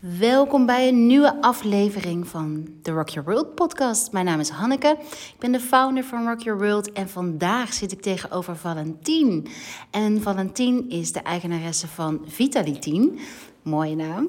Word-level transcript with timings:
Welkom 0.00 0.66
bij 0.66 0.88
een 0.88 1.06
nieuwe 1.06 1.42
aflevering 1.42 2.26
van 2.26 2.68
de 2.82 2.90
Rock 2.90 3.08
Your 3.08 3.30
World 3.30 3.54
podcast. 3.54 4.12
Mijn 4.12 4.24
naam 4.24 4.40
is 4.40 4.48
Hanneke. 4.48 4.96
Ik 5.10 5.38
ben 5.38 5.52
de 5.52 5.60
founder 5.60 6.04
van 6.04 6.26
Rock 6.26 6.40
Your 6.40 6.60
World 6.60 6.92
en 6.92 7.08
vandaag 7.08 7.72
zit 7.72 7.92
ik 7.92 8.02
tegenover 8.02 8.56
Valentien. 8.56 9.46
En 9.90 10.22
Valentien 10.22 10.90
is 10.90 11.12
de 11.12 11.20
eigenaresse 11.20 11.88
van 11.88 12.20
Vitalitien. 12.26 13.18
Mooie 13.62 13.96
naam. 13.96 14.28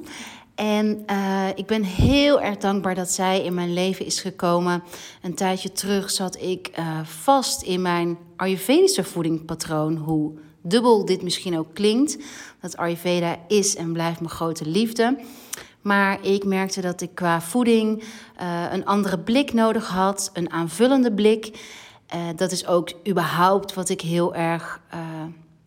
En 0.56 1.04
uh, 1.12 1.48
ik 1.56 1.66
ben 1.66 1.84
heel 1.84 2.42
erg 2.42 2.58
dankbaar 2.58 2.96
dat 2.96 3.12
zij 3.12 3.44
in 3.44 3.54
mijn 3.54 3.74
leven 3.74 4.06
is 4.06 4.22
gekomen. 4.22 4.84
Een 5.22 5.36
tijdje 5.36 5.72
terug 5.72 6.10
zat 6.10 6.42
ik 6.42 6.72
uh, 6.80 7.00
vast 7.04 7.62
in 7.62 7.82
mijn 7.82 8.18
Ayurvedische 8.36 9.04
voedingspatroon. 9.04 9.96
Hoe 9.98 10.34
dubbel 10.62 11.06
dit 11.06 11.22
misschien 11.22 11.58
ook 11.58 11.74
klinkt. 11.74 12.18
Dat 12.62 12.78
Ayurveda 12.78 13.38
is 13.48 13.76
en 13.76 13.94
blijft 13.94 14.20
mijn 14.20 14.32
grote 14.32 14.66
liefde. 14.66 15.18
Maar 15.82 16.26
ik 16.26 16.46
merkte 16.46 16.82
dat 16.82 17.02
ik 17.02 17.16
qua 17.16 17.42
voeding 17.42 18.04
uh, 18.42 18.66
een 18.72 18.86
andere 18.86 19.20
blik 19.20 19.54
nodig 19.54 19.88
had, 19.88 20.30
een 20.34 20.52
aanvullende 20.52 21.14
blik. 21.14 21.60
Uh, 22.16 22.22
dat 22.36 22.52
is 22.52 22.68
ook 22.68 22.92
überhaupt 23.08 23.74
wat 23.74 23.90
ik 23.90 24.02
heel 24.02 24.36
erg. 24.36 24.82
Uh, 24.94 25.00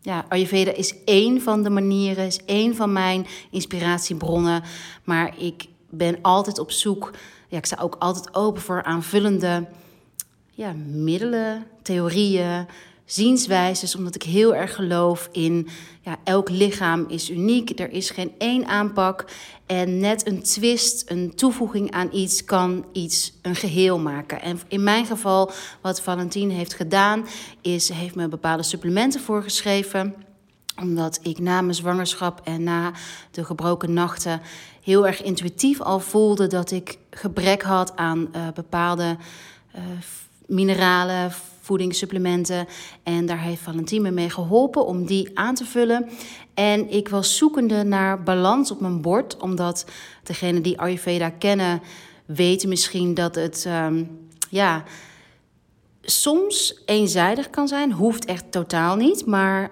ja, 0.00 0.24
Ayurveda 0.28 0.72
is 0.72 0.94
één 1.04 1.42
van 1.42 1.62
de 1.62 1.70
manieren, 1.70 2.26
is 2.26 2.44
één 2.44 2.76
van 2.76 2.92
mijn 2.92 3.26
inspiratiebronnen. 3.50 4.62
Maar 5.04 5.34
ik 5.38 5.66
ben 5.90 6.18
altijd 6.22 6.58
op 6.58 6.70
zoek. 6.70 7.10
Ja, 7.48 7.58
ik 7.58 7.66
sta 7.66 7.76
ook 7.80 7.96
altijd 7.98 8.34
open 8.34 8.62
voor 8.62 8.82
aanvullende 8.82 9.66
ja, 10.50 10.72
middelen, 10.86 11.66
theorieën, 11.82 12.66
zienswijzes, 13.04 13.96
omdat 13.96 14.14
ik 14.14 14.22
heel 14.22 14.54
erg 14.54 14.74
geloof 14.74 15.28
in 15.32 15.68
ja, 16.00 16.16
elk 16.24 16.50
lichaam 16.50 17.04
is 17.08 17.30
uniek. 17.30 17.80
Er 17.80 17.90
is 17.90 18.10
geen 18.10 18.32
één 18.38 18.66
aanpak. 18.66 19.24
En 19.66 19.98
net 19.98 20.26
een 20.26 20.42
twist, 20.42 21.10
een 21.10 21.34
toevoeging 21.34 21.90
aan 21.90 22.08
iets, 22.12 22.44
kan 22.44 22.84
iets 22.92 23.32
een 23.42 23.54
geheel 23.56 23.98
maken. 23.98 24.42
En 24.42 24.60
in 24.68 24.82
mijn 24.82 25.06
geval, 25.06 25.50
wat 25.80 26.00
Valentine 26.00 26.52
heeft 26.52 26.74
gedaan, 26.74 27.26
is 27.60 27.86
ze 27.86 27.94
heeft 27.94 28.14
me 28.14 28.28
bepaalde 28.28 28.62
supplementen 28.62 29.20
voorgeschreven 29.20 30.14
omdat 30.80 31.18
ik 31.22 31.38
na 31.38 31.60
mijn 31.60 31.74
zwangerschap 31.74 32.40
en 32.44 32.62
na 32.62 32.92
de 33.30 33.44
gebroken 33.44 33.92
nachten 33.92 34.40
heel 34.82 35.06
erg 35.06 35.22
intuïtief 35.22 35.80
al 35.80 36.00
voelde 36.00 36.46
dat 36.46 36.70
ik 36.70 36.98
gebrek 37.10 37.62
had 37.62 37.96
aan 37.96 38.28
uh, 38.36 38.48
bepaalde 38.54 39.16
uh, 39.76 39.82
mineralen, 40.46 41.32
voedingssupplementen. 41.64 42.66
En 43.02 43.26
daar 43.26 43.40
heeft 43.40 43.62
Valentine 43.62 44.02
me 44.02 44.10
mee 44.10 44.30
geholpen 44.30 44.86
om 44.86 45.06
die 45.06 45.30
aan 45.34 45.54
te 45.54 45.64
vullen. 45.64 46.08
En 46.54 46.90
ik 46.90 47.08
was 47.08 47.36
zoekende 47.36 47.82
naar 47.82 48.22
balans 48.22 48.70
op 48.70 48.80
mijn 48.80 49.00
bord, 49.00 49.36
omdat 49.36 49.84
degenen 50.22 50.62
die 50.62 50.78
Ayurveda 50.80 51.30
kennen 51.30 51.82
weten 52.26 52.68
misschien 52.68 53.14
dat 53.14 53.34
het 53.34 53.64
um, 53.68 54.28
ja, 54.50 54.84
soms 56.02 56.82
eenzijdig 56.86 57.50
kan 57.50 57.68
zijn. 57.68 57.92
Hoeft 57.92 58.24
echt 58.24 58.52
totaal 58.52 58.96
niet, 58.96 59.26
maar 59.26 59.70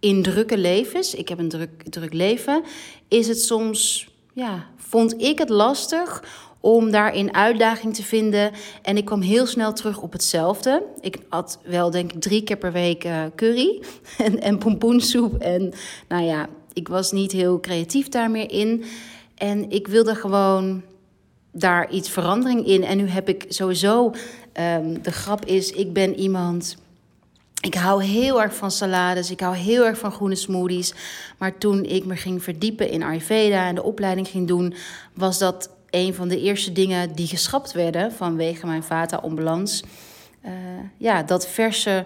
in 0.00 0.22
drukke 0.22 0.58
levens, 0.58 1.14
ik 1.14 1.28
heb 1.28 1.38
een 1.38 1.48
druk, 1.48 1.82
druk 1.82 2.12
leven, 2.12 2.62
is 3.08 3.28
het 3.28 3.42
soms, 3.42 4.08
ja, 4.32 4.66
vond 4.76 5.22
ik 5.22 5.38
het 5.38 5.48
lastig 5.48 6.24
om 6.60 6.90
daarin 6.90 7.34
uitdaging 7.34 7.94
te 7.94 8.02
vinden. 8.02 8.52
En 8.82 8.96
ik 8.96 9.04
kwam 9.04 9.20
heel 9.20 9.46
snel 9.46 9.72
terug 9.72 10.00
op 10.00 10.12
hetzelfde. 10.12 10.82
Ik 11.00 11.18
had 11.28 11.58
wel, 11.64 11.90
denk 11.90 12.12
ik, 12.12 12.20
drie 12.20 12.42
keer 12.42 12.56
per 12.56 12.72
week 12.72 13.04
uh, 13.04 13.22
curry 13.36 13.82
en, 14.18 14.40
en 14.40 14.58
pompoensoep. 14.58 15.38
En 15.38 15.72
nou 16.08 16.24
ja, 16.24 16.48
ik 16.72 16.88
was 16.88 17.12
niet 17.12 17.32
heel 17.32 17.60
creatief 17.60 18.08
daar 18.08 18.30
meer 18.30 18.50
in. 18.50 18.84
En 19.34 19.70
ik 19.70 19.86
wilde 19.86 20.14
gewoon 20.14 20.82
daar 21.52 21.90
iets 21.90 22.10
verandering 22.10 22.66
in. 22.66 22.84
En 22.84 22.96
nu 22.96 23.06
heb 23.06 23.28
ik 23.28 23.44
sowieso, 23.48 24.06
um, 24.06 25.02
de 25.02 25.12
grap 25.12 25.44
is, 25.44 25.72
ik 25.72 25.92
ben 25.92 26.18
iemand... 26.18 26.76
Ik 27.60 27.74
hou 27.74 28.04
heel 28.04 28.42
erg 28.42 28.54
van 28.54 28.70
salades, 28.70 29.30
ik 29.30 29.40
hou 29.40 29.56
heel 29.56 29.86
erg 29.86 29.98
van 29.98 30.12
groene 30.12 30.34
smoothies. 30.34 30.94
Maar 31.38 31.58
toen 31.58 31.84
ik 31.84 32.04
me 32.04 32.16
ging 32.16 32.42
verdiepen 32.42 32.90
in 32.90 33.02
Ayurveda 33.02 33.66
en 33.66 33.74
de 33.74 33.82
opleiding 33.82 34.28
ging 34.28 34.48
doen, 34.48 34.74
was 35.14 35.38
dat 35.38 35.70
een 35.90 36.14
van 36.14 36.28
de 36.28 36.40
eerste 36.40 36.72
dingen 36.72 37.12
die 37.14 37.26
geschrapt 37.26 37.72
werden 37.72 38.12
vanwege 38.12 38.66
mijn 38.66 38.82
vata-onbalans. 38.82 39.82
Uh, 40.44 40.52
ja, 40.96 41.22
dat 41.22 41.48
verse. 41.48 42.04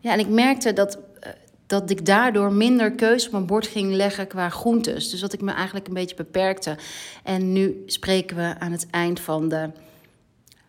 Ja, 0.00 0.12
en 0.12 0.18
ik 0.18 0.28
merkte 0.28 0.72
dat, 0.72 0.96
uh, 0.96 1.32
dat 1.66 1.90
ik 1.90 2.06
daardoor 2.06 2.52
minder 2.52 2.90
keus 2.90 3.26
op 3.26 3.32
mijn 3.32 3.46
bord 3.46 3.66
ging 3.66 3.92
leggen 3.92 4.26
qua 4.26 4.48
groentes. 4.48 5.10
Dus 5.10 5.20
dat 5.20 5.32
ik 5.32 5.40
me 5.40 5.52
eigenlijk 5.52 5.86
een 5.86 5.94
beetje 5.94 6.16
beperkte. 6.16 6.76
En 7.22 7.52
nu 7.52 7.82
spreken 7.86 8.36
we 8.36 8.54
aan 8.58 8.72
het 8.72 8.86
eind 8.90 9.20
van 9.20 9.48
de 9.48 9.70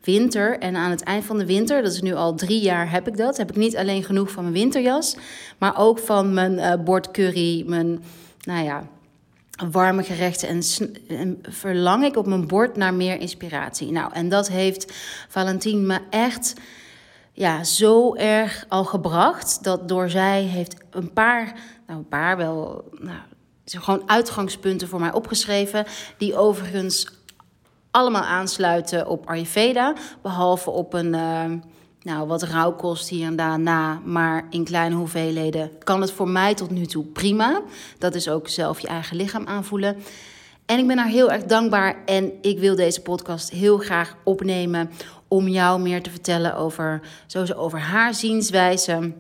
winter. 0.02 0.60
En 0.60 0.76
aan 0.76 0.92
het 0.92 1.04
eind 1.04 1.26
van 1.26 1.38
de 1.38 1.46
winter, 1.46 1.82
dat 1.82 1.94
is 1.94 2.02
nu 2.02 2.14
al 2.14 2.36
drie 2.36 2.62
jaar, 2.62 2.92
heb 2.92 3.08
ik 3.08 3.18
dat. 3.18 3.38
Heb 3.38 3.50
ik 3.50 3.56
niet 3.56 3.78
alleen 3.78 4.04
genoeg 4.04 4.32
van 4.32 4.44
mijn 4.44 4.56
winterjas, 4.56 5.18
maar 5.58 5.78
ook 5.78 6.00
van 6.00 6.34
mijn 6.34 6.54
uh, 6.54 6.74
bord 6.84 7.12
curry, 7.12 7.64
mijn, 7.66 8.04
nou 8.44 8.64
ja, 8.64 8.88
warme 9.72 10.04
gerechten 10.04 10.62
en, 11.08 11.40
verlang 11.42 12.04
ik 12.04 12.16
op 12.18 12.26
mijn 12.26 12.48
bord 12.48 12.76
naar 12.76 12.94
meer 12.94 13.20
inspiratie. 13.20 13.92
Nou, 13.92 14.14
en 14.14 14.30
dat 14.30 14.48
heeft 14.48 14.94
Valentine 15.28 15.82
me 15.82 16.00
echt 16.10 16.54
ja, 17.32 17.64
zo 17.64 18.16
erg 18.16 18.66
al 18.68 18.84
gebracht 18.84 19.64
dat 19.64 19.88
door 19.88 20.10
zij 20.10 20.42
heeft 20.42 20.76
een 20.90 21.14
paar, 21.14 21.54
nou 21.88 22.00
een 22.00 22.08
paar 22.08 22.38
wel, 22.38 22.90
nou, 22.92 23.20
gewoon 23.66 24.10
uitgangspunten 24.10 24.88
voor 24.88 25.00
mij 25.00 25.14
opgeschreven, 25.14 25.86
die 26.18 26.36
overigens 26.36 27.08
allemaal 27.92 28.24
aansluiten 28.24 29.08
op 29.08 29.28
Ayurveda, 29.28 29.94
behalve 30.22 30.70
op 30.70 30.94
een 30.94 31.14
uh, 31.14 31.52
nou, 32.02 32.28
wat 32.28 32.44
rauwkost 32.44 33.10
hier 33.10 33.26
en 33.26 33.36
daar 33.36 33.60
na, 33.60 34.02
maar 34.06 34.48
in 34.50 34.64
kleine 34.64 34.96
hoeveelheden 34.96 35.72
kan 35.84 36.02
het 36.02 36.12
voor 36.12 36.30
mij 36.30 36.54
tot 36.54 36.70
nu 36.70 36.86
toe 36.86 37.06
prima. 37.06 37.62
Dat 37.98 38.16
is 38.16 38.30
ook 38.30 38.48
zelf 38.48 38.80
je 38.80 38.88
eigen 38.88 39.16
lichaam 39.16 39.46
aanvoelen. 39.46 39.98
En 40.66 40.80
ik 40.80 40.88
ben 40.88 40.98
haar 40.98 41.08
heel 41.08 41.32
erg 41.32 41.44
dankbaar 41.44 41.96
en 42.06 42.32
ik 42.42 42.60
wil 42.60 42.76
deze 42.76 43.02
podcast 43.02 43.50
heel 43.50 43.78
graag 43.78 44.16
opnemen 44.24 44.90
om 45.28 45.48
jou 45.48 45.82
meer 45.82 46.04
te 46.04 46.10
vertellen 46.10 46.56
over, 46.56 47.02
sowieso 47.28 47.54
over 47.54 47.80
haar 47.80 48.14
zienswijze, 48.14 49.14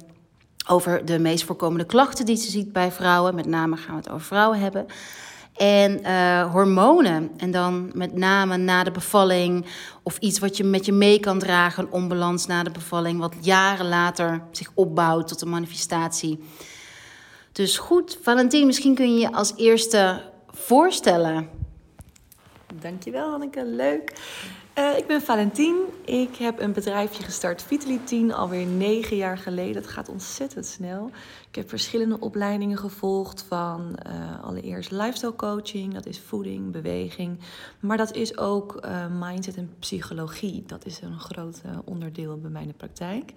over 0.67 1.05
de 1.05 1.19
meest 1.19 1.43
voorkomende 1.43 1.85
klachten 1.85 2.25
die 2.25 2.35
ze 2.35 2.51
ziet 2.51 2.73
bij 2.73 2.91
vrouwen. 2.91 3.35
Met 3.35 3.45
name 3.45 3.77
gaan 3.77 3.95
we 3.95 4.01
het 4.01 4.09
over 4.09 4.25
vrouwen 4.27 4.59
hebben. 4.59 4.85
En 5.57 5.99
uh, 6.01 6.51
hormonen. 6.51 7.31
En 7.37 7.51
dan 7.51 7.91
met 7.93 8.13
name 8.13 8.57
na 8.57 8.83
de 8.83 8.91
bevalling. 8.91 9.65
Of 10.03 10.17
iets 10.17 10.39
wat 10.39 10.57
je 10.57 10.63
met 10.63 10.85
je 10.85 10.91
mee 10.91 11.19
kan 11.19 11.39
dragen. 11.39 11.83
Een 11.83 11.91
onbalans 11.91 12.45
na 12.45 12.63
de 12.63 12.71
bevalling. 12.71 13.19
Wat 13.19 13.33
jaren 13.41 13.87
later 13.87 14.41
zich 14.51 14.71
opbouwt 14.73 15.27
tot 15.27 15.41
een 15.41 15.49
manifestatie. 15.49 16.43
Dus 17.51 17.77
goed, 17.77 18.17
Valentine, 18.21 18.65
misschien 18.65 18.95
kun 18.95 19.13
je 19.13 19.19
je 19.19 19.31
als 19.31 19.53
eerste 19.55 20.21
voorstellen. 20.47 21.49
Dankjewel, 22.81 23.29
Hanneke. 23.29 23.65
Leuk. 23.65 24.13
Uh, 24.77 24.97
ik 24.97 25.07
ben 25.07 25.21
Valentien. 25.21 25.75
Ik 26.05 26.35
heb 26.35 26.59
een 26.59 26.73
bedrijfje 26.73 27.23
gestart, 27.23 27.61
Vitality, 27.63 28.31
alweer 28.31 28.65
negen 28.65 29.17
jaar 29.17 29.37
geleden. 29.37 29.73
Dat 29.73 29.91
gaat 29.91 30.09
ontzettend 30.09 30.65
snel. 30.65 31.11
Ik 31.49 31.55
heb 31.55 31.69
verschillende 31.69 32.19
opleidingen 32.19 32.77
gevolgd 32.77 33.45
van 33.47 33.99
uh, 34.07 34.43
allereerst 34.43 34.91
lifestyle 34.91 35.35
coaching, 35.35 35.93
dat 35.93 36.05
is 36.05 36.19
voeding, 36.19 36.71
beweging. 36.71 37.39
Maar 37.79 37.97
dat 37.97 38.15
is 38.15 38.37
ook 38.37 38.85
uh, 38.85 39.05
mindset 39.19 39.55
en 39.55 39.73
psychologie. 39.79 40.63
Dat 40.67 40.85
is 40.85 41.01
een 41.01 41.19
groot 41.19 41.61
onderdeel 41.85 42.37
bij 42.37 42.51
mijn 42.51 42.73
praktijk. 42.77 43.33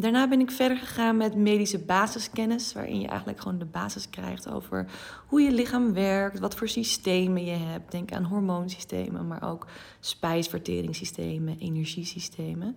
Daarna 0.00 0.28
ben 0.28 0.40
ik 0.40 0.50
verder 0.50 0.76
gegaan 0.76 1.16
met 1.16 1.34
medische 1.34 1.78
basiskennis, 1.78 2.72
waarin 2.72 3.00
je 3.00 3.08
eigenlijk 3.08 3.40
gewoon 3.40 3.58
de 3.58 3.64
basis 3.64 4.10
krijgt 4.10 4.50
over 4.50 4.86
hoe 5.26 5.40
je 5.40 5.50
lichaam 5.50 5.92
werkt, 5.92 6.38
wat 6.38 6.54
voor 6.54 6.68
systemen 6.68 7.44
je 7.44 7.56
hebt. 7.56 7.90
Denk 7.90 8.12
aan 8.12 8.24
hormoonsystemen, 8.24 9.26
maar 9.26 9.50
ook 9.50 9.66
spijsverteringssystemen, 10.00 11.58
energiesystemen. 11.58 12.76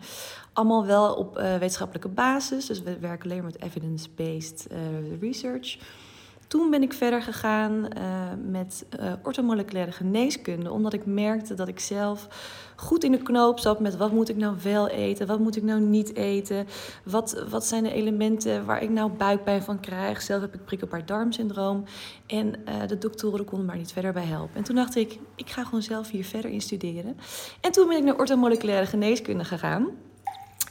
Allemaal 0.54 0.86
wel 0.86 1.14
op 1.14 1.38
uh, 1.38 1.44
wetenschappelijke 1.58 2.10
basis, 2.10 2.66
dus 2.66 2.82
we 2.82 3.00
werken 3.00 3.32
alleen 3.32 3.44
met 3.44 3.62
evidence-based 3.62 4.68
uh, 4.72 4.78
research. 5.22 5.78
Toen 6.54 6.70
ben 6.70 6.82
ik 6.82 6.94
verder 6.94 7.22
gegaan 7.22 7.72
uh, 7.72 7.82
met 8.52 8.86
uh, 9.00 9.14
ortomoleculaire 9.24 9.92
geneeskunde, 9.92 10.72
omdat 10.72 10.94
ik 10.94 11.06
merkte 11.06 11.54
dat 11.54 11.68
ik 11.68 11.80
zelf 11.80 12.28
goed 12.76 13.04
in 13.04 13.12
de 13.12 13.18
knoop 13.18 13.60
zat 13.60 13.80
met 13.80 13.98
wat 13.98 14.12
moet 14.12 14.30
ik 14.30 14.36
nou 14.36 14.56
wel 14.64 14.88
eten, 14.88 15.28
wat 15.28 15.40
moet 15.40 15.56
ik 15.56 15.64
nou 15.64 15.80
niet 15.80 16.16
eten, 16.16 16.68
wat, 17.04 17.44
wat 17.50 17.66
zijn 17.66 17.84
de 17.84 17.94
elementen 17.94 18.66
waar 18.66 18.84
ik 18.84 18.90
nou 18.90 19.12
buikpijn 19.12 19.62
van 19.64 19.80
krijg. 19.80 20.22
Zelf 20.22 20.42
heb 20.42 20.54
ik 20.54 20.66
prikkelbaar 20.66 21.06
darmsyndroom 21.06 21.84
en 22.28 22.48
uh, 22.48 22.88
de 22.88 22.98
doktoren 22.98 23.46
konden 23.46 23.68
maar 23.68 23.78
niet 23.78 23.94
verder 23.94 24.14
bij 24.14 24.26
helpen. 24.26 24.56
En 24.56 24.64
toen 24.64 24.76
dacht 24.76 24.96
ik, 24.96 25.20
ik 25.36 25.50
ga 25.50 25.64
gewoon 25.64 25.82
zelf 25.82 26.10
hier 26.10 26.26
verder 26.26 26.52
in 26.52 26.62
studeren. 26.62 27.18
En 27.62 27.72
toen 27.72 27.88
ben 27.88 27.98
ik 27.98 28.04
naar 28.04 28.18
ortomoleculaire 28.18 28.86
geneeskunde 28.86 29.44
gegaan. 29.44 29.88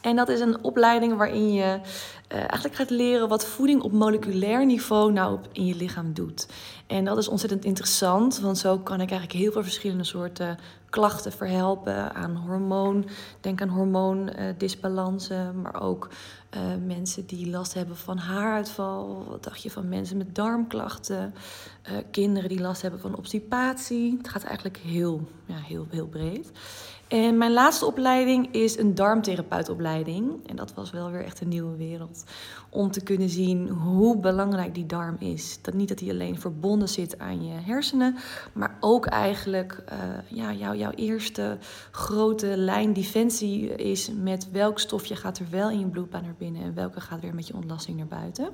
En 0.03 0.17
dat 0.17 0.29
is 0.29 0.41
een 0.41 0.65
opleiding 0.65 1.17
waarin 1.17 1.53
je 1.53 1.81
eigenlijk 2.29 2.75
gaat 2.75 2.91
leren 2.91 3.29
wat 3.29 3.45
voeding 3.45 3.83
op 3.83 3.93
moleculair 3.93 4.67
niveau 4.67 5.13
nou 5.13 5.39
in 5.53 5.67
je 5.67 5.75
lichaam 5.75 6.13
doet. 6.13 6.49
En 6.87 7.05
dat 7.05 7.19
is 7.19 7.29
ontzettend 7.29 7.65
interessant, 7.65 8.41
want 8.41 8.59
zo 8.59 8.79
kan 8.79 9.01
ik 9.01 9.11
eigenlijk 9.11 9.41
heel 9.41 9.53
veel 9.53 9.63
verschillende 9.63 10.05
soorten 10.05 10.59
klachten 10.91 11.33
verhelpen 11.33 12.15
aan 12.15 12.37
hormoon. 12.37 13.09
Denk 13.41 13.61
aan 13.63 13.69
hormoondisbalansen, 13.69 15.61
maar 15.61 15.83
ook 15.83 16.09
uh, 16.57 16.61
mensen 16.87 17.27
die 17.27 17.51
last 17.51 17.75
hebben 17.75 17.97
van 17.97 18.19
haaruitval. 18.19 19.25
Wat 19.29 19.45
dacht 19.45 19.63
je 19.63 19.71
van 19.71 19.89
mensen 19.89 20.17
met 20.17 20.35
darmklachten? 20.35 21.35
Uh, 21.91 21.93
kinderen 22.11 22.49
die 22.49 22.61
last 22.61 22.83
hebben 22.83 23.01
van 23.01 23.17
obstipatie. 23.17 24.17
Het 24.19 24.29
gaat 24.29 24.45
eigenlijk 24.45 24.77
heel, 24.77 25.29
ja, 25.47 25.57
heel, 25.57 25.87
heel 25.91 26.07
breed. 26.07 26.51
En 27.13 27.39
mijn 27.39 27.53
laatste 27.53 27.87
opleiding 27.87 28.55
is 28.55 28.79
een 28.79 28.95
darmtherapeutopleiding. 28.95 30.49
En 30.49 30.57
dat 30.57 30.75
was 30.75 30.91
wel 30.91 31.11
weer 31.11 31.25
echt 31.25 31.41
een 31.41 31.49
nieuwe 31.49 31.77
wereld. 31.77 32.25
Om 32.71 32.91
te 32.91 33.03
kunnen 33.03 33.29
zien 33.29 33.69
hoe 33.69 34.17
belangrijk 34.17 34.75
die 34.75 34.87
darm 34.87 35.17
is. 35.19 35.59
Dat 35.63 35.75
niet 35.75 35.89
dat 35.89 35.99
die 35.99 36.11
alleen 36.11 36.41
verbonden 36.41 36.89
zit 36.89 37.19
aan 37.19 37.47
je 37.47 37.53
hersenen, 37.53 38.17
maar 38.53 38.77
ook 38.81 39.07
eigenlijk 39.07 39.85
uh, 39.93 39.99
ja, 40.39 40.53
jou, 40.53 40.77
jouw 40.77 40.91
eerste 40.91 41.59
grote 41.91 42.57
lijn 42.57 42.93
defensie 42.93 43.75
is 43.75 44.11
met 44.17 44.51
welk 44.51 44.79
stofje 44.79 45.17
gaat 45.17 45.39
er 45.39 45.47
wel 45.51 45.71
in 45.71 45.79
je 45.79 45.87
bloedbaan 45.87 46.23
naar 46.23 46.35
binnen 46.39 46.63
en 46.63 46.75
welke 46.75 47.01
gaat 47.01 47.21
weer 47.21 47.35
met 47.35 47.47
je 47.47 47.55
ontlasting 47.55 47.97
naar 47.97 48.07
buiten. 48.07 48.49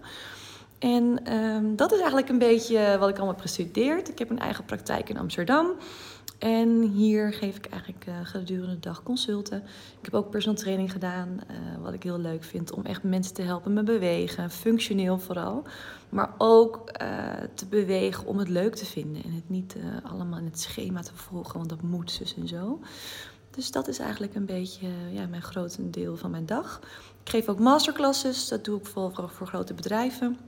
En 0.79 1.35
um, 1.35 1.77
dat 1.77 1.93
is 1.93 1.99
eigenlijk 1.99 2.29
een 2.29 2.39
beetje 2.39 2.97
wat 2.99 3.09
ik 3.09 3.17
allemaal 3.17 3.37
heb. 3.73 4.09
Ik 4.09 4.19
heb 4.19 4.31
een 4.31 4.39
eigen 4.39 4.65
praktijk 4.65 5.09
in 5.09 5.19
Amsterdam. 5.19 5.67
En 6.39 6.83
hier 6.83 7.33
geef 7.33 7.57
ik 7.57 7.67
eigenlijk 7.67 8.07
uh, 8.07 8.15
gedurende 8.23 8.75
de 8.75 8.81
dag 8.81 9.03
consulten. 9.03 9.59
Ik 9.99 10.05
heb 10.05 10.15
ook 10.15 10.31
personal 10.31 10.57
training 10.59 10.93
gedaan, 10.93 11.29
uh, 11.29 11.83
wat 11.83 11.93
ik 11.93 12.03
heel 12.03 12.19
leuk 12.19 12.45
vind 12.45 12.73
om 12.73 12.85
echt 12.85 13.03
mensen 13.03 13.35
te 13.35 13.43
helpen 13.43 13.73
met 13.73 13.85
bewegen, 13.85 14.51
functioneel 14.51 15.19
vooral. 15.19 15.63
Maar 16.09 16.35
ook 16.39 16.91
uh, 17.03 17.33
te 17.55 17.67
bewegen 17.67 18.27
om 18.27 18.39
het 18.39 18.49
leuk 18.49 18.75
te 18.75 18.87
vinden 18.87 19.23
en 19.25 19.33
het 19.33 19.49
niet 19.49 19.77
allemaal 20.03 20.39
in 20.39 20.45
het 20.45 20.61
schema 20.61 21.01
te 21.03 21.15
volgen, 21.15 21.57
want 21.57 21.69
dat 21.69 21.83
moet 21.83 22.11
zus 22.11 22.35
en 22.35 22.49
zo. 22.49 22.81
Dus 23.51 23.71
dat 23.71 23.89
is 23.89 23.99
eigenlijk 23.99 24.35
een 24.35 24.47
beetje 24.47 24.89
ja, 25.13 25.27
mijn 25.27 25.43
grote 25.43 25.91
deel 25.91 26.17
van 26.17 26.31
mijn 26.31 26.47
dag. 26.47 26.81
Ik 27.23 27.31
geef 27.31 27.49
ook 27.49 27.59
masterclasses, 27.59 28.49
dat 28.49 28.65
doe 28.65 28.79
ik 28.79 28.87
vooral 28.87 29.29
voor 29.29 29.47
grote 29.47 29.75
bedrijven 29.75 30.39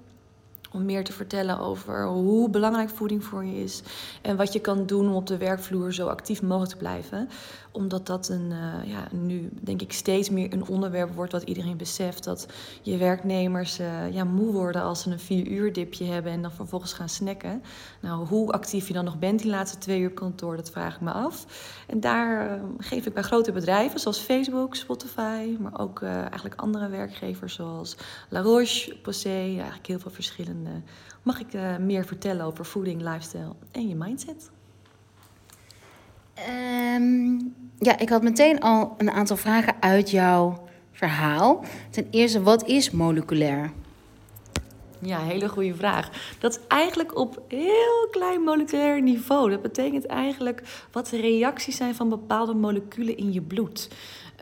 om 0.73 0.85
meer 0.85 1.05
te 1.05 1.13
vertellen 1.13 1.59
over 1.59 2.07
hoe 2.07 2.51
belangrijk 2.51 2.91
voeding 2.91 3.25
voor 3.25 3.45
je 3.45 3.63
is. 3.63 3.83
En 4.23 4.37
wat 4.37 4.53
je 4.53 4.61
kan 4.61 4.87
doen 4.87 5.09
om 5.09 5.15
op 5.15 5.27
de 5.27 5.37
werkvloer 5.37 5.93
zo 5.93 6.07
actief 6.07 6.43
mogelijk 6.43 6.73
te 6.73 6.79
blijven. 6.79 7.29
Omdat 7.73 8.07
dat 8.07 8.29
een, 8.29 8.51
uh, 8.51 8.91
ja, 8.91 9.09
nu 9.11 9.49
denk 9.61 9.83
ik 9.83 9.93
steeds 9.93 10.31
meer 10.31 10.53
een 10.53 10.67
onderwerp 10.67 11.15
wordt 11.15 11.33
wat 11.33 11.43
iedereen 11.43 11.77
beseft. 11.77 12.25
Dat 12.25 12.47
je 12.83 12.97
werknemers 12.97 13.81
uh, 13.81 14.13
ja, 14.13 14.25
moe 14.25 14.53
worden 14.53 14.83
als 14.83 15.03
ze 15.03 15.11
een 15.11 15.19
vier 15.19 15.47
uur 15.47 15.73
dipje 15.73 16.05
hebben 16.05 16.33
en 16.33 16.43
dan 16.43 16.53
vervolgens 16.53 16.93
gaan 16.93 17.09
snacken. 17.09 17.63
Nou, 18.01 18.27
hoe 18.27 18.53
actief 18.53 18.87
je 18.87 18.93
dan 18.93 19.05
nog 19.05 19.19
bent 19.19 19.41
die 19.41 19.51
laatste 19.51 19.79
twee 19.79 20.01
uur 20.01 20.13
kantoor, 20.13 20.57
dat 20.57 20.71
vraag 20.71 20.95
ik 20.95 21.01
me 21.01 21.11
af. 21.11 21.47
En 21.87 22.01
daar 22.01 22.57
uh, 22.57 22.63
geef 22.79 23.07
ik 23.07 23.15
bij 23.15 23.23
grote 23.23 23.53
bedrijven 23.53 24.01
zoals 24.01 24.19
Facebook, 24.19 24.75
Spotify, 24.75 25.57
maar 25.59 25.81
ook 25.81 26.03
eigenlijk 26.03 26.61
andere 26.61 26.89
werkgevers 26.89 27.55
zoals 27.55 27.97
La 28.29 28.41
Roche, 28.41 28.97
Posay, 29.03 29.55
eigenlijk 29.55 29.87
heel 29.87 29.99
veel 29.99 30.11
verschillende 30.11 30.71
mag 31.23 31.41
ik 31.41 31.79
meer 31.81 32.05
vertellen 32.05 32.45
over 32.45 32.65
voeding, 32.65 33.03
lifestyle 33.03 33.55
en 33.71 33.89
je 33.89 33.95
mindset. 33.95 34.51
Um, 36.49 37.55
ja, 37.79 37.99
ik 37.99 38.09
had 38.09 38.23
meteen 38.23 38.61
al 38.61 38.95
een 38.99 39.11
aantal 39.11 39.37
vragen 39.37 39.75
uit 39.81 40.11
jouw 40.11 40.63
verhaal. 40.93 41.65
Ten 41.91 42.07
eerste, 42.11 42.43
wat 42.43 42.67
is 42.67 42.91
moleculair? 42.91 43.71
Ja, 45.03 45.19
hele 45.19 45.49
goede 45.49 45.75
vraag. 45.75 46.11
Dat 46.39 46.53
is 46.53 46.59
eigenlijk 46.69 47.17
op 47.17 47.43
heel 47.49 48.09
klein 48.11 48.41
moleculair 48.41 49.03
niveau. 49.03 49.51
Dat 49.51 49.63
betekent 49.63 50.07
eigenlijk 50.07 50.63
wat 50.93 51.09
de 51.09 51.21
reacties 51.21 51.77
zijn 51.77 51.95
van 51.95 52.09
bepaalde 52.09 52.55
moleculen 52.55 53.17
in 53.17 53.33
je 53.33 53.41
bloed. 53.41 53.89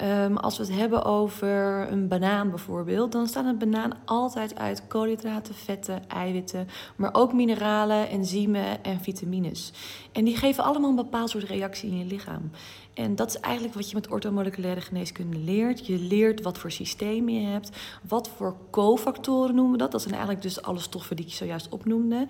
Um, 0.03 0.37
als 0.37 0.59
we 0.59 0.65
het 0.65 0.75
hebben 0.75 1.05
over 1.05 1.87
een 1.93 2.09
banaan 2.09 2.49
bijvoorbeeld, 2.49 3.12
dan 3.12 3.27
staat 3.27 3.45
een 3.45 3.59
banaan 3.59 3.93
altijd 4.05 4.59
uit 4.59 4.87
koolhydraten, 4.89 5.55
vetten, 5.55 6.09
eiwitten, 6.09 6.69
maar 6.97 7.15
ook 7.15 7.33
mineralen, 7.33 8.09
enzymen 8.09 8.85
en 8.85 9.00
vitamines. 9.00 9.73
En 10.12 10.25
die 10.25 10.37
geven 10.37 10.65
allemaal 10.65 10.91
een 10.91 10.97
bepaald 10.97 11.31
soort 11.31 11.45
reactie 11.45 11.91
in 11.91 11.99
je 11.99 12.05
lichaam. 12.05 12.50
En 12.99 13.15
dat 13.15 13.29
is 13.29 13.41
eigenlijk 13.41 13.75
wat 13.75 13.89
je 13.89 13.95
met 13.95 14.09
orthomoleculaire 14.09 14.81
geneeskunde 14.81 15.39
leert. 15.39 15.87
Je 15.87 15.99
leert 15.99 16.43
wat 16.43 16.59
voor 16.59 16.71
systemen 16.71 17.41
je 17.41 17.47
hebt, 17.47 17.71
wat 18.09 18.29
voor 18.29 18.56
cofactoren 18.71 19.55
noemen 19.55 19.73
we 19.73 19.79
dat. 19.79 19.93
Dat 19.93 20.00
zijn 20.00 20.15
eigenlijk 20.15 20.43
dus 20.43 20.62
alle 20.62 20.79
stoffen 20.79 21.17
die 21.17 21.27
ik 21.27 21.33
zojuist 21.33 21.69
opnoemde 21.69 22.27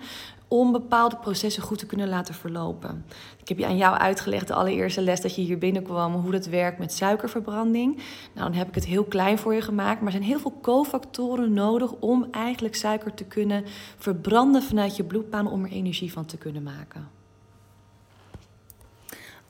om 0.47 0.71
bepaalde 0.71 1.15
processen 1.15 1.63
goed 1.63 1.77
te 1.77 1.85
kunnen 1.85 2.09
laten 2.09 2.33
verlopen. 2.33 3.05
Ik 3.41 3.47
heb 3.47 3.57
je 3.57 3.65
aan 3.65 3.77
jou 3.77 3.97
uitgelegd 3.97 4.47
de 4.47 4.53
allereerste 4.53 5.01
les 5.01 5.21
dat 5.21 5.35
je 5.35 5.41
hier 5.41 5.57
binnenkwam 5.57 6.13
hoe 6.13 6.31
dat 6.31 6.45
werkt 6.45 6.79
met 6.79 6.93
suikerverbranding. 6.93 7.95
Nou, 8.33 8.49
dan 8.49 8.53
heb 8.53 8.67
ik 8.67 8.75
het 8.75 8.85
heel 8.85 9.03
klein 9.03 9.37
voor 9.37 9.53
je 9.53 9.61
gemaakt, 9.61 9.97
maar 10.01 10.13
er 10.13 10.17
zijn 10.17 10.29
heel 10.29 10.39
veel 10.39 10.59
cofactoren 10.61 11.53
nodig 11.53 11.91
om 11.99 12.27
eigenlijk 12.31 12.75
suiker 12.75 13.13
te 13.13 13.25
kunnen 13.25 13.63
verbranden 13.97 14.63
vanuit 14.63 14.95
je 14.95 15.03
bloedbaan 15.03 15.47
om 15.47 15.63
er 15.63 15.71
energie 15.71 16.11
van 16.11 16.25
te 16.25 16.37
kunnen 16.37 16.63
maken. 16.63 17.18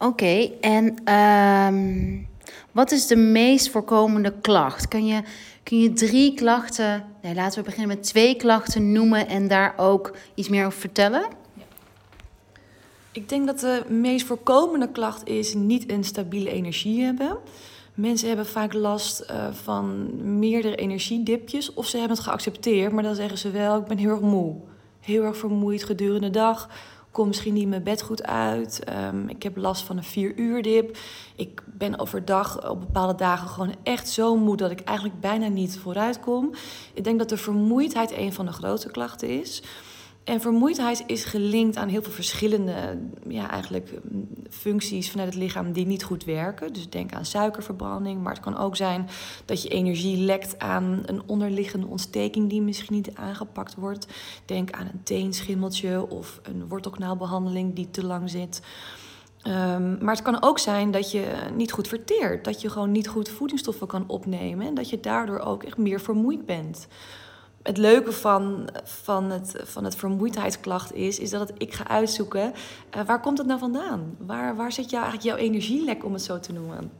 Oké, 0.01 0.49
en 0.61 1.13
um, 1.73 2.27
wat 2.71 2.91
is 2.91 3.07
de 3.07 3.15
meest 3.15 3.69
voorkomende 3.69 4.33
klacht? 4.41 4.87
Kan 4.87 5.05
je, 5.05 5.21
kun 5.63 5.79
je 5.79 5.93
drie 5.93 6.33
klachten, 6.33 7.05
nee, 7.21 7.35
laten 7.35 7.59
we 7.59 7.65
beginnen 7.65 7.95
met 7.95 8.03
twee 8.03 8.35
klachten 8.35 8.91
noemen 8.91 9.27
en 9.27 9.47
daar 9.47 9.73
ook 9.77 10.15
iets 10.35 10.49
meer 10.49 10.65
over 10.65 10.79
vertellen? 10.79 11.21
Ja. 11.53 11.63
Ik 13.11 13.29
denk 13.29 13.45
dat 13.45 13.59
de 13.59 13.83
meest 13.89 14.25
voorkomende 14.25 14.91
klacht 14.91 15.27
is 15.27 15.53
niet 15.53 15.91
een 15.91 16.03
stabiele 16.03 16.51
energie 16.51 17.03
hebben. 17.03 17.37
Mensen 17.93 18.27
hebben 18.27 18.45
vaak 18.45 18.73
last 18.73 19.25
uh, 19.31 19.47
van 19.51 20.09
meerdere 20.39 20.75
energiedipjes 20.75 21.73
of 21.73 21.87
ze 21.87 21.97
hebben 21.97 22.17
het 22.17 22.25
geaccepteerd, 22.25 22.91
maar 22.91 23.03
dan 23.03 23.15
zeggen 23.15 23.37
ze 23.37 23.51
wel: 23.51 23.77
ik 23.77 23.85
ben 23.85 23.97
heel 23.97 24.09
erg 24.09 24.19
moe, 24.19 24.55
heel 24.99 25.23
erg 25.23 25.37
vermoeid 25.37 25.83
gedurende 25.83 26.29
de 26.29 26.39
dag 26.39 26.69
kom 27.19 27.27
misschien 27.27 27.53
niet 27.53 27.67
mijn 27.67 27.83
bed 27.83 28.01
goed 28.01 28.23
uit. 28.23 28.81
Um, 29.13 29.29
ik 29.29 29.43
heb 29.43 29.57
last 29.57 29.83
van 29.83 29.97
een 29.97 30.03
vier 30.03 30.35
uur 30.35 30.61
dip. 30.61 30.97
Ik 31.35 31.63
ben 31.65 31.99
overdag 31.99 32.69
op 32.69 32.79
bepaalde 32.79 33.15
dagen 33.15 33.47
gewoon 33.47 33.75
echt 33.83 34.09
zo 34.09 34.37
moe 34.37 34.57
dat 34.57 34.71
ik 34.71 34.79
eigenlijk 34.79 35.19
bijna 35.19 35.47
niet 35.47 35.77
vooruit 35.77 36.19
kom. 36.19 36.53
Ik 36.93 37.03
denk 37.03 37.19
dat 37.19 37.29
de 37.29 37.37
vermoeidheid 37.37 38.11
een 38.11 38.33
van 38.33 38.45
de 38.45 38.51
grote 38.51 38.91
klachten 38.91 39.39
is. 39.39 39.61
En 40.29 40.41
vermoeidheid 40.41 41.03
is 41.05 41.23
gelinkt 41.23 41.75
aan 41.77 41.87
heel 41.87 42.01
veel 42.01 42.11
verschillende 42.11 42.97
ja, 43.27 43.49
eigenlijk, 43.49 43.91
mm, 44.09 44.27
functies 44.49 45.11
vanuit 45.11 45.33
het 45.33 45.43
lichaam 45.43 45.71
die 45.71 45.85
niet 45.85 46.03
goed 46.03 46.23
werken. 46.23 46.73
Dus 46.73 46.89
denk 46.89 47.13
aan 47.13 47.25
suikerverbranding, 47.25 48.21
maar 48.21 48.33
het 48.33 48.41
kan 48.41 48.57
ook 48.57 48.75
zijn 48.75 49.07
dat 49.45 49.63
je 49.63 49.69
energie 49.69 50.17
lekt 50.17 50.59
aan 50.59 51.03
een 51.05 51.21
onderliggende 51.25 51.87
ontsteking 51.87 52.49
die 52.49 52.61
misschien 52.61 52.95
niet 52.95 53.15
aangepakt 53.15 53.75
wordt. 53.75 54.07
Denk 54.45 54.71
aan 54.71 54.85
een 54.85 55.03
teenschimmeltje 55.03 56.09
of 56.09 56.39
een 56.43 56.67
wortelkanaalbehandeling 56.67 57.75
die 57.75 57.91
te 57.91 58.05
lang 58.05 58.29
zit. 58.29 58.61
Um, 59.43 59.97
maar 60.03 60.13
het 60.15 60.23
kan 60.23 60.41
ook 60.41 60.59
zijn 60.59 60.91
dat 60.91 61.11
je 61.11 61.25
niet 61.55 61.71
goed 61.71 61.87
verteert, 61.87 62.43
dat 62.43 62.61
je 62.61 62.69
gewoon 62.69 62.91
niet 62.91 63.07
goed 63.07 63.29
voedingsstoffen 63.29 63.87
kan 63.87 64.03
opnemen 64.07 64.67
en 64.67 64.73
dat 64.73 64.89
je 64.89 64.99
daardoor 64.99 65.39
ook 65.39 65.63
echt 65.63 65.77
meer 65.77 66.01
vermoeid 66.01 66.45
bent 66.45 66.87
het 67.63 67.77
leuke 67.77 68.11
van, 68.11 68.69
van, 68.83 69.29
het, 69.29 69.53
van 69.63 69.83
het 69.83 69.95
vermoeidheidsklacht 69.95 70.93
is, 70.93 71.19
is 71.19 71.29
dat 71.29 71.51
ik 71.57 71.73
ga 71.73 71.87
uitzoeken 71.87 72.53
uh, 72.97 73.01
waar 73.05 73.21
komt 73.21 73.37
het 73.37 73.47
nou 73.47 73.59
vandaan? 73.59 74.15
Waar, 74.17 74.55
waar 74.55 74.71
zit 74.71 74.89
jou, 74.89 75.03
eigenlijk 75.03 75.35
jouw 75.35 75.47
energielek, 75.47 76.05
om 76.05 76.13
het 76.13 76.21
zo 76.21 76.39
te 76.39 76.53
noemen? 76.53 76.91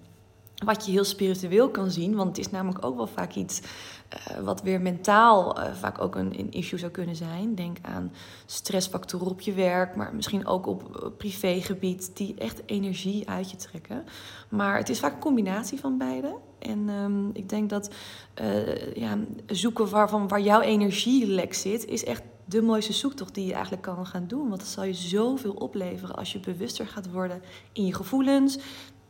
Wat 0.65 0.85
je 0.85 0.91
heel 0.91 1.03
spiritueel 1.03 1.69
kan 1.69 1.91
zien, 1.91 2.15
want 2.15 2.27
het 2.27 2.37
is 2.37 2.51
namelijk 2.51 2.85
ook 2.85 2.95
wel 2.95 3.07
vaak 3.07 3.33
iets 3.33 3.61
uh, 3.61 4.39
wat 4.43 4.61
weer 4.61 4.81
mentaal 4.81 5.59
uh, 5.59 5.73
vaak 5.73 6.01
ook 6.01 6.15
een, 6.15 6.39
een, 6.39 6.51
issue 6.51 6.79
zou 6.79 6.91
kunnen 6.91 7.15
zijn. 7.15 7.55
Denk 7.55 7.77
aan 7.81 8.11
stressfactoren 8.45 9.27
op 9.27 9.41
je 9.41 9.53
werk, 9.53 9.95
maar 9.95 10.15
misschien 10.15 10.47
ook 10.47 10.67
op 10.67 11.13
privégebied, 11.17 12.17
die 12.17 12.35
echt 12.37 12.61
energie 12.65 13.29
uit 13.29 13.51
je 13.51 13.57
trekken. 13.57 14.05
Maar 14.49 14.77
het 14.77 14.89
is 14.89 14.99
vaak 14.99 15.13
een 15.13 15.19
combinatie 15.19 15.79
van 15.79 15.97
beide. 15.97 16.35
En 16.59 16.89
um, 16.89 17.29
ik 17.33 17.49
denk 17.49 17.69
dat 17.69 17.89
uh, 18.41 18.95
ja, 18.95 19.17
zoeken 19.47 19.89
waarvan, 19.89 20.27
waar 20.27 20.41
jouw 20.41 20.61
energielek 20.61 21.53
zit, 21.53 21.85
is 21.85 22.03
echt 22.03 22.21
de 22.45 22.61
mooiste 22.61 22.93
zoektocht 22.93 23.35
die 23.35 23.45
je 23.45 23.53
eigenlijk 23.53 23.83
kan 23.83 24.05
gaan 24.05 24.27
doen. 24.27 24.47
Want 24.49 24.59
dat 24.59 24.69
zal 24.69 24.83
je 24.83 24.93
zoveel 24.93 25.53
opleveren 25.53 26.15
als 26.15 26.31
je 26.31 26.39
bewuster 26.39 26.87
gaat 26.87 27.11
worden 27.11 27.41
in 27.73 27.85
je 27.85 27.93
gevoelens, 27.93 28.59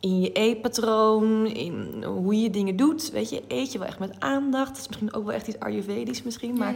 in 0.00 0.20
je 0.20 0.32
eetpatroon, 0.32 1.46
in 1.46 2.04
hoe 2.04 2.40
je 2.40 2.50
dingen 2.50 2.76
doet. 2.76 3.10
Weet 3.10 3.30
je, 3.30 3.42
eet 3.48 3.72
je 3.72 3.78
wel 3.78 3.86
echt 3.88 3.98
met 3.98 4.20
aandacht. 4.20 4.68
Dat 4.68 4.78
is 4.78 4.88
misschien 4.88 5.14
ook 5.14 5.24
wel 5.24 5.34
echt 5.34 5.48
iets 5.48 5.58
Ayurvedisch 5.58 6.22
misschien. 6.22 6.56
Maar 6.58 6.74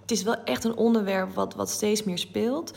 het 0.00 0.10
is 0.10 0.22
wel 0.22 0.36
echt 0.44 0.64
een 0.64 0.76
onderwerp 0.76 1.34
wat, 1.34 1.54
wat 1.54 1.70
steeds 1.70 2.02
meer 2.02 2.18
speelt. 2.18 2.72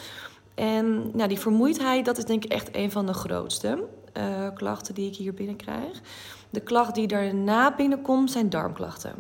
En 0.56 1.12
nou, 1.14 1.30
die 1.30 1.40
vermoeidheid, 1.40 2.06
dat 2.06 2.18
is 2.18 2.26
denk 2.26 2.44
ik 2.46 2.52
echt 2.52 2.76
een 2.76 2.92
van 2.92 3.06
de 3.06 3.14
grootste 3.14 3.88
uh, 4.18 4.48
klachten 4.54 4.94
die 4.94 5.08
ik 5.08 5.16
hier 5.16 5.34
binnenkrijg. 5.34 6.02
De 6.50 6.60
klacht 6.60 6.96
die 6.96 7.08
daarna 7.08 7.76
binnenkomt 7.76 8.32
zijn 8.32 8.50
darmklachten. 8.50 9.16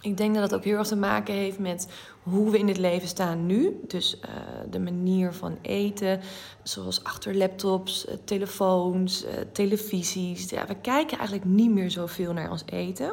Ik 0.00 0.16
denk 0.16 0.34
dat 0.34 0.42
het 0.42 0.54
ook 0.54 0.64
heel 0.64 0.78
erg 0.78 0.86
te 0.86 0.96
maken 0.96 1.34
heeft 1.34 1.58
met 1.58 1.88
hoe 2.22 2.50
we 2.50 2.58
in 2.58 2.68
het 2.68 2.78
leven 2.78 3.08
staan 3.08 3.46
nu. 3.46 3.80
Dus 3.86 4.16
uh, 4.16 4.30
de 4.70 4.78
manier 4.78 5.32
van 5.32 5.58
eten, 5.62 6.20
zoals 6.62 7.04
achter 7.04 7.36
laptops, 7.36 8.06
uh, 8.06 8.14
telefoons, 8.24 9.24
uh, 9.24 9.30
televisies. 9.52 10.50
Ja, 10.50 10.66
we 10.66 10.74
kijken 10.74 11.18
eigenlijk 11.18 11.48
niet 11.48 11.70
meer 11.70 11.90
zoveel 11.90 12.32
naar 12.32 12.50
ons 12.50 12.62
eten. 12.66 13.12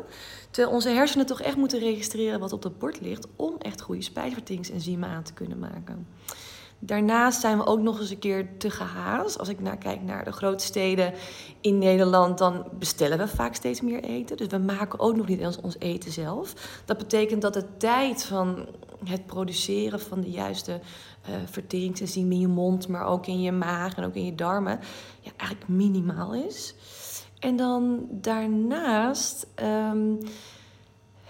Terwijl 0.51 0.75
onze 0.75 0.89
hersenen 0.89 1.25
toch 1.25 1.41
echt 1.41 1.57
moeten 1.57 1.79
registreren 1.79 2.39
wat 2.39 2.53
op 2.53 2.63
het 2.63 2.79
bord 2.79 3.01
ligt... 3.01 3.27
om 3.35 3.55
echt 3.57 3.81
goede 3.81 4.01
spijsverteringsenzymen 4.01 5.09
aan 5.09 5.23
te 5.23 5.33
kunnen 5.33 5.59
maken. 5.59 6.07
Daarnaast 6.85 7.41
zijn 7.41 7.57
we 7.57 7.65
ook 7.65 7.79
nog 7.79 7.99
eens 7.99 8.09
een 8.09 8.19
keer 8.19 8.57
te 8.57 8.69
gehaast. 8.69 9.39
Als 9.39 9.47
ik 9.47 9.59
naar 9.59 9.77
kijk 9.77 10.01
naar 10.01 10.23
de 10.23 10.31
grote 10.31 10.63
steden 10.63 11.13
in 11.61 11.77
Nederland, 11.77 12.37
dan 12.37 12.65
bestellen 12.79 13.17
we 13.17 13.27
vaak 13.27 13.55
steeds 13.55 13.81
meer 13.81 14.03
eten. 14.03 14.37
Dus 14.37 14.47
we 14.47 14.57
maken 14.57 14.99
ook 14.99 15.15
nog 15.15 15.27
niet 15.27 15.39
eens 15.39 15.61
ons 15.61 15.75
eten 15.79 16.11
zelf. 16.11 16.53
Dat 16.85 16.97
betekent 16.97 17.41
dat 17.41 17.53
de 17.53 17.77
tijd 17.77 18.23
van 18.23 18.67
het 19.03 19.25
produceren 19.25 19.99
van 19.99 20.21
de 20.21 20.29
juiste 20.29 20.79
uh, 21.73 22.15
in 22.15 22.39
je 22.39 22.47
mond, 22.47 22.87
maar 22.87 23.05
ook 23.05 23.27
in 23.27 23.41
je 23.41 23.51
maag 23.51 23.95
en 23.95 24.05
ook 24.05 24.15
in 24.15 24.25
je 24.25 24.35
darmen, 24.35 24.79
ja, 25.19 25.31
eigenlijk 25.37 25.69
minimaal 25.69 26.33
is. 26.33 26.75
En 27.39 27.55
dan 27.55 28.07
daarnaast. 28.11 29.47
Um, 29.91 30.19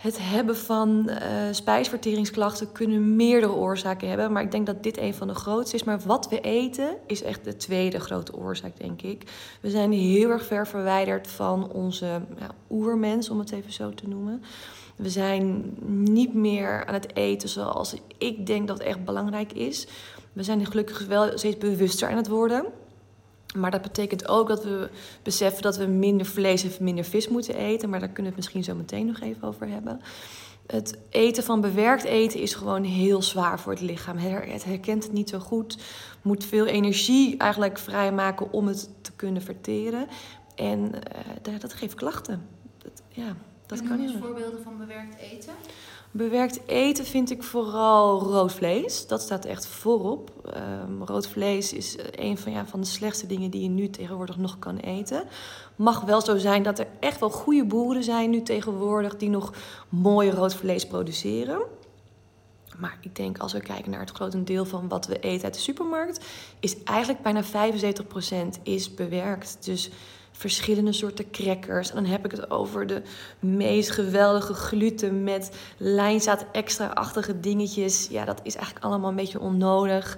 het 0.03 0.17
hebben 0.19 0.57
van 0.57 1.09
uh, 1.09 1.17
spijsverteringsklachten 1.51 2.71
kunnen 2.71 3.15
meerdere 3.15 3.53
oorzaken 3.53 4.07
hebben. 4.07 4.31
Maar 4.31 4.43
ik 4.43 4.51
denk 4.51 4.65
dat 4.65 4.83
dit 4.83 4.97
een 4.97 5.13
van 5.13 5.27
de 5.27 5.35
grootste 5.35 5.75
is. 5.75 5.83
Maar 5.83 5.99
wat 5.99 6.29
we 6.29 6.39
eten 6.39 6.97
is 7.07 7.23
echt 7.23 7.43
de 7.43 7.55
tweede 7.55 7.99
grote 7.99 8.35
oorzaak, 8.35 8.77
denk 8.77 9.01
ik. 9.01 9.23
We 9.61 9.69
zijn 9.69 9.91
heel 9.91 10.29
erg 10.29 10.45
ver 10.45 10.67
verwijderd 10.67 11.27
van 11.27 11.71
onze 11.71 12.05
ja, 12.39 12.49
oermens, 12.69 13.29
om 13.29 13.39
het 13.39 13.51
even 13.51 13.71
zo 13.71 13.93
te 13.93 14.07
noemen. 14.07 14.43
We 14.95 15.09
zijn 15.09 15.73
niet 15.87 16.33
meer 16.33 16.85
aan 16.85 16.93
het 16.93 17.15
eten 17.15 17.49
zoals 17.49 17.95
ik 18.17 18.45
denk 18.45 18.67
dat 18.67 18.79
echt 18.79 19.05
belangrijk 19.05 19.53
is. 19.53 19.87
We 20.33 20.43
zijn 20.43 20.65
gelukkig 20.65 21.05
wel 21.05 21.37
steeds 21.37 21.57
bewuster 21.57 22.09
aan 22.09 22.17
het 22.17 22.27
worden. 22.27 22.65
Maar 23.55 23.71
dat 23.71 23.81
betekent 23.81 24.27
ook 24.27 24.47
dat 24.47 24.63
we 24.63 24.89
beseffen 25.23 25.61
dat 25.61 25.77
we 25.77 25.85
minder 25.85 26.25
vlees 26.25 26.63
en 26.63 26.83
minder 26.83 27.03
vis 27.03 27.27
moeten 27.27 27.55
eten. 27.55 27.89
Maar 27.89 27.99
daar 27.99 28.09
kunnen 28.09 28.33
we 28.33 28.37
het 28.37 28.53
misschien 28.53 28.73
zo 28.73 28.81
meteen 28.81 29.05
nog 29.05 29.19
even 29.19 29.47
over 29.47 29.67
hebben. 29.67 30.01
Het 30.67 30.97
eten 31.09 31.43
van 31.43 31.61
bewerkt 31.61 32.03
eten 32.03 32.39
is 32.39 32.53
gewoon 32.53 32.83
heel 32.83 33.21
zwaar 33.21 33.59
voor 33.59 33.71
het 33.71 33.81
lichaam. 33.81 34.17
Het 34.17 34.63
herkent 34.63 35.03
het 35.03 35.11
niet 35.11 35.29
zo 35.29 35.39
goed. 35.39 35.77
Moet 36.21 36.45
veel 36.45 36.65
energie 36.65 37.37
eigenlijk 37.37 37.77
vrijmaken 37.77 38.51
om 38.51 38.67
het 38.67 38.89
te 39.01 39.11
kunnen 39.15 39.41
verteren. 39.41 40.07
En 40.55 40.91
uh, 41.47 41.59
dat 41.59 41.73
geeft 41.73 41.93
klachten. 41.93 42.47
Dat, 42.77 43.01
ja, 43.09 43.35
dat 43.65 43.83
kan 43.83 44.01
je. 44.01 44.17
voorbeelden 44.21 44.63
van 44.63 44.77
bewerkt 44.77 45.15
eten? 45.19 45.53
Bewerkt 46.15 46.59
eten 46.65 47.05
vind 47.05 47.31
ik 47.31 47.43
vooral 47.43 48.19
rood 48.19 48.53
vlees. 48.53 49.07
Dat 49.07 49.21
staat 49.21 49.45
echt 49.45 49.67
voorop. 49.67 50.31
Um, 50.83 51.03
rood 51.03 51.27
vlees 51.27 51.73
is 51.73 51.97
een 52.11 52.37
van, 52.37 52.51
ja, 52.51 52.65
van 52.65 52.79
de 52.79 52.85
slechtste 52.85 53.27
dingen 53.27 53.49
die 53.49 53.61
je 53.61 53.69
nu 53.69 53.89
tegenwoordig 53.89 54.37
nog 54.37 54.59
kan 54.59 54.77
eten. 54.77 55.23
Mag 55.75 56.01
wel 56.01 56.21
zo 56.21 56.37
zijn 56.37 56.63
dat 56.63 56.79
er 56.79 56.87
echt 56.99 57.19
wel 57.19 57.29
goede 57.29 57.65
boeren 57.65 58.03
zijn 58.03 58.29
nu 58.29 58.41
tegenwoordig 58.41 59.17
die 59.17 59.29
nog 59.29 59.53
mooi 59.89 60.29
rood 60.29 60.55
vlees 60.55 60.87
produceren. 60.87 61.61
Maar 62.77 62.97
ik 63.01 63.15
denk 63.15 63.37
als 63.37 63.53
we 63.53 63.59
kijken 63.59 63.91
naar 63.91 63.99
het 63.99 64.11
grote 64.11 64.43
deel 64.43 64.65
van 64.65 64.87
wat 64.87 65.07
we 65.07 65.19
eten 65.19 65.43
uit 65.43 65.53
de 65.53 65.59
supermarkt, 65.59 66.25
is 66.59 66.83
eigenlijk 66.83 67.21
bijna 67.21 67.43
75% 67.43 68.61
is 68.63 68.93
bewerkt. 68.93 69.57
Dus 69.59 69.89
verschillende 70.33 70.93
soorten 70.93 71.31
crackers. 71.31 71.89
En 71.89 71.95
dan 71.95 72.05
heb 72.05 72.25
ik 72.25 72.31
het 72.31 72.51
over 72.51 72.87
de 72.87 73.01
meest 73.39 73.91
geweldige 73.91 74.53
gluten 74.53 75.23
met 75.23 75.51
lijnzaad 75.77 76.45
extra-achtige 76.51 77.39
dingetjes. 77.39 78.07
Ja, 78.07 78.25
dat 78.25 78.39
is 78.43 78.55
eigenlijk 78.55 78.85
allemaal 78.85 79.09
een 79.09 79.15
beetje 79.15 79.39
onnodig. 79.39 80.17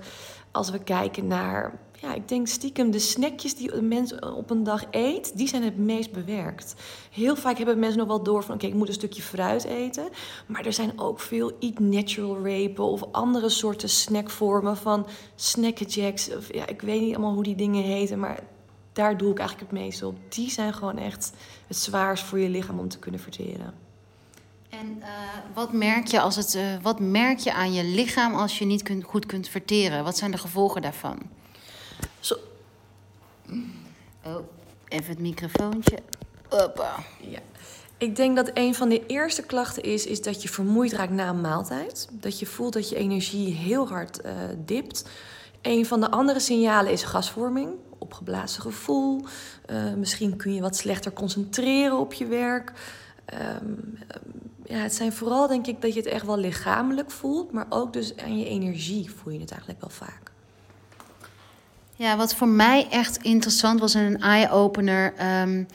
Als 0.52 0.70
we 0.70 0.80
kijken 0.80 1.28
naar, 1.28 1.80
ja, 2.02 2.14
ik 2.14 2.28
denk 2.28 2.48
stiekem 2.48 2.92
de 2.92 3.00
snackjes 3.00 3.56
die 3.56 3.74
een 3.74 3.88
mens 3.88 4.20
op 4.20 4.50
een 4.50 4.64
dag 4.64 4.84
eet, 4.92 5.38
die 5.38 5.48
zijn 5.48 5.64
het 5.64 5.78
meest 5.78 6.12
bewerkt. 6.12 6.76
Heel 7.12 7.36
vaak 7.36 7.58
hebben 7.58 7.80
mensen 7.80 7.98
nog 7.98 8.08
wel 8.08 8.24
door 8.24 8.44
van, 8.44 8.56
oké, 8.56 8.66
ik 8.66 8.74
moet 8.74 8.88
een 8.88 8.94
stukje 8.94 9.22
fruit 9.22 9.64
eten. 9.64 10.08
Maar 10.46 10.66
er 10.66 10.74
zijn 10.74 11.00
ook 11.00 11.20
veel 11.20 11.52
eat 11.60 11.80
natural 11.80 12.44
repen 12.44 12.84
of 12.84 13.04
andere 13.12 13.50
soorten 13.50 13.90
snackvormen 13.90 14.78
van 14.78 15.08
snackjacks. 15.36 16.36
Of 16.36 16.54
ja, 16.54 16.68
ik 16.68 16.82
weet 16.82 17.02
niet 17.02 17.16
allemaal 17.16 17.34
hoe 17.34 17.44
die 17.44 17.56
dingen 17.56 17.84
heten, 17.84 18.20
maar 18.20 18.40
daar 18.96 19.18
doe 19.18 19.32
ik 19.32 19.40
eigenlijk 19.40 19.72
het 19.72 19.80
meest 19.80 20.04
op. 20.04 20.18
Die 20.30 20.50
zijn 20.50 20.74
gewoon 20.74 20.98
echt 20.98 21.32
het 21.68 21.78
zwaarst 21.78 22.24
voor 22.24 22.40
je 22.40 22.50
lichaam 22.50 22.80
om 22.80 22.90
te 22.90 23.00
kunnen 23.00 23.20
verteren. 23.20 23.74
En 24.70 24.98
uh, 25.00 25.08
wat, 25.54 25.74
merk 25.74 26.08
je 26.08 26.20
als 26.20 26.36
het, 26.36 26.56
uh, 26.56 26.64
wat 26.82 27.00
merk 27.00 27.40
je 27.40 27.54
aan 27.54 27.74
je 27.74 27.84
lichaam 27.84 28.36
als 28.36 28.60
je 28.60 28.66
niet 28.66 28.84
kunt, 28.84 29.04
goed 29.04 29.26
kunt 29.26 29.48
verteren? 29.48 30.04
Wat 30.04 30.18
zijn 30.18 30.32
de 30.32 30.38
gevolgen 30.38 30.82
daarvan? 30.82 31.18
Zo. 32.20 32.36
Oh, 34.24 34.48
even 34.88 35.10
het 35.10 35.20
microfoontje. 35.20 35.98
Hoppa. 36.50 36.96
Ja. 37.22 37.40
Ik 37.98 38.16
denk 38.16 38.36
dat 38.36 38.52
een 38.54 38.76
van 38.76 38.90
de 38.90 39.06
eerste 39.06 39.44
klachten 39.44 39.84
is, 39.84 40.06
is 40.06 40.22
dat 40.22 40.42
je 40.42 40.50
vermoeid 40.50 40.94
raakt 40.94 41.12
na 41.12 41.30
een 41.30 41.42
maaltijd. 41.42 42.08
Dat 42.12 42.40
je 42.40 42.46
voelt 42.46 42.74
dat 42.74 42.90
je 42.90 42.96
energie 42.96 43.54
heel 43.54 43.88
hard 43.88 44.26
uh, 44.26 44.32
dipt. 44.58 45.10
Een 45.66 45.86
van 45.86 46.00
de 46.00 46.12
andere 46.12 46.40
signalen 46.40 46.92
is 46.92 47.04
gasvorming 47.04 47.70
opgeblazen 47.98 48.62
gevoel. 48.62 49.26
Uh, 49.72 49.94
misschien 49.94 50.36
kun 50.36 50.54
je 50.54 50.62
wat 50.62 50.76
slechter 50.76 51.14
concentreren 51.14 52.00
op 52.00 52.14
je 52.14 52.26
werk. 52.26 52.72
Um, 53.62 53.98
ja, 54.66 54.78
het 54.78 54.94
zijn 54.94 55.14
vooral 55.14 55.48
denk 55.48 55.68
ik 55.68 55.82
dat 55.82 55.94
je 55.94 56.00
het 56.00 56.10
echt 56.10 56.26
wel 56.26 56.38
lichamelijk 56.38 57.12
voelt, 57.12 57.52
maar 57.52 57.66
ook 57.70 57.94
dus 57.94 58.18
aan 58.18 58.38
je 58.38 58.46
energie 58.46 59.12
voel 59.12 59.34
je 59.34 59.40
het 59.40 59.52
eigenlijk 59.52 59.82
wel 59.82 59.90
vaak. 59.90 60.32
Ja, 61.96 62.18
wat 62.18 62.36
voor 62.36 62.48
mij 62.48 62.88
echt 62.90 63.18
interessant 63.18 63.80
was 63.80 63.96
en 63.96 64.04
een 64.04 64.22
eye-opener. 64.22 65.14
Um, 65.42 65.68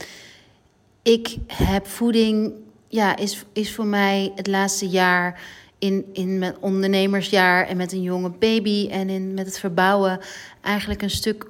ik 1.01 1.37
heb 1.47 1.87
voeding, 1.87 2.53
ja, 2.87 3.15
is, 3.15 3.45
is 3.53 3.73
voor 3.73 3.85
mij 3.85 4.31
het 4.35 4.47
laatste 4.47 4.87
jaar 4.87 5.41
in, 5.81 6.05
in 6.13 6.39
mijn 6.39 6.55
ondernemersjaar 6.59 7.67
en 7.67 7.77
met 7.77 7.91
een 7.91 8.01
jonge 8.01 8.29
baby 8.29 8.87
en 8.91 9.09
in, 9.09 9.33
met 9.33 9.45
het 9.45 9.59
verbouwen 9.59 10.19
eigenlijk 10.61 11.01
een 11.01 11.09
stuk 11.09 11.45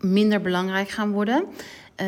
minder 0.00 0.40
belangrijk 0.40 0.88
gaan 0.88 1.12
worden. 1.12 1.44
Uh, 2.02 2.06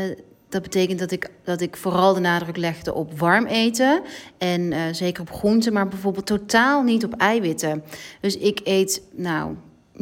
dat 0.48 0.62
betekent 0.62 0.98
dat 0.98 1.10
ik, 1.10 1.30
dat 1.44 1.60
ik 1.60 1.76
vooral 1.76 2.14
de 2.14 2.20
nadruk 2.20 2.56
legde 2.56 2.94
op 2.94 3.18
warm 3.18 3.46
eten. 3.46 4.02
En 4.38 4.60
uh, 4.60 4.82
zeker 4.92 5.22
op 5.22 5.30
groenten, 5.30 5.72
maar 5.72 5.88
bijvoorbeeld 5.88 6.26
totaal 6.26 6.82
niet 6.82 7.04
op 7.04 7.12
eiwitten. 7.12 7.84
Dus 8.20 8.36
ik 8.36 8.60
eet 8.64 9.02
nou 9.12 9.54
90% 9.98 10.00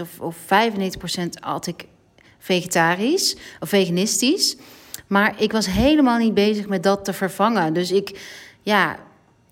of, 0.00 0.20
of 0.20 0.36
95% 0.36 0.46
at 1.40 1.66
ik 1.66 1.86
vegetarisch 2.38 3.36
of 3.60 3.68
veganistisch. 3.68 4.56
Maar 5.06 5.42
ik 5.42 5.52
was 5.52 5.66
helemaal 5.66 6.18
niet 6.18 6.34
bezig 6.34 6.68
met 6.68 6.82
dat 6.82 7.04
te 7.04 7.12
vervangen. 7.12 7.72
Dus 7.72 7.92
ik, 7.92 8.20
ja, 8.62 8.98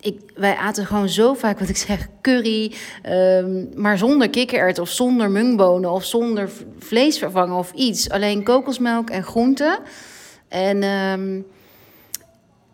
ik, 0.01 0.19
wij 0.35 0.55
aten 0.55 0.85
gewoon 0.85 1.09
zo 1.09 1.33
vaak, 1.33 1.59
wat 1.59 1.69
ik 1.69 1.77
zeg, 1.77 2.07
curry, 2.21 2.73
um, 3.09 3.69
maar 3.75 3.97
zonder 3.97 4.29
kikkerert 4.29 4.79
of 4.79 4.89
zonder 4.89 5.31
mungbonen 5.31 5.91
of 5.91 6.03
zonder 6.03 6.49
vleesvervanger 6.79 7.57
of 7.57 7.71
iets. 7.71 8.09
Alleen 8.09 8.43
kokosmelk 8.43 9.09
en 9.09 9.23
groenten. 9.23 9.79
En 10.47 10.83
um, 10.83 11.45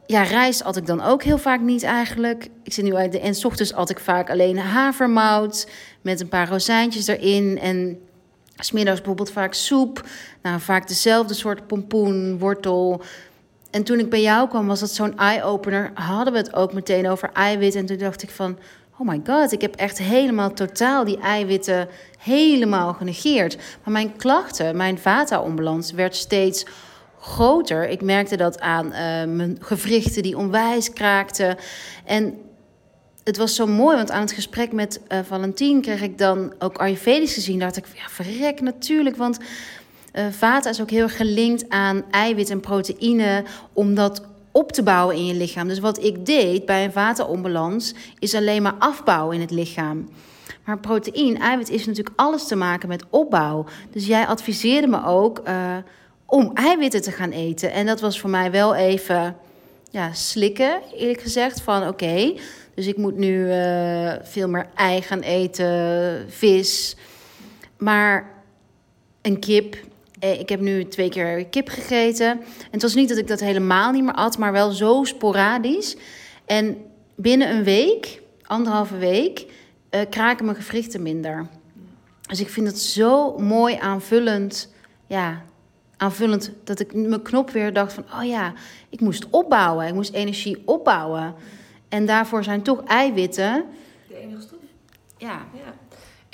ja, 0.05 0.24
rijst 0.24 0.63
at 0.63 0.77
ik 0.77 0.86
dan 0.86 1.01
ook 1.01 1.24
heel 1.24 1.38
vaak 1.38 1.62
niet 1.62 1.84
eigenlijk. 1.84 2.48
Ik 2.63 2.74
zit 2.74 2.86
nu 2.86 2.96
uit 2.96 3.12
de 3.12 3.20
en 3.20 3.36
s 3.36 3.46
ochtends 3.46 3.74
at 3.74 3.89
ik 3.89 4.00
vaak 4.00 4.29
alleen 4.29 4.58
havermout 4.58 5.70
met 6.01 6.22
een 6.22 6.29
paar 6.29 6.50
rozijntjes 6.50 7.08
erin 7.08 7.60
en 7.60 8.00
smiddags 8.55 8.98
bijvoorbeeld 8.98 9.32
vaak 9.32 9.53
soep. 9.53 10.08
Nou, 10.41 10.60
vaak 10.60 10.88
dezelfde 10.88 11.34
soort 11.34 11.67
pompoen, 11.67 12.39
wortel. 12.39 13.01
En 13.75 13.84
toen 13.84 14.00
ik 14.00 14.10
bij 14.10 14.22
jou 14.22 14.48
kwam, 14.48 14.67
was 14.67 14.79
dat 14.79 14.91
zo'n 14.91 15.17
eye-opener. 15.17 15.91
Hadden 15.94 16.34
we 16.34 16.39
het 16.39 16.53
ook 16.53 16.74
meteen 16.74 17.10
over 17.10 17.29
eiwit. 17.34 17.75
En 17.75 17.86
toen 17.86 17.98
dacht 17.98 18.24
ik 18.24 18.29
van, 18.29 18.58
oh 18.98 19.08
my 19.08 19.22
god, 19.25 19.51
ik 19.51 19.62
heb 19.62 19.75
echt 19.75 19.98
helemaal 19.98 20.53
totaal 20.53 21.05
die 21.05 21.20
eiwitten 21.20 21.88
helemaal 22.20 22.94
genegeerd. 22.94 23.55
Maar 23.55 23.94
mijn 23.94 24.15
klachten, 24.15 24.77
mijn 24.77 24.98
vata-onbalans 24.98 25.91
werd 25.91 26.15
steeds 26.15 26.65
groter. 27.20 27.89
Ik 27.89 28.01
merkte 28.01 28.38
dat 28.38 28.60
aan 28.60 28.86
uh, 28.86 28.94
mijn 29.36 29.58
gewrichten 29.60 30.24
die 30.24 30.38
onwijs 30.38 30.94
kraakten. 30.94 31.58
En 32.05 32.38
het 33.24 33.38
was 33.38 33.55
zo 33.55 33.67
mooi, 33.67 33.96
want 33.96 34.12
aan 34.12 34.22
het 34.22 34.32
gesprek 34.32 34.72
met 34.72 35.01
uh, 35.32 35.79
kreeg 35.82 36.01
ik 36.01 36.17
dan 36.17 36.53
ook 36.60 36.77
Ayurvedisch 36.77 37.34
gezien. 37.34 37.60
dacht 37.60 37.77
ik, 37.77 37.86
ja, 37.96 38.10
verrek 38.10 38.62
natuurlijk, 38.62 39.15
want 39.15 39.39
uh, 40.15 40.65
is 40.69 40.81
ook 40.81 40.89
heel 40.89 41.10
gelinkt 41.10 41.69
aan 41.69 42.03
eiwit 42.12 42.50
en 42.50 42.60
proteïne, 42.60 43.43
om 43.74 43.95
dat 43.95 44.22
op 44.51 44.72
te 44.72 44.84
bouwen 44.84 45.15
in 45.15 45.25
je 45.25 45.34
lichaam. 45.34 45.67
Dus 45.67 45.79
wat 45.79 46.03
ik 46.03 46.25
deed 46.25 46.65
bij 46.65 46.84
een 46.84 46.91
vata-onbalans, 46.91 47.93
is 48.19 48.36
alleen 48.36 48.62
maar 48.62 48.75
afbouwen 48.79 49.36
in 49.36 49.41
het 49.41 49.51
lichaam. 49.51 50.10
Maar 50.65 50.79
proteïne, 50.79 51.39
eiwit 51.39 51.69
is 51.69 51.86
natuurlijk 51.86 52.19
alles 52.19 52.48
te 52.48 52.55
maken 52.55 52.88
met 52.88 53.03
opbouw. 53.10 53.65
Dus 53.91 54.07
jij 54.07 54.27
adviseerde 54.27 54.88
me 54.88 55.05
ook 55.05 55.41
uh, 55.48 55.77
om 56.25 56.51
eiwitten 56.53 57.01
te 57.01 57.12
gaan 57.12 57.31
eten. 57.31 57.72
En 57.72 57.86
dat 57.86 58.01
was 58.01 58.19
voor 58.19 58.29
mij 58.29 58.51
wel 58.51 58.75
even 58.75 59.36
ja, 59.91 60.13
slikken, 60.13 60.81
eerlijk 60.93 61.22
gezegd. 61.22 61.62
Van 61.62 61.88
oké, 61.88 62.34
dus 62.75 62.88
ik 62.88 62.98
moet 62.98 63.17
nu 63.17 63.48
uh, 63.48 64.13
veel 64.22 64.48
meer 64.48 64.67
ei 64.75 65.01
gaan 65.01 65.19
eten, 65.19 66.25
vis. 66.29 66.95
Maar 67.77 68.31
een 69.22 69.39
kip. 69.39 69.77
Eh, 70.25 70.39
ik 70.39 70.50
heb 70.50 70.60
nu 70.60 70.88
twee 70.88 71.10
keer 71.10 71.46
kip 71.46 71.67
gegeten. 71.67 72.27
En 72.27 72.72
het 72.72 72.82
was 72.82 72.96
niet 72.96 73.10
dat 73.10 73.17
ik 73.17 73.27
dat 73.27 73.39
helemaal 73.39 73.91
niet 73.91 74.03
meer 74.03 74.13
at, 74.13 74.38
maar 74.38 74.51
wel 74.51 74.72
zo 74.72 75.03
sporadisch. 75.03 75.96
En 76.46 76.77
binnen 77.15 77.50
een 77.50 77.63
week, 77.63 78.22
anderhalve 78.41 78.98
week, 78.98 79.46
uh, 79.91 80.01
kraken 80.10 80.46
mijn 80.46 80.58
gewrichten 80.58 81.01
minder. 81.01 81.48
Dus 82.27 82.39
ik 82.39 82.50
vind 82.50 82.67
het 82.67 82.79
zo 82.79 83.38
mooi 83.38 83.75
aanvullend. 83.75 84.74
Ja, 85.08 85.44
aanvullend 85.98 86.51
dat 86.63 86.79
ik 86.79 86.94
mijn 86.94 87.22
knop 87.22 87.50
weer 87.50 87.74
dacht 87.74 87.94
van... 87.94 88.03
oh 88.13 88.24
ja, 88.24 88.53
ik 88.89 89.00
moest 89.00 89.29
opbouwen. 89.29 89.88
Ik 89.88 89.94
moest 89.94 90.13
energie 90.13 90.62
opbouwen. 90.65 91.36
En 91.89 92.05
daarvoor 92.05 92.44
zijn 92.44 92.62
toch 92.62 92.84
eiwitten... 92.84 93.65
De 94.08 94.17
enige 94.17 94.41
stof? 94.41 94.60
Ja. 95.17 95.46
ja. 95.53 95.74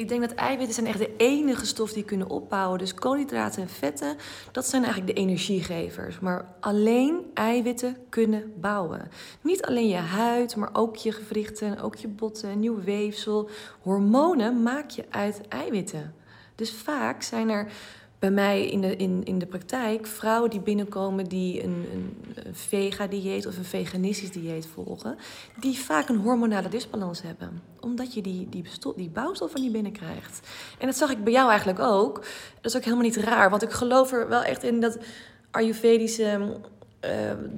Ik 0.01 0.09
denk 0.09 0.21
dat 0.21 0.33
eiwitten 0.33 0.73
zijn 0.73 0.87
echt 0.87 0.97
de 0.97 1.15
enige 1.17 1.65
stof 1.65 1.93
die 1.93 2.03
kunnen 2.03 2.29
opbouwen. 2.29 2.79
Dus 2.79 2.93
koolhydraten 2.93 3.61
en 3.61 3.69
vetten, 3.69 4.17
dat 4.51 4.67
zijn 4.67 4.83
eigenlijk 4.83 5.15
de 5.15 5.21
energiegevers. 5.21 6.19
Maar 6.19 6.45
alleen 6.59 7.31
eiwitten 7.33 7.97
kunnen 8.09 8.53
bouwen. 8.55 9.11
Niet 9.41 9.61
alleen 9.61 9.87
je 9.87 9.95
huid, 9.95 10.55
maar 10.55 10.69
ook 10.73 10.95
je 10.95 11.11
gewrichten, 11.11 11.81
ook 11.81 11.95
je 11.95 12.07
botten, 12.07 12.59
nieuw 12.59 12.81
weefsel. 12.81 13.49
Hormonen 13.81 14.63
maak 14.63 14.89
je 14.89 15.05
uit 15.09 15.41
eiwitten. 15.47 16.15
Dus 16.55 16.71
vaak 16.71 17.21
zijn 17.21 17.49
er 17.49 17.71
bij 18.21 18.31
mij 18.31 18.67
in 18.67 18.81
de, 18.81 18.95
in, 18.95 19.23
in 19.23 19.39
de 19.39 19.45
praktijk 19.45 20.07
vrouwen 20.07 20.49
die 20.49 20.59
binnenkomen 20.59 21.25
die 21.25 21.63
een, 21.63 21.85
een, 21.93 22.55
vega-dieet 22.55 23.45
of 23.45 23.57
een 23.57 23.65
veganistisch 23.65 24.31
dieet 24.31 24.67
volgen, 24.73 25.17
die 25.59 25.77
vaak 25.77 26.09
een 26.09 26.17
hormonale 26.17 26.69
disbalans 26.69 27.21
hebben. 27.21 27.61
Omdat 27.79 28.13
je 28.13 28.21
die, 28.21 28.49
die, 28.49 28.63
die 28.95 29.09
bouwstoffen 29.09 29.61
niet 29.61 29.71
binnenkrijgt. 29.71 30.47
En 30.79 30.85
dat 30.85 30.95
zag 30.95 31.11
ik 31.11 31.23
bij 31.23 31.33
jou 31.33 31.49
eigenlijk 31.49 31.79
ook. 31.79 32.15
Dat 32.61 32.71
is 32.71 32.75
ook 32.75 32.83
helemaal 32.83 33.05
niet 33.05 33.15
raar, 33.15 33.49
want 33.49 33.61
ik 33.61 33.71
geloof 33.71 34.11
er 34.11 34.27
wel 34.27 34.43
echt 34.43 34.63
in 34.63 34.79
dat 34.79 34.97
Ayurvedische 35.51 36.57
uh, 37.05 37.11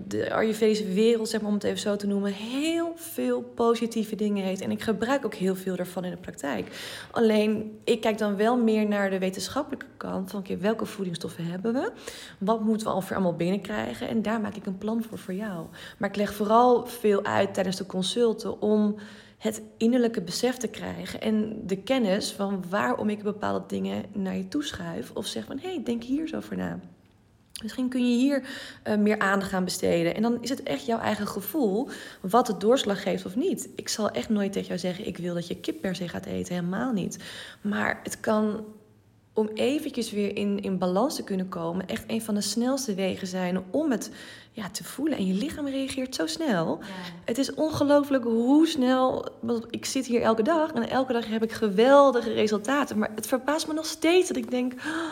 de 0.08 0.34
Ayurvedische 0.34 0.94
wereld, 0.94 1.30
zeg 1.30 1.42
maar, 1.42 1.50
om 1.50 1.56
het 1.56 1.64
even 1.64 1.80
zo 1.80 1.96
te 1.96 2.08
noemen, 2.08 2.34
heel 2.34 2.94
veel 2.96 3.42
positieve 3.42 4.16
dingen 4.16 4.44
heeft. 4.44 4.62
En 4.62 4.72
ik 4.72 4.82
gebruik 4.82 5.26
ook 5.26 5.34
heel 5.34 5.56
veel 5.56 5.76
daarvan 5.76 6.04
in 6.04 6.12
de 6.12 6.18
praktijk. 6.18 6.68
Alleen, 7.12 7.80
ik 7.84 8.02
kijk 8.02 8.18
dan 8.18 8.36
wel 8.36 8.58
meer 8.58 8.88
naar 8.88 9.10
de 9.10 9.20
wetenschappelijke 9.20 9.86
kant 9.98 10.32
van 10.32 10.40
okay, 10.40 10.60
welke 10.60 10.86
voedingsstoffen 10.86 11.46
hebben 11.46 11.74
we? 11.74 11.92
Wat 12.38 12.62
moeten 12.62 12.88
we 12.88 12.94
ongeveer 12.94 13.16
allemaal 13.16 13.36
binnenkrijgen? 13.36 14.08
En 14.08 14.22
daar 14.22 14.42
maak 14.42 14.56
ik 14.56 14.66
een 14.66 14.78
plan 14.78 15.04
voor 15.04 15.18
voor 15.18 15.34
jou. 15.34 15.66
Maar 15.98 16.10
ik 16.10 16.16
leg 16.16 16.34
vooral 16.34 16.86
veel 16.86 17.24
uit 17.24 17.54
tijdens 17.54 17.78
de 17.78 17.86
consulten 17.86 18.62
om 18.62 18.96
het 19.38 19.62
innerlijke 19.78 20.22
besef 20.22 20.58
te 20.58 20.68
krijgen 20.68 21.22
en 21.22 21.68
de 21.68 21.78
kennis 21.78 22.32
van 22.32 22.64
waarom 22.70 23.10
ik 23.10 23.24
bepaalde 23.24 23.64
dingen 23.68 24.06
naar 24.14 24.36
je 24.36 24.48
toeschuif. 24.48 25.12
Of 25.14 25.26
zeg 25.26 25.46
van, 25.46 25.60
hey, 25.60 25.82
denk 25.84 26.04
hier 26.04 26.28
zo 26.28 26.36
over 26.36 26.58
na. 26.58 26.80
Misschien 27.64 27.90
kun 27.90 28.10
je 28.10 28.18
hier 28.18 28.44
uh, 28.88 28.96
meer 28.96 29.20
aandacht 29.20 29.54
aan 29.54 29.64
besteden. 29.64 30.16
En 30.16 30.22
dan 30.22 30.38
is 30.42 30.50
het 30.50 30.64
echt 30.64 30.86
jouw 30.86 31.00
eigen 31.00 31.28
gevoel 31.28 31.90
wat 32.22 32.48
het 32.48 32.62
doorslag 32.62 33.04
geeft 33.04 33.26
of 33.26 33.36
niet. 33.36 33.70
Ik 33.76 33.90
zal 33.90 34.10
echt 34.10 34.30
nooit 34.30 34.52
tegen 34.52 34.68
jou 34.68 34.80
zeggen: 34.80 35.08
ik 35.08 35.18
wil 35.18 35.34
dat 35.34 35.48
je 35.48 35.60
kip 35.60 35.82
per 35.82 35.96
se 35.96 36.08
gaat 36.08 36.26
eten. 36.26 36.56
Helemaal 36.56 36.92
niet. 36.92 37.18
Maar 37.62 38.00
het 38.04 38.20
kan 38.20 38.66
om 39.34 39.50
eventjes 39.54 40.12
weer 40.12 40.36
in, 40.38 40.62
in 40.62 40.78
balans 40.78 41.16
te 41.16 41.24
kunnen 41.24 41.50
komen, 41.50 41.88
echt 41.88 42.04
een 42.08 42.22
van 42.22 42.36
de 42.36 42.42
snelste 42.42 42.94
wegen 42.94 43.28
zijn 43.28 43.64
om 43.72 43.92
het 43.92 44.12
ja, 44.52 44.70
te 44.70 44.84
voelen. 44.84 45.18
En 45.18 45.26
je 45.26 45.34
lichaam 45.34 45.68
reageert 45.68 46.16
zo 46.16 46.28
snel. 46.28 46.80
Het 47.26 47.38
is 47.38 47.54
ongelooflijk 47.54 48.24
hoe 48.24 48.68
snel. 48.68 49.28
Want 49.42 49.66
ik 49.70 49.86
zit 49.86 50.06
hier 50.06 50.22
elke 50.22 50.44
dag 50.44 50.72
en 50.72 50.90
elke 50.90 51.14
dag 51.14 51.28
heb 51.28 51.44
ik 51.44 51.52
geweldige 51.52 52.34
resultaten. 52.34 52.98
Maar 52.98 53.12
het 53.16 53.28
verbaast 53.28 53.68
me 53.68 53.74
nog 53.74 53.86
steeds 53.86 54.28
dat 54.28 54.38
ik 54.38 54.52
denk 54.52 54.74
oh, 54.74 55.12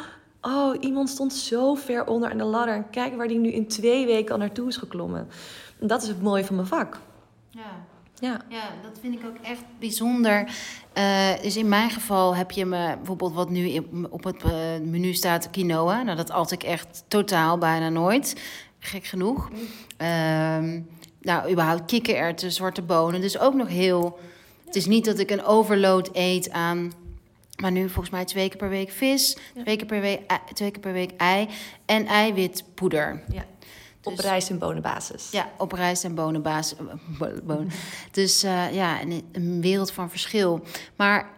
iemand 0.80 1.10
stond 1.10 1.34
zo 1.34 1.76
ver 1.76 2.06
onder 2.06 2.32
aan 2.32 2.38
de 2.38 2.44
ladder. 2.44 2.76
En 2.76 2.90
kijk 2.90 3.16
waar 3.16 3.28
die 3.28 3.40
nu 3.40 3.52
in 3.52 3.68
twee 3.68 4.06
weken 4.06 4.32
al 4.34 4.40
naartoe 4.40 4.68
is 4.68 4.78
geklommen. 4.78 5.28
En 5.80 5.88
dat 5.88 6.02
is 6.02 6.08
het 6.08 6.22
mooie 6.22 6.46
van 6.46 6.56
mijn 6.56 6.68
vak. 6.68 7.00
Ja. 7.50 7.90
Ja. 8.22 8.42
ja, 8.50 8.64
dat 8.82 9.00
vind 9.02 9.20
ik 9.20 9.26
ook 9.26 9.38
echt 9.42 9.64
bijzonder. 9.80 10.50
Uh, 10.98 11.42
dus 11.42 11.58
in 11.58 11.70
mijn 11.70 11.90
geval 11.90 12.36
heb 12.36 12.52
je 12.52 12.66
me 12.66 12.96
bijvoorbeeld 12.98 13.34
wat 13.34 13.50
nu 13.50 13.82
op 14.10 14.24
het 14.24 14.44
uh, 14.44 14.52
menu 14.84 15.14
staat 15.14 15.50
quinoa. 15.50 16.02
Nou, 16.02 16.18
dat 16.18 16.32
at 16.32 16.52
ik 16.52 16.64
echt 16.64 17.04
totaal 17.08 17.58
bijna 17.58 17.90
nooit. 17.90 18.42
Gek 18.80 19.06
genoeg. 19.06 19.50
Uh, 20.02 20.08
nou, 21.22 21.52
überhaupt 21.52 21.86
kikkererwten, 21.86 22.52
zwarte 22.52 22.82
bonen. 22.82 23.22
Dus 23.22 23.40
ook 23.40 23.54
nog 23.54 23.68
heel... 23.68 24.20
Het 24.66 24.76
is 24.76 24.86
niet 24.86 25.06
dat 25.06 25.20
ik 25.20 25.32
een 25.32 25.44
overload 25.44 26.10
eet 26.14 26.52
aan 26.52 26.92
maar 27.62 27.72
nu 27.72 27.90
volgens 27.90 28.10
mij 28.10 28.26
twee 28.26 28.50
keer 28.50 28.58
per 28.58 28.70
week 28.70 28.92
vis, 28.92 29.38
twee, 29.64 29.76
keer 29.76 29.86
per 29.86 30.02
week, 30.02 30.22
twee 30.54 30.72
keer 30.72 30.82
per 30.82 30.94
week 30.94 31.12
ei 31.18 31.48
en 31.86 32.06
eiwitpoeder. 32.06 33.24
Ja. 33.32 33.46
op 34.04 34.16
dus- 34.16 34.26
rijst- 34.26 34.50
en 34.50 34.60
bonenbasis. 34.60 35.32
Ja, 35.32 35.50
op 35.58 35.72
rijst- 35.72 36.04
en 36.04 36.16
bonenbasis. 36.16 36.78
Dus 38.12 38.44
uh, 38.44 38.74
ja, 38.74 39.02
een, 39.02 39.30
een, 39.32 39.62
wereld 39.62 39.92
van 39.92 40.10
verschil. 40.10 40.64
Maar 40.96 41.30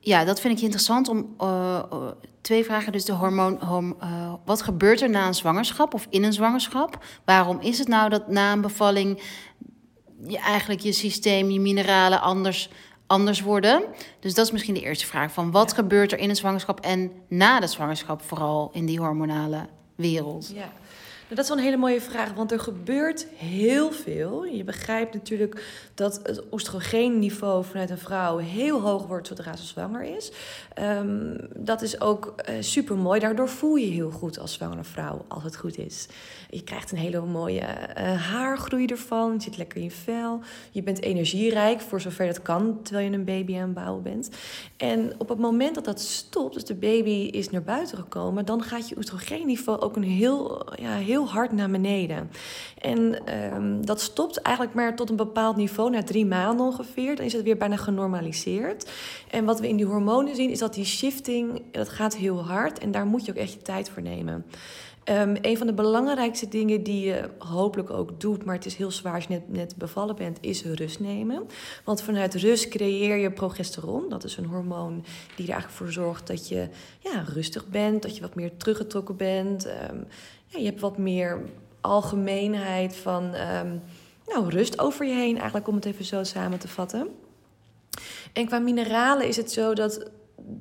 ja, 0.00 0.24
dat 0.24 0.40
vind 0.40 0.56
ik 0.56 0.62
interessant 0.62 1.08
om 1.08 1.34
uh, 1.40 1.80
twee 2.40 2.64
vragen. 2.64 2.92
Dus 2.92 3.04
de 3.04 3.12
hormoon, 3.12 3.58
horm, 3.62 3.96
uh, 4.02 4.34
wat 4.44 4.62
gebeurt 4.62 5.00
er 5.00 5.10
na 5.10 5.26
een 5.26 5.34
zwangerschap 5.34 5.94
of 5.94 6.06
in 6.10 6.24
een 6.24 6.32
zwangerschap? 6.32 7.04
Waarom 7.24 7.60
is 7.60 7.78
het 7.78 7.88
nou 7.88 8.08
dat 8.08 8.28
na 8.28 8.52
een 8.52 8.60
bevalling 8.60 9.22
je 10.26 10.38
eigenlijk 10.38 10.80
je 10.80 10.92
systeem, 10.92 11.50
je 11.50 11.60
mineralen 11.60 12.20
anders 12.20 12.70
anders 13.10 13.40
worden. 13.40 13.82
Dus 14.20 14.34
dat 14.34 14.44
is 14.44 14.52
misschien 14.52 14.74
de 14.74 14.80
eerste 14.80 15.06
vraag. 15.06 15.32
Van 15.32 15.50
wat 15.50 15.72
gebeurt 15.72 16.12
er 16.12 16.18
in 16.18 16.28
een 16.28 16.36
zwangerschap 16.36 16.80
en 16.80 17.12
na 17.28 17.60
de 17.60 17.66
zwangerschap, 17.66 18.22
vooral 18.22 18.70
in 18.72 18.86
die 18.86 18.98
hormonale 18.98 19.66
wereld? 19.94 20.50
Ja. 20.54 20.68
Nou, 21.30 21.42
dat 21.42 21.44
is 21.44 21.48
wel 21.48 21.58
een 21.58 21.70
hele 21.70 21.76
mooie 21.76 22.00
vraag, 22.00 22.32
want 22.32 22.52
er 22.52 22.60
gebeurt 22.60 23.26
heel 23.36 23.92
veel. 23.92 24.44
Je 24.44 24.64
begrijpt 24.64 25.14
natuurlijk 25.14 25.64
dat 25.94 26.20
het 26.22 26.42
oestrogeenniveau 26.52 27.64
vanuit 27.64 27.90
een 27.90 27.98
vrouw 27.98 28.36
heel 28.36 28.80
hoog 28.80 29.06
wordt 29.06 29.26
zodra 29.26 29.56
ze 29.56 29.64
zwanger 29.64 30.02
is. 30.02 30.32
Um, 30.78 31.36
dat 31.56 31.82
is 31.82 32.00
ook 32.00 32.34
uh, 32.48 32.56
eh, 32.56 32.62
super 32.62 32.96
mooi. 32.96 33.20
Daardoor 33.20 33.48
voel 33.48 33.76
je 33.76 33.86
heel 33.86 34.10
goed 34.10 34.38
als 34.38 34.52
zwangere 34.52 34.84
vrouw, 34.84 35.24
als 35.28 35.42
het 35.42 35.56
goed 35.56 35.78
is. 35.78 36.06
Je 36.50 36.62
krijgt 36.62 36.92
een 36.92 36.98
hele 36.98 37.20
mooie 37.20 37.60
uh, 37.60 38.30
haargroei 38.30 38.86
ervan. 38.86 39.32
Je 39.32 39.40
zit 39.40 39.56
lekker 39.56 39.78
in 39.78 39.84
je 39.84 39.90
vel. 39.90 40.40
Je 40.70 40.82
bent 40.82 41.02
energierijk, 41.02 41.80
voor 41.80 42.00
zover 42.00 42.26
dat 42.26 42.42
kan, 42.42 42.82
terwijl 42.82 43.10
je 43.10 43.16
een 43.16 43.24
baby 43.24 43.54
aan 43.54 43.60
het 43.60 43.74
bouwen 43.74 44.02
bent. 44.02 44.30
En 44.76 45.12
op 45.18 45.28
het 45.28 45.38
moment 45.38 45.74
dat 45.74 45.84
dat 45.84 46.00
stopt, 46.00 46.54
dus 46.54 46.64
de 46.64 46.74
baby 46.74 47.10
is 47.10 47.50
naar 47.50 47.62
buiten 47.62 47.98
gekomen, 47.98 48.46
dan 48.46 48.62
gaat 48.62 48.88
je 48.88 48.96
oestrogeenniveau 48.96 49.80
ook 49.80 49.96
een 49.96 50.02
heel, 50.02 50.66
ja, 50.80 50.94
heel 50.94 51.28
hard 51.28 51.52
naar 51.52 51.70
beneden. 51.70 52.30
En 52.78 53.34
um, 53.54 53.86
dat 53.86 54.00
stopt 54.00 54.42
eigenlijk 54.42 54.76
maar 54.76 54.96
tot 54.96 55.10
een 55.10 55.16
bepaald 55.16 55.56
niveau, 55.56 55.90
na 55.90 56.02
drie 56.02 56.26
maanden 56.26 56.66
ongeveer. 56.66 57.16
Dan 57.16 57.24
is 57.24 57.32
het 57.32 57.42
weer 57.42 57.56
bijna 57.56 57.76
genormaliseerd. 57.76 58.90
En 59.30 59.44
wat 59.44 59.60
we 59.60 59.68
in 59.68 59.76
die 59.76 59.86
hormonen 59.86 60.36
zien, 60.36 60.50
is 60.50 60.58
dat 60.58 60.74
die 60.74 60.84
shifting, 60.84 61.62
dat 61.70 61.88
gaat 61.88 62.16
heel 62.16 62.44
hard. 62.44 62.78
En 62.78 62.90
daar 62.90 63.06
moet 63.06 63.24
je 63.24 63.32
ook 63.32 63.38
echt 63.38 63.52
je 63.52 63.62
tijd 63.62 63.90
voor 63.90 64.02
nemen. 64.02 64.44
Um, 65.10 65.36
een 65.40 65.58
van 65.58 65.66
de 65.66 65.72
belangrijkste 65.72 66.48
dingen 66.48 66.82
die 66.82 67.06
je 67.06 67.28
hopelijk 67.38 67.90
ook 67.90 68.20
doet, 68.20 68.44
maar 68.44 68.54
het 68.54 68.66
is 68.66 68.74
heel 68.74 68.90
zwaar 68.90 69.14
als 69.14 69.24
je 69.24 69.32
net, 69.32 69.52
net 69.52 69.76
bevallen 69.76 70.16
bent, 70.16 70.38
is 70.40 70.64
rust 70.64 71.00
nemen. 71.00 71.46
Want 71.84 72.02
vanuit 72.02 72.34
rust 72.34 72.68
creëer 72.68 73.16
je 73.16 73.30
progesteron. 73.30 74.08
Dat 74.08 74.24
is 74.24 74.36
een 74.36 74.44
hormoon 74.44 75.04
die 75.36 75.46
er 75.46 75.52
eigenlijk 75.52 75.70
voor 75.70 75.92
zorgt 75.92 76.26
dat 76.26 76.48
je 76.48 76.68
ja, 76.98 77.24
rustig 77.32 77.68
bent, 77.68 78.02
dat 78.02 78.14
je 78.14 78.20
wat 78.20 78.34
meer 78.34 78.56
teruggetrokken 78.56 79.16
bent. 79.16 79.66
Um, 79.66 80.06
ja, 80.46 80.58
je 80.58 80.64
hebt 80.64 80.80
wat 80.80 80.98
meer 80.98 81.40
algemeenheid 81.80 82.96
van 82.96 83.24
um, 83.24 83.82
nou, 84.26 84.48
rust 84.48 84.78
over 84.78 85.06
je 85.06 85.14
heen, 85.14 85.36
eigenlijk 85.36 85.68
om 85.68 85.74
het 85.74 85.84
even 85.84 86.04
zo 86.04 86.24
samen 86.24 86.58
te 86.58 86.68
vatten. 86.68 87.08
En 88.32 88.46
qua 88.46 88.58
mineralen 88.58 89.28
is 89.28 89.36
het 89.36 89.52
zo 89.52 89.74
dat 89.74 90.10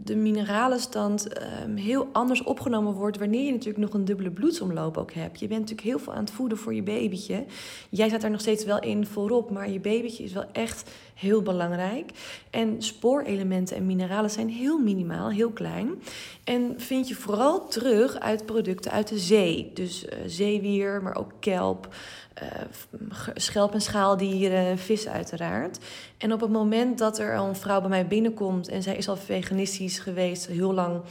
de 0.03 0.15
mineralenstand 0.15 1.27
um, 1.63 1.75
heel 1.75 2.07
anders 2.11 2.43
opgenomen 2.43 2.93
wordt 2.93 3.17
wanneer 3.17 3.45
je 3.45 3.51
natuurlijk 3.51 3.77
nog 3.77 3.93
een 3.93 4.05
dubbele 4.05 4.31
bloedsomloop 4.31 4.97
ook 4.97 5.13
hebt. 5.13 5.39
Je 5.39 5.47
bent 5.47 5.59
natuurlijk 5.59 5.87
heel 5.87 5.99
veel 5.99 6.13
aan 6.13 6.23
het 6.23 6.31
voeden 6.31 6.57
voor 6.57 6.73
je 6.73 6.83
babytje. 6.83 7.45
Jij 7.89 8.07
staat 8.07 8.23
er 8.23 8.29
nog 8.29 8.41
steeds 8.41 8.65
wel 8.65 8.79
in 8.79 9.05
voorop, 9.05 9.51
maar 9.51 9.69
je 9.69 9.79
babytje 9.79 10.23
is 10.23 10.33
wel 10.33 10.45
echt 10.51 10.91
heel 11.19 11.41
belangrijk. 11.41 12.11
En 12.49 12.81
spoorelementen 12.81 13.75
en 13.75 13.85
mineralen 13.85 14.29
zijn 14.29 14.49
heel 14.49 14.79
minimaal, 14.79 15.29
heel 15.29 15.49
klein. 15.49 16.01
En 16.43 16.73
vind 16.77 17.07
je 17.07 17.15
vooral 17.15 17.67
terug 17.67 18.19
uit 18.19 18.45
producten 18.45 18.91
uit 18.91 19.07
de 19.07 19.19
zee. 19.19 19.71
Dus 19.73 20.05
uh, 20.05 20.11
zeewier, 20.25 21.01
maar 21.03 21.15
ook 21.15 21.31
kelp, 21.39 21.95
uh, 22.43 22.47
schelp- 23.33 23.73
en 23.73 23.81
schaaldieren, 23.81 24.77
vis 24.77 25.07
uiteraard. 25.07 25.77
En 26.17 26.33
op 26.33 26.41
het 26.41 26.51
moment 26.51 26.97
dat 26.97 27.19
er 27.19 27.33
een 27.33 27.55
vrouw 27.55 27.79
bij 27.79 27.89
mij 27.89 28.07
binnenkomt 28.07 28.67
en 28.67 28.83
zij 28.83 28.95
is 28.95 29.09
al 29.09 29.17
veganistisch 29.17 29.99
geweest, 29.99 30.47
heel 30.47 30.73
lang 30.73 31.01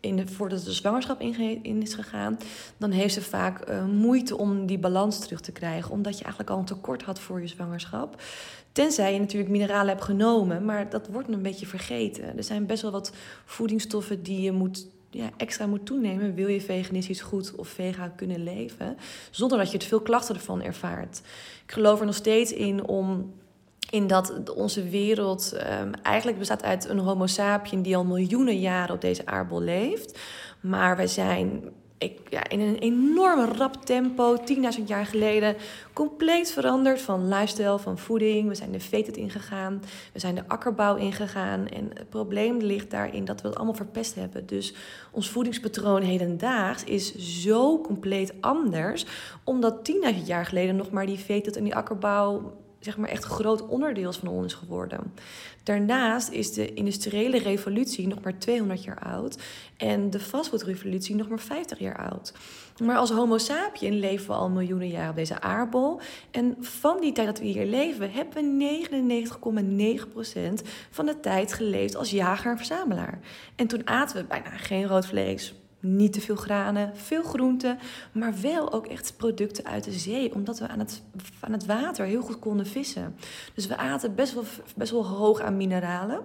in 0.00 0.16
de, 0.16 0.26
voordat 0.26 0.64
de 0.64 0.72
zwangerschap 0.72 1.20
in, 1.20 1.82
is 1.82 1.94
gegaan, 1.94 2.38
dan 2.76 2.90
heeft 2.90 3.14
ze 3.14 3.22
vaak 3.22 3.68
uh, 3.68 3.84
moeite 3.84 4.38
om 4.38 4.66
die 4.66 4.78
balans 4.78 5.18
terug 5.18 5.40
te 5.40 5.52
krijgen, 5.52 5.90
omdat 5.90 6.18
je 6.18 6.24
eigenlijk 6.24 6.52
al 6.52 6.58
een 6.58 6.64
tekort 6.64 7.02
had 7.02 7.20
voor 7.20 7.40
je 7.40 7.46
zwangerschap. 7.46 8.22
Tenzij 8.72 9.12
je 9.12 9.18
natuurlijk 9.18 9.50
mineralen 9.50 9.88
hebt 9.88 10.04
genomen, 10.04 10.64
maar 10.64 10.90
dat 10.90 11.08
wordt 11.08 11.28
een 11.28 11.42
beetje 11.42 11.66
vergeten. 11.66 12.36
Er 12.36 12.44
zijn 12.44 12.66
best 12.66 12.82
wel 12.82 12.90
wat 12.90 13.12
voedingsstoffen 13.44 14.22
die 14.22 14.40
je 14.40 14.52
moet, 14.52 14.86
ja, 15.10 15.30
extra 15.36 15.66
moet 15.66 15.86
toenemen. 15.86 16.34
Wil 16.34 16.48
je 16.48 16.60
veganistisch 16.60 17.20
goed 17.20 17.54
of 17.54 17.68
vegan 17.68 18.14
kunnen 18.14 18.42
leven, 18.42 18.96
zonder 19.30 19.58
dat 19.58 19.70
je 19.70 19.76
het 19.76 19.86
veel 19.86 20.00
klachten 20.00 20.34
ervan 20.34 20.62
ervaart. 20.62 21.20
Ik 21.64 21.72
geloof 21.72 22.00
er 22.00 22.06
nog 22.06 22.14
steeds 22.14 22.52
in 22.52 22.86
om 22.86 23.32
in 23.90 24.06
dat 24.06 24.54
onze 24.54 24.88
wereld 24.88 25.54
um, 25.80 25.94
eigenlijk 26.02 26.38
bestaat 26.38 26.62
uit 26.62 26.88
een 26.88 26.98
homo 26.98 27.26
sapien 27.26 27.82
die 27.82 27.96
al 27.96 28.04
miljoenen 28.04 28.58
jaren 28.58 28.94
op 28.94 29.00
deze 29.00 29.26
aardbol 29.26 29.60
leeft. 29.60 30.18
Maar 30.60 30.96
wij 30.96 31.06
zijn 31.06 31.64
ik, 31.98 32.20
ja, 32.30 32.48
in 32.48 32.60
een 32.60 32.78
enorme 32.78 33.44
rap 33.44 33.84
tempo, 33.84 34.36
10.000 34.78 34.84
jaar 34.86 35.06
geleden, 35.06 35.56
compleet 35.92 36.50
veranderd 36.50 37.00
van 37.00 37.28
lifestyle, 37.28 37.78
van 37.78 37.98
voeding. 37.98 38.48
We 38.48 38.54
zijn 38.54 38.72
de 38.72 38.80
vetet 38.80 39.16
ingegaan, 39.16 39.82
we 40.12 40.18
zijn 40.18 40.34
de 40.34 40.48
akkerbouw 40.48 40.96
ingegaan. 40.96 41.68
En 41.68 41.90
het 41.94 42.08
probleem 42.08 42.58
ligt 42.58 42.90
daarin 42.90 43.24
dat 43.24 43.40
we 43.40 43.48
het 43.48 43.56
allemaal 43.56 43.74
verpest 43.74 44.14
hebben. 44.14 44.46
Dus 44.46 44.74
ons 45.10 45.30
voedingspatroon 45.30 46.02
hedendaags 46.02 46.84
is 46.84 47.14
zo 47.16 47.80
compleet 47.80 48.32
anders, 48.40 49.06
omdat 49.44 49.90
10.000 50.14 50.24
jaar 50.24 50.46
geleden 50.46 50.76
nog 50.76 50.90
maar 50.90 51.06
die 51.06 51.18
vetet 51.18 51.56
en 51.56 51.64
die 51.64 51.74
akkerbouw 51.74 52.52
zeg 52.80 52.96
maar 52.96 53.08
echt 53.08 53.24
groot 53.24 53.66
onderdeel 53.66 54.12
van 54.12 54.28
ons 54.28 54.54
geworden. 54.54 55.12
Daarnaast 55.68 56.30
is 56.30 56.52
de 56.52 56.74
industriële 56.74 57.38
revolutie 57.38 58.06
nog 58.06 58.20
maar 58.20 58.38
200 58.38 58.84
jaar 58.84 58.98
oud 58.98 59.38
en 59.76 60.10
de 60.10 60.20
fastfoodrevolutie 60.20 61.14
nog 61.14 61.28
maar 61.28 61.40
50 61.40 61.78
jaar 61.78 62.10
oud. 62.10 62.32
Maar 62.82 62.96
als 62.96 63.10
Homo 63.10 63.38
sapien 63.38 63.98
leven 63.98 64.26
we 64.26 64.32
al 64.32 64.48
miljoenen 64.48 64.88
jaren 64.88 65.10
op 65.10 65.16
deze 65.16 65.40
aardbol. 65.40 66.00
En 66.30 66.56
van 66.60 67.00
die 67.00 67.12
tijd 67.12 67.26
dat 67.26 67.38
we 67.38 67.44
hier 67.44 67.66
leven, 67.66 68.12
hebben 68.12 68.58
we 68.58 68.86
99,9% 70.62 70.68
van 70.90 71.06
de 71.06 71.20
tijd 71.20 71.52
geleefd 71.52 71.96
als 71.96 72.10
jager 72.10 72.50
en 72.50 72.56
verzamelaar. 72.56 73.20
En 73.56 73.66
toen 73.66 73.86
aten 73.86 74.16
we 74.16 74.24
bijna 74.24 74.50
geen 74.50 74.86
rood 74.86 75.06
vlees, 75.06 75.54
niet 75.96 76.12
te 76.12 76.20
veel 76.20 76.36
granen, 76.36 76.96
veel 76.96 77.22
groenten, 77.22 77.78
maar 78.12 78.34
wel 78.40 78.72
ook 78.72 78.86
echt 78.86 79.14
producten 79.16 79.64
uit 79.64 79.84
de 79.84 79.92
zee, 79.92 80.34
omdat 80.34 80.58
we 80.58 80.68
aan 80.68 80.78
het, 80.78 81.02
aan 81.40 81.52
het 81.52 81.66
water 81.66 82.06
heel 82.06 82.22
goed 82.22 82.38
konden 82.38 82.66
vissen. 82.66 83.16
Dus 83.54 83.66
we 83.66 83.76
aten 83.76 84.14
best 84.14 84.34
wel, 84.34 84.44
best 84.76 84.90
wel 84.90 85.06
hoog 85.06 85.40
aan 85.40 85.56
mineralen. 85.56 86.20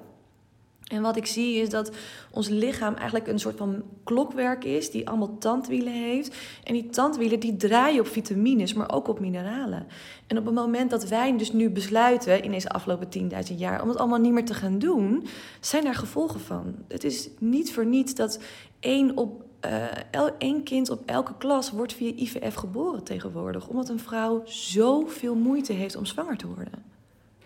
En 0.94 1.02
wat 1.02 1.16
ik 1.16 1.26
zie 1.26 1.56
is 1.56 1.70
dat 1.70 1.92
ons 2.32 2.48
lichaam 2.48 2.94
eigenlijk 2.94 3.28
een 3.28 3.40
soort 3.40 3.58
van 3.58 3.84
klokwerk 4.04 4.64
is, 4.64 4.92
die 4.92 5.08
allemaal 5.08 5.38
tandwielen 5.38 5.94
heeft. 5.94 6.36
En 6.64 6.74
die 6.74 6.90
tandwielen 6.90 7.40
die 7.40 7.56
draaien 7.56 8.00
op 8.00 8.08
vitamines, 8.08 8.74
maar 8.74 8.92
ook 8.92 9.08
op 9.08 9.20
mineralen. 9.20 9.88
En 10.28 10.38
op 10.38 10.46
het 10.46 10.54
moment 10.54 10.90
dat 10.90 11.08
wij 11.08 11.38
dus 11.38 11.52
nu 11.52 11.70
besluiten 11.70 12.44
in 12.44 12.52
deze 12.52 12.70
afgelopen 12.70 13.08
10.000 13.52 13.56
jaar 13.56 13.82
om 13.82 13.90
het 13.90 13.98
allemaal 13.98 14.20
niet 14.20 14.32
meer 14.32 14.46
te 14.46 14.54
gaan 14.54 14.80
doen, 14.80 15.26
zijn 15.60 15.84
daar 15.84 15.96
gevolgen 15.96 16.40
van. 16.40 16.76
Het 16.88 17.04
is 17.04 17.30
niet 17.40 17.74
voor 17.74 17.86
niets 17.86 18.16
dat 18.16 18.40
één 18.80 19.18
op 19.18 19.44
uh, 19.66 20.28
één 20.38 20.64
kind 20.64 20.90
op 20.90 21.02
elke 21.06 21.34
klas 21.38 21.72
wordt 21.72 21.94
via 21.94 22.12
IVF 22.16 22.54
geboren 22.54 23.04
tegenwoordig. 23.04 23.68
Omdat 23.68 23.90
een 23.90 24.00
vrouw 24.00 24.42
zoveel 24.46 25.36
moeite 25.36 25.74
heeft 25.74 25.96
om 25.96 26.06
zwanger 26.06 26.38
te 26.38 26.48
worden. 26.48 26.84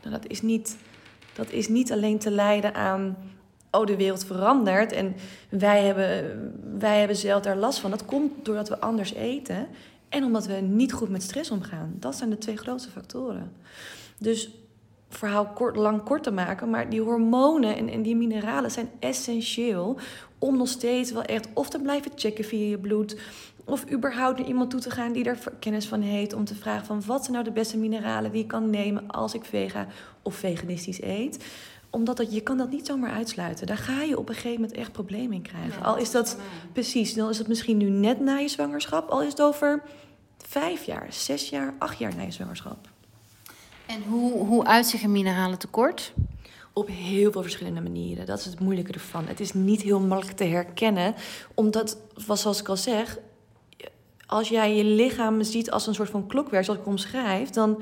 Nou, 0.01 0.13
dat, 0.13 0.27
is 0.27 0.41
niet, 0.41 0.77
dat 1.33 1.51
is 1.51 1.67
niet 1.67 1.91
alleen 1.91 2.19
te 2.19 2.31
lijden 2.31 2.73
aan. 2.73 3.17
Oh, 3.71 3.85
de 3.85 3.95
wereld 3.95 4.25
verandert 4.25 4.91
en 4.91 5.15
wij 5.49 5.83
hebben, 5.83 6.51
wij 6.79 6.99
hebben 6.99 7.17
zelf 7.17 7.41
daar 7.41 7.57
last 7.57 7.79
van. 7.79 7.91
Dat 7.91 8.05
komt 8.05 8.45
doordat 8.45 8.69
we 8.69 8.79
anders 8.79 9.13
eten 9.13 9.67
en 10.09 10.23
omdat 10.23 10.45
we 10.45 10.53
niet 10.53 10.93
goed 10.93 11.09
met 11.09 11.23
stress 11.23 11.51
omgaan. 11.51 11.95
Dat 11.99 12.15
zijn 12.15 12.29
de 12.29 12.37
twee 12.37 12.57
grootste 12.57 12.89
factoren. 12.89 13.51
Dus 14.17 14.49
verhaal 15.09 15.45
kort, 15.45 15.75
lang 15.75 16.03
kort 16.03 16.23
te 16.23 16.31
maken, 16.31 16.69
maar 16.69 16.89
die 16.89 17.01
hormonen 17.01 17.75
en, 17.75 17.89
en 17.89 18.01
die 18.01 18.15
mineralen 18.15 18.71
zijn 18.71 18.89
essentieel 18.99 19.97
om 20.39 20.57
nog 20.57 20.67
steeds 20.67 21.11
wel 21.11 21.23
echt 21.23 21.47
of 21.53 21.69
te 21.69 21.79
blijven 21.79 22.11
checken 22.15 22.45
via 22.45 22.69
je 22.69 22.77
bloed. 22.77 23.17
Of 23.65 23.91
überhaupt 23.91 24.37
naar 24.37 24.47
iemand 24.47 24.69
toe 24.69 24.79
te 24.79 24.89
gaan 24.89 25.11
die 25.11 25.23
er 25.23 25.39
kennis 25.59 25.87
van 25.87 26.01
heeft. 26.01 26.33
Om 26.33 26.45
te 26.45 26.55
vragen 26.55 26.85
van 26.85 27.03
wat 27.05 27.21
zijn 27.21 27.31
nou 27.31 27.43
de 27.45 27.51
beste 27.51 27.77
mineralen 27.77 28.31
die 28.31 28.41
ik 28.41 28.47
kan 28.47 28.69
nemen 28.69 29.07
als 29.07 29.33
ik 29.33 29.45
vega 29.45 29.87
of 30.21 30.35
veganistisch 30.35 31.01
eet. 31.01 31.45
Omdat 31.89 32.17
dat, 32.17 32.33
je 32.33 32.41
kan 32.41 32.57
dat 32.57 32.71
niet 32.71 32.85
zomaar 32.85 33.11
uitsluiten. 33.11 33.67
Daar 33.67 33.77
ga 33.77 34.01
je 34.01 34.17
op 34.17 34.29
een 34.29 34.35
gegeven 34.35 34.61
moment 34.61 34.79
echt 34.79 34.91
problemen 34.91 35.33
in 35.33 35.41
krijgen. 35.41 35.83
al 35.83 35.97
is 35.97 36.11
dat 36.11 36.37
precies, 36.73 37.13
dan 37.13 37.29
is 37.29 37.37
het 37.37 37.47
misschien 37.47 37.77
nu 37.77 37.89
net 37.89 38.19
na 38.19 38.37
je 38.37 38.47
zwangerschap. 38.47 39.09
Al 39.09 39.21
is 39.21 39.29
het 39.29 39.41
over 39.41 39.83
vijf 40.37 40.83
jaar, 40.83 41.07
zes 41.09 41.49
jaar, 41.49 41.73
acht 41.79 41.97
jaar 41.97 42.15
na 42.15 42.21
je 42.21 42.31
zwangerschap. 42.31 42.89
En 43.85 44.03
hoe, 44.03 44.45
hoe 44.45 44.65
uitzicht 44.65 45.03
een 45.03 45.11
mineralentekort? 45.11 46.13
Op 46.77 46.87
heel 46.87 47.31
veel 47.31 47.41
verschillende 47.41 47.81
manieren. 47.81 48.25
Dat 48.25 48.39
is 48.39 48.45
het 48.45 48.59
moeilijke 48.59 48.93
ervan. 48.93 49.27
Het 49.27 49.39
is 49.39 49.53
niet 49.53 49.81
heel 49.81 49.99
makkelijk 49.99 50.37
te 50.37 50.43
herkennen, 50.43 51.15
omdat, 51.53 52.01
zoals 52.15 52.59
ik 52.59 52.69
al 52.69 52.77
zeg, 52.77 53.17
als 54.25 54.49
jij 54.49 54.75
je 54.75 54.83
lichaam 54.83 55.43
ziet 55.43 55.71
als 55.71 55.87
een 55.87 55.93
soort 55.93 56.09
van 56.09 56.27
klokwerk, 56.27 56.65
zoals 56.65 56.79
ik 56.79 56.87
omschrijf, 56.87 57.49
dan 57.49 57.81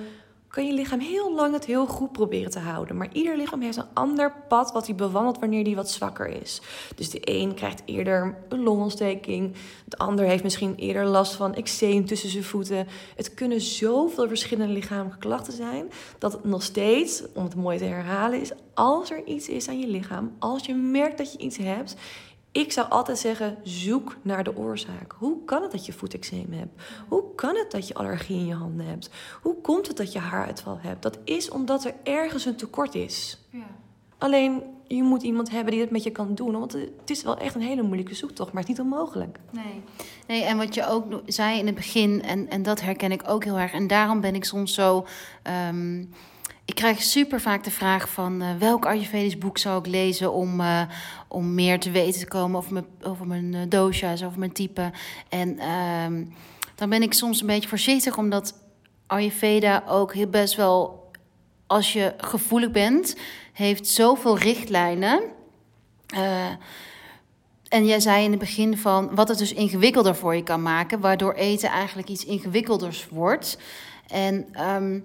kan 0.56 0.66
je 0.66 0.74
lichaam 0.74 1.00
heel 1.00 1.34
lang 1.34 1.54
het 1.54 1.66
heel 1.66 1.86
goed 1.86 2.12
proberen 2.12 2.52
te 2.52 2.60
houden. 2.60 2.98
Maar 2.98 3.10
ieder 3.12 3.38
lichaam 3.38 3.62
heeft 3.62 3.78
een 3.78 3.94
ander 3.94 4.34
pad 4.48 4.72
wat 4.72 4.86
hij 4.86 4.96
bewandelt 4.96 5.40
wanneer 5.40 5.64
hij 5.64 5.76
wat 5.76 5.90
zwakker 5.90 6.28
is. 6.42 6.62
Dus 6.96 7.10
de 7.10 7.20
een 7.22 7.54
krijgt 7.54 7.82
eerder 7.86 8.38
een 8.50 8.64
longontsteking. 8.64 9.54
De 9.86 9.98
ander 9.98 10.26
heeft 10.26 10.44
misschien 10.44 10.76
eerder 10.76 11.06
last 11.06 11.34
van 11.34 11.56
eczeem 11.56 12.06
tussen 12.06 12.30
zijn 12.30 12.44
voeten. 12.44 12.88
Het 13.16 13.34
kunnen 13.34 13.62
zoveel 13.62 14.28
verschillende 14.28 14.74
lichamelijke 14.74 15.18
klachten 15.18 15.54
zijn... 15.54 15.92
dat 16.18 16.32
het 16.32 16.44
nog 16.44 16.64
steeds, 16.64 17.24
om 17.34 17.44
het 17.44 17.56
mooi 17.56 17.78
te 17.78 17.86
herhalen, 17.86 18.42
is... 18.42 18.52
als 18.74 19.12
er 19.12 19.26
iets 19.26 19.50
is 19.50 19.68
aan 19.68 19.80
je 19.80 19.88
lichaam, 19.88 20.36
als 20.40 20.66
je 20.66 20.74
merkt 20.74 21.18
dat 21.18 21.32
je 21.32 21.38
iets 21.38 21.58
hebt... 21.58 21.96
Ik 22.56 22.72
zou 22.72 22.90
altijd 22.90 23.18
zeggen, 23.18 23.58
zoek 23.64 24.18
naar 24.22 24.44
de 24.44 24.58
oorzaak. 24.58 25.16
Hoe 25.18 25.44
kan 25.46 25.62
het 25.62 25.72
dat 25.72 25.86
je 25.86 25.94
voeteczeem 25.94 26.54
hebt? 26.54 26.82
Hoe 27.08 27.36
kan 27.36 27.56
het 27.56 27.72
dat 27.72 27.88
je 27.88 27.94
allergie 27.94 28.38
in 28.38 28.46
je 28.46 28.54
handen 28.54 28.86
hebt? 28.86 29.10
Hoe 29.42 29.56
komt 29.62 29.88
het 29.88 29.98
dat 29.98 30.12
je 30.14 30.20
haaruitval 30.20 30.78
hebt? 30.82 31.02
Dat 31.02 31.18
is 31.24 31.50
omdat 31.50 31.86
er 31.86 31.94
ergens 32.04 32.46
een 32.46 32.56
tekort 32.56 32.96
is. 32.96 33.38
Ja. 33.50 33.68
Alleen, 34.18 34.64
je 34.88 35.04
moet 35.04 35.24
iemand 35.24 35.50
hebben 35.50 35.72
die 35.72 35.82
het 35.82 35.92
met 35.92 36.04
je 36.04 36.12
kan 36.12 36.36
doen. 36.36 36.60
Want 36.60 36.74
het 36.74 37.10
is 37.10 37.24
wel 37.24 37.38
echt 37.38 37.56
een 37.56 37.62
hele 37.62 37.84
moeilijke 37.84 38.16
zoektocht, 38.16 38.52
maar 38.52 38.62
het 38.62 38.72
is 38.72 38.78
niet 38.78 38.86
onmogelijk. 38.86 39.40
Nee, 39.50 39.82
nee 40.28 40.44
en 40.44 40.58
wat 40.58 40.74
je 40.74 40.88
ook 40.88 41.22
zei 41.26 41.60
in 41.60 41.66
het 41.66 41.76
begin, 41.76 42.22
en, 42.22 42.50
en 42.50 42.64
dat 42.64 42.82
herken 42.82 43.12
ik 43.12 43.22
ook 43.28 43.44
heel 43.44 43.60
erg. 43.60 43.72
En 43.72 43.88
daarom 43.88 44.22
ben 44.22 44.36
ik 44.36 44.46
soms 44.46 44.74
zo... 44.74 45.06
Ehm, 45.44 46.04
ik 46.66 46.76
krijg 46.76 47.02
super 47.02 47.42
vaak 47.42 47.64
de 47.64 47.72
vraag 47.72 48.10
van 48.10 48.42
uh, 48.42 48.56
welk 48.60 48.86
Ayurvedisch 48.86 49.38
boek 49.38 49.58
zou 49.58 49.80
ik 49.80 49.88
lezen 49.88 50.34
om, 50.34 50.60
uh, 50.60 50.82
om 51.28 51.54
meer 51.54 51.80
te 51.80 51.92
weten 51.92 52.20
te 52.20 52.28
komen 52.28 52.60
over 52.60 52.74
mijn, 52.74 52.86
over 53.02 53.28
mijn 53.28 53.54
uh, 53.54 53.62
dosha's, 53.70 54.24
over 54.24 54.40
mijn 54.40 54.52
type. 54.52 54.92
En 55.30 55.56
uh, 55.56 56.28
dan 56.76 56.90
ben 56.90 57.02
ik 57.02 57.14
soms 57.14 57.42
een 57.42 57.48
beetje 57.48 57.70
voorzichtig, 57.70 58.18
omdat 58.18 58.54
Ayurveda 59.08 59.84
ook 59.88 60.14
heel 60.14 60.28
best 60.28 60.56
wel, 60.56 61.10
als 61.68 61.94
je 61.94 62.14
gevoelig 62.18 62.72
bent, 62.72 63.16
heeft 63.54 63.88
zoveel 63.88 64.38
richtlijnen. 64.38 65.22
en 67.68 67.86
jij 67.86 68.00
zei 68.00 68.24
in 68.24 68.30
het 68.30 68.40
begin 68.40 68.78
van 68.78 69.16
wat 69.16 69.28
het 69.28 69.38
dus 69.38 69.54
ingewikkelder 69.54 70.16
voor 70.16 70.36
je 70.36 70.44
kan 70.44 70.62
maken, 70.62 71.00
waardoor 71.00 71.34
eten 71.34 71.70
eigenlijk 71.70 72.10
iets 72.10 72.26
ingewikkelders 72.26 73.08
wordt. 73.10 73.58
En 74.08 74.62
um, 74.62 75.04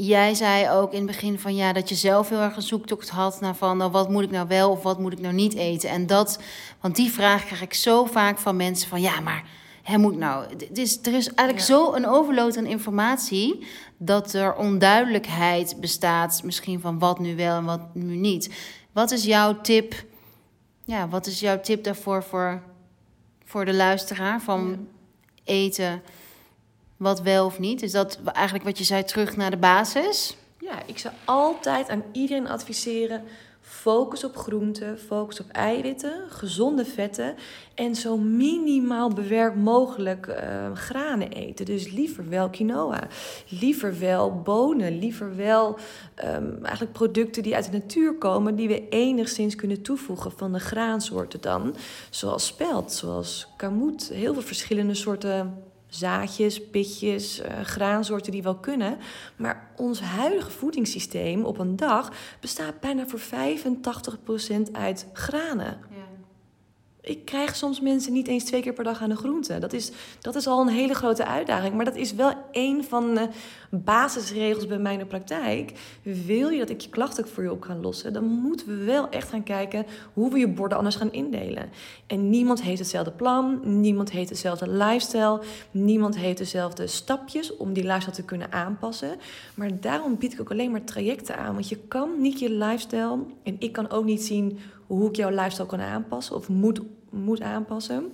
jij 0.00 0.34
zei 0.34 0.70
ook 0.70 0.92
in 0.92 0.98
het 0.98 1.06
begin 1.06 1.38
van 1.38 1.54
ja, 1.54 1.72
dat 1.72 1.88
je 1.88 1.94
zelf 1.94 2.28
heel 2.28 2.40
erg 2.40 2.56
een 2.56 2.62
zoektocht 2.62 3.08
had 3.08 3.40
naar 3.40 3.56
van 3.56 3.76
nou, 3.76 3.90
wat 3.90 4.10
moet 4.10 4.22
ik 4.22 4.30
nou 4.30 4.48
wel 4.48 4.70
of 4.70 4.82
wat 4.82 4.98
moet 4.98 5.12
ik 5.12 5.20
nou 5.20 5.34
niet 5.34 5.54
eten. 5.54 5.90
En 5.90 6.06
dat, 6.06 6.40
want 6.80 6.96
die 6.96 7.10
vraag 7.10 7.44
krijg 7.44 7.62
ik 7.62 7.74
zo 7.74 8.04
vaak 8.04 8.38
van 8.38 8.56
mensen 8.56 8.88
van 8.88 9.00
ja, 9.00 9.20
maar 9.20 9.44
hè, 9.82 9.98
moet 9.98 10.16
nou. 10.16 10.46
Het 10.48 10.78
is, 10.78 10.98
er 11.02 11.14
is 11.14 11.34
eigenlijk 11.34 11.66
zo 11.66 11.92
een 11.92 12.06
overload 12.06 12.56
aan 12.56 12.66
informatie 12.66 13.66
dat 13.96 14.32
er 14.32 14.54
onduidelijkheid 14.54 15.76
bestaat, 15.80 16.42
misschien 16.44 16.80
van 16.80 16.98
wat 16.98 17.18
nu 17.18 17.36
wel 17.36 17.56
en 17.56 17.64
wat 17.64 17.94
nu 17.94 18.16
niet. 18.16 18.54
Wat 18.92 19.10
is 19.10 19.24
jouw 19.24 19.60
tip? 19.60 20.04
Ja, 20.84 21.08
wat 21.08 21.26
is 21.26 21.40
jouw 21.40 21.60
tip 21.60 21.84
daarvoor 21.84 22.22
voor, 22.22 22.62
voor 23.44 23.64
de 23.64 23.74
luisteraar 23.74 24.40
van 24.40 24.86
eten? 25.44 26.02
Wat 26.98 27.20
wel 27.20 27.44
of 27.44 27.58
niet? 27.58 27.82
Is 27.82 27.92
dat 27.92 28.18
eigenlijk 28.32 28.64
wat 28.64 28.78
je 28.78 28.84
zei, 28.84 29.04
terug 29.04 29.36
naar 29.36 29.50
de 29.50 29.56
basis? 29.56 30.36
Ja, 30.58 30.82
ik 30.86 30.98
zou 30.98 31.14
altijd 31.24 31.88
aan 31.88 32.02
iedereen 32.12 32.48
adviseren: 32.48 33.22
Focus 33.60 34.24
op 34.24 34.36
groenten, 34.36 34.98
focus 34.98 35.40
op 35.40 35.48
eiwitten, 35.50 36.12
gezonde 36.28 36.84
vetten 36.84 37.34
en 37.74 37.94
zo 37.94 38.16
minimaal 38.16 39.08
bewerkt 39.08 39.56
mogelijk 39.56 40.26
uh, 40.26 40.72
granen 40.74 41.28
eten. 41.28 41.64
Dus 41.64 41.90
liever 41.90 42.28
wel 42.28 42.50
quinoa, 42.50 43.08
liever 43.48 43.98
wel 43.98 44.42
bonen, 44.42 44.98
liever 44.98 45.36
wel 45.36 45.78
um, 46.24 46.58
eigenlijk 46.64 46.92
producten 46.92 47.42
die 47.42 47.54
uit 47.54 47.72
de 47.72 47.78
natuur 47.78 48.14
komen, 48.14 48.56
die 48.56 48.68
we 48.68 48.88
enigszins 48.88 49.54
kunnen 49.54 49.82
toevoegen 49.82 50.32
van 50.32 50.52
de 50.52 50.60
graansoorten 50.60 51.40
dan. 51.40 51.74
Zoals 52.10 52.46
spelt, 52.46 52.92
zoals 52.92 53.48
kamoet, 53.56 54.08
heel 54.08 54.32
veel 54.32 54.42
verschillende 54.42 54.94
soorten 54.94 55.67
zaadjes, 55.88 56.68
pitjes, 56.70 57.40
uh, 57.40 57.46
graansoorten 57.62 58.32
die 58.32 58.42
wel 58.42 58.58
kunnen. 58.58 58.98
Maar 59.36 59.70
ons 59.76 60.00
huidige 60.00 60.50
voedingssysteem 60.50 61.44
op 61.44 61.58
een 61.58 61.76
dag 61.76 62.12
bestaat 62.40 62.80
bijna 62.80 63.06
voor 63.06 63.20
85% 63.20 64.72
uit 64.72 65.06
granen. 65.12 65.78
Ik 67.08 67.24
krijg 67.24 67.56
soms 67.56 67.80
mensen 67.80 68.12
niet 68.12 68.28
eens 68.28 68.44
twee 68.44 68.62
keer 68.62 68.72
per 68.72 68.84
dag 68.84 69.02
aan 69.02 69.08
de 69.08 69.16
groente. 69.16 69.58
Dat 69.58 69.72
is, 69.72 69.90
dat 70.20 70.34
is 70.34 70.46
al 70.46 70.60
een 70.60 70.68
hele 70.68 70.94
grote 70.94 71.26
uitdaging. 71.26 71.74
Maar 71.74 71.84
dat 71.84 71.96
is 71.96 72.14
wel 72.14 72.32
een 72.52 72.84
van 72.84 73.14
de 73.14 73.28
basisregels 73.70 74.66
bij 74.66 74.78
mijn 74.78 75.06
praktijk. 75.06 75.72
Wil 76.02 76.48
je 76.48 76.58
dat 76.58 76.70
ik 76.70 76.80
je 76.80 76.88
klachten 76.88 77.28
voor 77.28 77.42
je 77.42 77.52
op 77.52 77.62
ga 77.62 77.76
lossen, 77.76 78.12
dan 78.12 78.24
moeten 78.24 78.66
we 78.66 78.84
wel 78.84 79.08
echt 79.08 79.28
gaan 79.28 79.42
kijken 79.42 79.86
hoe 80.12 80.32
we 80.32 80.38
je 80.38 80.48
borden 80.48 80.78
anders 80.78 80.96
gaan 80.96 81.12
indelen. 81.12 81.70
En 82.06 82.30
niemand 82.30 82.62
heeft 82.62 82.78
hetzelfde 82.78 83.10
plan, 83.10 83.60
niemand 83.80 84.10
heeft 84.10 84.28
dezelfde 84.28 84.68
lifestyle, 84.68 85.40
niemand 85.70 86.16
heeft 86.16 86.38
dezelfde 86.38 86.86
stapjes 86.86 87.56
om 87.56 87.72
die 87.72 87.84
lifestyle 87.84 88.16
te 88.16 88.24
kunnen 88.24 88.52
aanpassen. 88.52 89.16
Maar 89.54 89.80
daarom 89.80 90.16
bied 90.18 90.32
ik 90.32 90.40
ook 90.40 90.50
alleen 90.50 90.70
maar 90.70 90.84
trajecten 90.84 91.36
aan. 91.36 91.54
Want 91.54 91.68
je 91.68 91.78
kan 91.88 92.20
niet 92.20 92.38
je 92.38 92.50
lifestyle 92.50 93.18
en 93.42 93.56
ik 93.58 93.72
kan 93.72 93.90
ook 93.90 94.04
niet 94.04 94.22
zien 94.22 94.58
hoe 94.86 95.08
ik 95.08 95.16
jouw 95.16 95.30
lifestyle 95.30 95.66
kan 95.66 95.80
aanpassen 95.80 96.36
of 96.36 96.48
moet, 96.48 96.80
moet 97.10 97.40
aanpassen. 97.40 98.12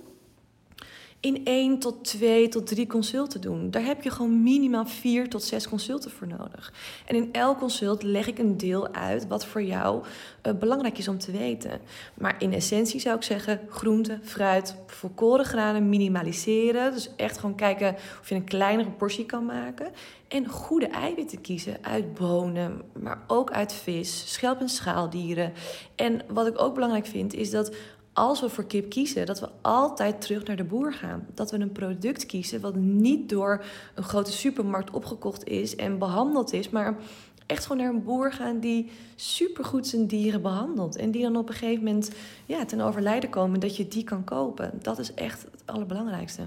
In 1.19 1.45
één 1.45 1.79
tot 1.79 2.03
twee 2.03 2.47
tot 2.47 2.67
drie 2.67 2.87
consulten 2.87 3.41
doen. 3.41 3.71
Daar 3.71 3.83
heb 3.83 4.03
je 4.03 4.09
gewoon 4.09 4.43
minimaal 4.43 4.85
vier 4.85 5.29
tot 5.29 5.43
zes 5.43 5.69
consulten 5.69 6.11
voor 6.11 6.27
nodig. 6.27 6.73
En 7.05 7.15
in 7.15 7.33
elk 7.33 7.59
consult 7.59 8.03
leg 8.03 8.27
ik 8.27 8.39
een 8.39 8.57
deel 8.57 8.93
uit 8.93 9.27
wat 9.27 9.45
voor 9.45 9.63
jou 9.63 10.03
uh, 10.43 10.53
belangrijk 10.53 10.97
is 10.97 11.07
om 11.07 11.17
te 11.17 11.31
weten. 11.31 11.79
Maar 12.13 12.35
in 12.39 12.53
essentie 12.53 12.99
zou 12.99 13.15
ik 13.15 13.23
zeggen: 13.23 13.59
groente, 13.69 14.19
fruit, 14.23 14.75
volkoren 14.87 15.45
granen 15.45 15.89
minimaliseren. 15.89 16.93
Dus 16.93 17.09
echt 17.15 17.37
gewoon 17.37 17.55
kijken 17.55 17.95
of 18.21 18.29
je 18.29 18.35
een 18.35 18.43
kleinere 18.43 18.91
portie 18.91 19.25
kan 19.25 19.45
maken. 19.45 19.91
En 20.27 20.47
goede 20.47 20.87
eiwitten 20.87 21.41
kiezen 21.41 21.77
uit 21.81 22.13
bonen, 22.13 22.81
maar 22.99 23.23
ook 23.27 23.51
uit 23.51 23.73
vis, 23.73 24.33
schelp- 24.33 24.59
en 24.59 24.69
schaaldieren. 24.69 25.53
En 25.95 26.21
wat 26.27 26.47
ik 26.47 26.61
ook 26.61 26.73
belangrijk 26.73 27.05
vind, 27.05 27.33
is 27.33 27.51
dat 27.51 27.75
als 28.15 28.41
we 28.41 28.49
voor 28.49 28.65
kip 28.65 28.89
kiezen, 28.89 29.25
dat 29.25 29.39
we 29.39 29.49
altijd 29.61 30.21
terug 30.21 30.43
naar 30.43 30.55
de 30.55 30.63
boer 30.63 30.93
gaan. 30.93 31.27
Dat 31.33 31.51
we 31.51 31.59
een 31.59 31.71
product 31.71 32.25
kiezen 32.25 32.61
wat 32.61 32.75
niet 32.75 33.29
door 33.29 33.63
een 33.95 34.03
grote 34.03 34.31
supermarkt 34.31 34.91
opgekocht 34.91 35.47
is 35.47 35.75
en 35.75 35.97
behandeld 35.97 36.53
is, 36.53 36.69
maar 36.69 36.97
echt 37.45 37.65
gewoon 37.65 37.83
naar 37.83 37.93
een 37.93 38.03
boer 38.03 38.33
gaan 38.33 38.59
die 38.59 38.91
supergoed 39.15 39.87
zijn 39.87 40.07
dieren 40.07 40.41
behandelt. 40.41 40.95
En 40.95 41.11
die 41.11 41.21
dan 41.21 41.35
op 41.35 41.49
een 41.49 41.55
gegeven 41.55 41.83
moment 41.83 42.11
ja, 42.45 42.65
ten 42.65 42.81
overlijden 42.81 43.29
komen 43.29 43.59
dat 43.59 43.77
je 43.77 43.87
die 43.87 44.03
kan 44.03 44.23
kopen. 44.23 44.79
Dat 44.81 44.99
is 44.99 45.13
echt 45.13 45.41
het 45.41 45.63
allerbelangrijkste. 45.65 46.41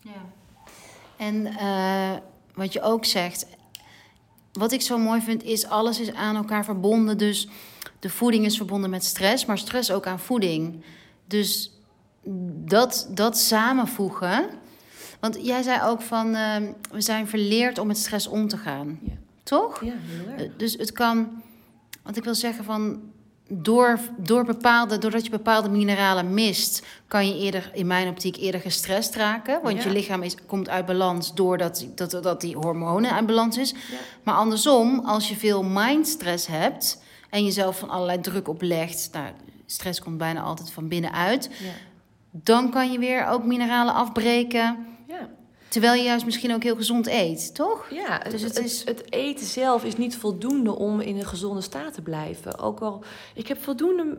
Ja. 0.00 0.24
En 1.16 1.46
uh, 1.46 2.16
wat 2.54 2.72
je 2.72 2.82
ook 2.82 3.04
zegt, 3.04 3.46
wat 4.52 4.72
ik 4.72 4.80
zo 4.80 4.98
mooi 4.98 5.20
vind, 5.20 5.42
is 5.42 5.66
alles 5.66 6.00
is 6.00 6.12
aan 6.12 6.36
elkaar 6.36 6.64
verbonden. 6.64 7.18
Dus 7.18 7.48
de 7.98 8.10
voeding 8.10 8.44
is 8.44 8.56
verbonden 8.56 8.90
met 8.90 9.04
stress, 9.04 9.44
maar 9.44 9.58
stress 9.58 9.90
ook 9.90 10.06
aan 10.06 10.20
voeding. 10.20 10.84
Dus 11.28 11.72
dat, 12.64 13.08
dat 13.10 13.38
samenvoegen. 13.38 14.48
Want 15.20 15.38
jij 15.46 15.62
zei 15.62 15.80
ook 15.82 16.00
van 16.00 16.34
uh, 16.34 16.56
we 16.90 17.00
zijn 17.00 17.28
verleerd 17.28 17.78
om 17.78 17.86
met 17.86 17.98
stress 17.98 18.26
om 18.26 18.48
te 18.48 18.56
gaan. 18.56 18.98
Ja. 19.02 19.12
Toch? 19.42 19.84
Ja, 19.84 19.92
heel 19.96 20.32
erg. 20.32 20.56
Dus 20.56 20.76
het 20.76 20.92
kan, 20.92 21.42
want 22.02 22.16
ik 22.16 22.24
wil 22.24 22.34
zeggen 22.34 22.64
van 22.64 23.00
door, 23.48 23.98
door 24.16 24.44
bepaalde, 24.44 24.98
doordat 24.98 25.24
je 25.24 25.30
bepaalde 25.30 25.68
mineralen 25.68 26.34
mist, 26.34 26.86
kan 27.06 27.28
je 27.28 27.38
eerder, 27.38 27.70
in 27.74 27.86
mijn 27.86 28.08
optiek, 28.08 28.36
eerder 28.36 28.60
gestrest 28.60 29.14
raken. 29.14 29.60
Want 29.62 29.82
je 29.82 29.90
lichaam 29.90 30.22
is, 30.22 30.34
komt 30.46 30.68
uit 30.68 30.86
balans 30.86 31.34
doordat 31.34 31.86
dat, 31.94 32.10
dat 32.10 32.40
die 32.40 32.56
hormonen 32.56 33.12
uit 33.12 33.26
balans 33.26 33.58
is. 33.58 33.74
Maar 34.22 34.34
andersom, 34.34 35.00
als 35.04 35.28
je 35.28 35.36
veel 35.36 35.62
mindstress 35.62 36.46
hebt 36.46 37.02
en 37.30 37.44
jezelf 37.44 37.78
van 37.78 37.90
allerlei 37.90 38.20
druk 38.20 38.48
oplegt, 38.48 39.08
nou, 39.12 39.26
stress 39.70 40.00
komt 40.00 40.18
bijna 40.18 40.40
altijd 40.40 40.70
van 40.70 40.88
binnenuit, 40.88 41.50
dan 42.30 42.70
kan 42.70 42.92
je 42.92 42.98
weer 42.98 43.26
ook 43.26 43.44
mineralen 43.44 43.94
afbreken. 43.94 44.86
Terwijl 45.68 45.94
je 45.94 46.02
juist 46.02 46.24
misschien 46.24 46.54
ook 46.54 46.62
heel 46.62 46.76
gezond 46.76 47.06
eet, 47.06 47.54
toch? 47.54 47.90
Ja, 47.90 48.18
dus 48.18 48.42
het, 48.42 48.58
is... 48.58 48.84
het, 48.84 49.12
eten 49.12 49.46
zelf 49.46 49.84
is 49.84 49.96
niet 49.96 50.16
voldoende 50.16 50.76
om 50.76 51.00
in 51.00 51.16
een 51.16 51.26
gezonde 51.26 51.60
staat 51.60 51.94
te 51.94 52.02
blijven. 52.02 52.58
Ook 52.58 52.80
al, 52.80 53.04
ik 53.34 53.48
heb 53.48 53.62
voldoende 53.62 54.16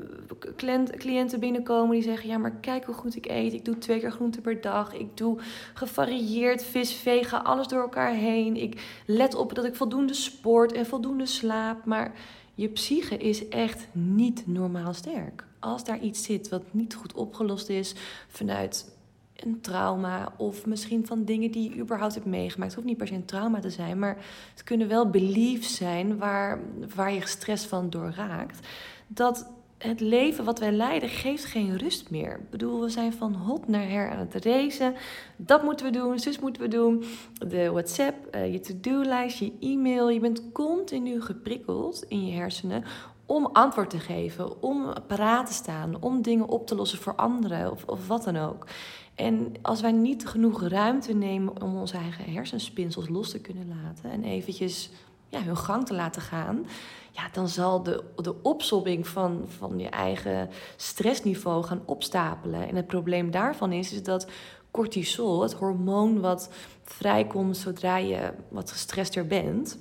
cliënten 0.97 1.39
binnenkomen 1.39 1.91
die 1.91 2.03
zeggen... 2.03 2.29
ja, 2.29 2.37
maar 2.37 2.55
kijk 2.61 2.85
hoe 2.85 2.95
goed 2.95 3.15
ik 3.15 3.25
eet. 3.25 3.53
Ik 3.53 3.65
doe 3.65 3.77
twee 3.77 3.99
keer 3.99 4.11
groente 4.11 4.41
per 4.41 4.61
dag. 4.61 4.93
Ik 4.93 5.17
doe 5.17 5.37
gevarieerd 5.73 6.63
vis, 6.63 6.93
vega, 6.93 7.37
alles 7.37 7.67
door 7.67 7.81
elkaar 7.81 8.13
heen. 8.13 8.55
Ik 8.55 9.01
let 9.05 9.35
op 9.35 9.55
dat 9.55 9.65
ik 9.65 9.75
voldoende 9.75 10.13
sport 10.13 10.71
en 10.71 10.85
voldoende 10.85 11.25
slaap. 11.25 11.85
Maar 11.85 12.13
je 12.59 12.67
psyche 12.67 13.17
is 13.17 13.47
echt 13.47 13.87
niet 13.91 14.47
normaal 14.47 14.93
sterk. 14.93 15.45
Als 15.59 15.83
daar 15.83 15.99
iets 15.99 16.23
zit 16.23 16.49
wat 16.49 16.63
niet 16.71 16.95
goed 16.95 17.13
opgelost 17.13 17.69
is 17.69 17.95
vanuit 18.27 18.91
een 19.35 19.61
trauma 19.61 20.33
of 20.37 20.65
misschien 20.65 21.05
van 21.05 21.25
dingen 21.25 21.51
die 21.51 21.69
je 21.69 21.81
überhaupt 21.81 22.13
hebt 22.13 22.25
meegemaakt. 22.25 22.71
Het 22.71 22.75
hoeft 22.75 22.87
niet 22.87 22.97
per 22.97 23.07
se 23.07 23.13
een 23.13 23.25
trauma 23.25 23.59
te 23.59 23.69
zijn, 23.69 23.99
maar 23.99 24.17
het 24.51 24.63
kunnen 24.63 24.87
wel 24.87 25.09
beliefs 25.09 25.75
zijn 25.75 26.17
waar, 26.17 26.59
waar 26.95 27.13
je 27.13 27.27
stress 27.27 27.65
van 27.65 27.89
doorraakt. 27.89 28.67
Dat 29.07 29.49
het 29.79 29.99
leven 29.99 30.45
wat 30.45 30.59
wij 30.59 30.71
leiden 30.71 31.09
geeft 31.09 31.45
geen 31.45 31.77
rust 31.77 32.09
meer. 32.09 32.31
Ik 32.31 32.49
bedoel, 32.49 32.81
we 32.81 32.89
zijn 32.89 33.13
van 33.13 33.33
hot 33.33 33.67
naar 33.67 33.89
her 33.89 34.11
aan 34.11 34.27
het 34.31 34.45
racen. 34.45 34.95
Dat 35.35 35.63
moeten 35.63 35.85
we 35.85 35.91
doen, 35.91 36.19
zus 36.19 36.39
moeten 36.39 36.61
we 36.61 36.67
doen. 36.67 37.03
De 37.47 37.71
WhatsApp, 37.71 38.35
uh, 38.35 38.51
je 38.51 38.59
to-do-lijst, 38.59 39.39
je 39.39 39.53
e-mail. 39.59 40.09
Je 40.09 40.19
bent 40.19 40.51
continu 40.51 41.21
geprikkeld 41.21 42.03
in 42.07 42.27
je 42.27 42.33
hersenen 42.33 42.83
om 43.25 43.49
antwoord 43.53 43.89
te 43.89 43.99
geven, 43.99 44.61
om 44.61 44.93
paraat 45.07 45.47
te 45.47 45.53
staan, 45.53 46.01
om 46.01 46.21
dingen 46.21 46.47
op 46.47 46.67
te 46.67 46.75
lossen 46.75 46.99
voor 46.99 47.15
anderen 47.15 47.71
of, 47.71 47.83
of 47.85 48.07
wat 48.07 48.23
dan 48.23 48.37
ook. 48.37 48.67
En 49.15 49.53
als 49.61 49.81
wij 49.81 49.91
niet 49.91 50.27
genoeg 50.27 50.67
ruimte 50.67 51.13
nemen 51.13 51.61
om 51.61 51.77
onze 51.77 51.97
eigen 51.97 52.33
hersenspinsels 52.33 53.09
los 53.09 53.31
te 53.31 53.41
kunnen 53.41 53.67
laten 53.83 54.11
en 54.11 54.23
eventjes 54.23 54.89
ja, 55.29 55.41
hun 55.41 55.57
gang 55.57 55.85
te 55.85 55.93
laten 55.93 56.21
gaan, 56.21 56.65
ja, 57.11 57.29
dan 57.31 57.47
zal 57.47 57.83
de, 57.83 58.03
de 58.15 58.35
opsobbing 58.41 59.07
van, 59.07 59.45
van 59.47 59.79
je 59.79 59.89
eigen 59.89 60.49
stressniveau 60.75 61.63
gaan 61.63 61.81
opstapelen. 61.85 62.67
En 62.67 62.75
het 62.75 62.87
probleem 62.87 63.31
daarvan 63.31 63.71
is, 63.71 63.91
is 63.91 64.03
dat 64.03 64.27
cortisol, 64.71 65.41
het 65.41 65.53
hormoon 65.53 66.19
wat 66.19 66.49
vrijkomt 66.83 67.57
zodra 67.57 67.97
je 67.97 68.33
wat 68.49 68.71
gestrester 68.71 69.27
bent, 69.27 69.77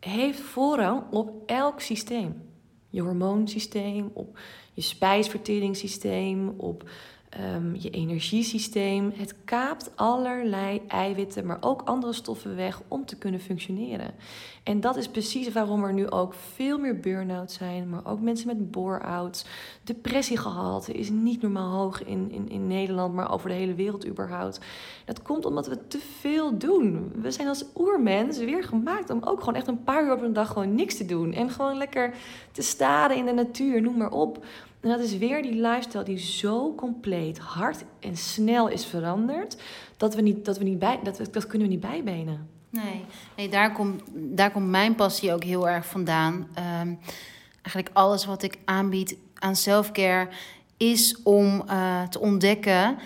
heeft 0.00 0.40
voorrang 0.40 1.02
op 1.10 1.30
elk 1.46 1.80
systeem. 1.80 2.50
Je 2.88 3.02
hormoonsysteem, 3.02 4.10
op 4.12 4.38
je 4.72 4.82
spijsverteringssysteem, 4.82 6.48
op 6.48 6.90
um, 7.40 7.74
je 7.78 7.90
energiesysteem. 7.90 9.12
Het 9.14 9.34
kaapt 9.44 9.90
allerlei 9.94 10.80
eiwitten, 10.88 11.46
maar 11.46 11.58
ook 11.60 11.82
andere 11.84 12.12
stoffen 12.12 12.56
weg 12.56 12.80
om 12.88 13.04
te 13.04 13.16
kunnen 13.16 13.40
functioneren. 13.40 14.14
En 14.62 14.80
dat 14.80 14.96
is 14.96 15.08
precies 15.08 15.52
waarom 15.52 15.84
er 15.84 15.92
nu 15.92 16.10
ook 16.10 16.34
veel 16.34 16.78
meer 16.78 17.00
burn-out 17.00 17.52
zijn, 17.52 17.88
maar 17.88 18.06
ook 18.06 18.20
mensen 18.20 18.46
met 18.46 18.70
bore-outs. 18.70 19.44
Depressiegehalte 19.82 20.92
is 20.92 21.10
niet 21.10 21.42
normaal 21.42 21.78
hoog 21.78 22.04
in, 22.04 22.30
in, 22.30 22.48
in 22.48 22.66
Nederland, 22.66 23.14
maar 23.14 23.32
over 23.32 23.48
de 23.48 23.54
hele 23.54 23.74
wereld 23.74 24.06
überhaupt. 24.06 24.60
Dat 25.04 25.22
komt 25.22 25.44
omdat 25.44 25.66
we 25.66 25.86
te 25.88 25.98
veel 25.98 26.58
doen. 26.58 27.12
We 27.14 27.30
zijn 27.30 27.48
als 27.48 27.64
oermens 27.76 28.38
weer 28.38 28.64
gemaakt 28.64 29.10
om 29.10 29.22
ook 29.22 29.38
gewoon 29.38 29.54
echt 29.54 29.66
een 29.66 29.84
paar 29.84 30.04
uur 30.04 30.12
op 30.12 30.22
een 30.22 30.32
dag 30.32 30.48
gewoon 30.48 30.74
niks 30.74 30.96
te 30.96 31.06
doen. 31.06 31.32
En 31.32 31.50
gewoon 31.50 31.76
lekker 31.76 32.14
te 32.52 32.62
staren 32.62 33.16
in 33.16 33.24
de 33.24 33.32
natuur, 33.32 33.82
noem 33.82 33.96
maar 33.96 34.12
op. 34.12 34.44
En 34.82 34.88
dat 34.88 35.00
is 35.00 35.18
weer 35.18 35.42
die 35.42 35.60
lifestyle 35.60 36.04
die 36.04 36.18
zo 36.18 36.74
compleet 36.74 37.38
hard 37.38 37.84
en 38.00 38.16
snel 38.16 38.68
is 38.68 38.86
veranderd, 38.86 39.56
dat, 39.96 40.14
we 40.14 40.22
niet, 40.22 40.44
dat, 40.44 40.58
we 40.58 40.64
niet 40.64 40.78
bij, 40.78 41.00
dat, 41.02 41.28
dat 41.30 41.46
kunnen 41.46 41.68
we 41.68 41.74
niet 41.74 41.82
bijbenen. 41.82 42.48
Nee, 42.70 43.04
nee 43.36 43.48
daar, 43.48 43.72
komt, 43.72 44.02
daar 44.12 44.50
komt 44.50 44.68
mijn 44.68 44.94
passie 44.94 45.32
ook 45.32 45.44
heel 45.44 45.68
erg 45.68 45.86
vandaan. 45.86 46.32
Um, 46.34 46.98
eigenlijk 47.62 47.90
alles 47.92 48.24
wat 48.24 48.42
ik 48.42 48.58
aanbied 48.64 49.16
aan 49.34 49.56
selfcare 49.56 50.28
is 50.76 51.22
om 51.22 51.62
uh, 51.68 52.02
te 52.02 52.20
ontdekken 52.20 52.98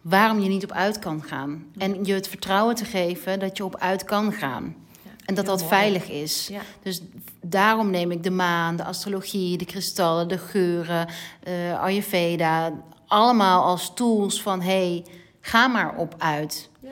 waarom 0.00 0.40
je 0.40 0.48
niet 0.48 0.64
op 0.64 0.72
uit 0.72 0.98
kan 0.98 1.22
gaan. 1.22 1.66
En 1.78 2.04
je 2.04 2.12
het 2.12 2.28
vertrouwen 2.28 2.74
te 2.74 2.84
geven 2.84 3.38
dat 3.38 3.56
je 3.56 3.64
op 3.64 3.76
uit 3.76 4.04
kan 4.04 4.32
gaan. 4.32 4.85
En 5.26 5.34
dat 5.34 5.46
dat 5.46 5.58
mooi. 5.58 5.68
veilig 5.70 6.10
is. 6.10 6.48
Ja. 6.48 6.60
Dus 6.82 7.02
daarom 7.40 7.90
neem 7.90 8.10
ik 8.10 8.22
de 8.22 8.30
maan, 8.30 8.76
de 8.76 8.84
astrologie, 8.84 9.58
de 9.58 9.64
kristallen, 9.64 10.28
de 10.28 10.38
geuren, 10.38 11.08
eh, 11.42 11.80
Ayurveda. 11.82 12.72
Allemaal 13.06 13.64
als 13.64 13.94
tools 13.94 14.42
van 14.42 14.60
hey, 14.60 15.04
ga 15.40 15.66
maar 15.66 15.96
op 15.96 16.14
uit. 16.18 16.70
ja. 16.80 16.88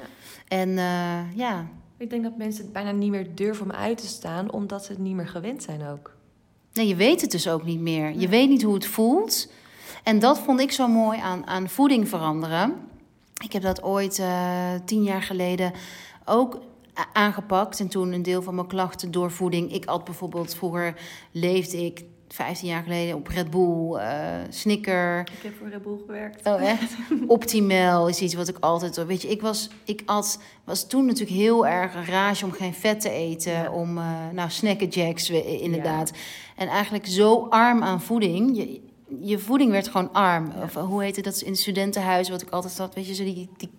En 0.49 0.79
eh, 0.79 1.37
ja, 1.37 1.67
Ik 1.97 2.11
denk 2.11 2.23
dat 2.23 2.37
mensen 2.37 2.65
het 2.65 2.73
bijna 2.73 2.91
niet 2.91 3.11
meer 3.11 3.35
durven 3.35 3.65
om 3.65 3.71
uit 3.73 3.99
te 3.99 4.07
staan, 4.07 4.53
omdat 4.53 4.85
ze 4.85 4.93
het 4.93 5.01
niet 5.01 5.15
meer 5.15 5.29
gewend 5.29 5.63
zijn 5.63 5.87
ook. 5.87 6.11
nee, 6.73 6.87
je 6.87 6.95
weet 6.97 7.21
het 7.21 7.31
dus 7.31 7.49
ook 7.49 7.65
niet 7.65 7.81
meer. 7.81 8.19
Je 8.19 8.29
weet 8.29 8.49
niet 8.49 8.63
hoe 8.63 8.75
het 8.75 8.87
voelt. 8.87 9.49
En 10.03 10.19
dat 10.19 10.39
vond 10.39 10.61
ik 10.61 10.73
zo 10.73 10.89
mooi 10.89 11.19
aan, 11.19 11.47
aan 11.47 11.69
voeding 11.69 12.09
veranderen. 12.09 12.75
Ik 13.45 13.53
heb 13.53 13.63
dat 13.63 13.83
ooit 13.83 14.19
eh, 14.19 14.71
tien 14.85 15.03
jaar 15.03 15.23
geleden 15.23 15.73
ook 16.25 16.61
aangepakt. 17.13 17.81
En 17.81 17.89
toen 17.89 18.13
een 18.13 18.23
deel 18.23 18.43
van 18.43 18.55
mijn 18.55 18.67
klachten 18.67 19.11
door 19.11 19.31
voeding. 19.31 19.73
Ik 19.73 19.85
at 19.85 20.05
bijvoorbeeld, 20.05 20.55
vroeger 20.55 20.95
leefde 21.31 21.85
ik 21.85 22.05
15 22.29 22.69
jaar 22.69 22.83
geleden 22.83 23.17
op 23.17 23.27
Red 23.27 23.51
Bull, 23.51 23.93
eh 23.95 24.27
Snicker. 24.49 25.21
Ik 25.21 25.43
heb 25.43 25.57
voor 25.59 25.69
Red 25.69 25.83
Bull 25.83 25.99
gewerkt. 26.07 26.47
Oh, 26.47 26.63
echt? 26.63 26.93
Optimal 27.27 28.09
is 28.09 28.21
iets 28.21 28.35
wat 28.35 28.49
ik 28.49 28.57
altijd... 28.61 29.05
Weet 29.07 29.23
je, 29.23 29.29
ik 29.29 29.41
was, 29.43 29.69
ik 29.85 30.03
at, 30.05 30.39
was 30.65 30.87
toen 30.87 31.05
natuurlijk 31.07 31.37
heel 31.37 31.67
erg 31.67 31.95
een 31.95 32.05
rage 32.07 32.45
om 32.45 32.53
geen 32.53 32.75
vet 32.75 33.01
te 33.01 33.11
eten. 33.11 33.53
Ja. 33.53 33.71
Om, 33.71 33.99
eh 33.99 34.29
nou, 34.33 34.51
snackjacks 34.51 35.29
we- 35.29 35.61
inderdaad. 35.61 36.13
En 36.57 36.69
eigenlijk 36.69 37.07
zo 37.07 37.47
arm 37.51 37.83
aan 37.83 38.01
voeding. 38.01 38.57
Je, 38.57 38.81
je 39.21 39.39
voeding 39.39 39.71
werd 39.71 39.89
gewoon 39.89 40.13
arm. 40.13 40.53
Ja. 40.57 40.63
Of 40.63 40.75
hoe 40.75 41.03
heette 41.03 41.21
dat 41.21 41.41
in 41.41 41.51
het 41.51 41.61
studentenhuis, 41.61 42.29
wat 42.29 42.43
ik 42.43 42.51
altijd 42.51 42.79
had. 42.79 42.95
Weet 42.95 43.07
je, 43.07 43.15
zo 43.15 43.25
die, 43.25 43.49
die, 43.57 43.71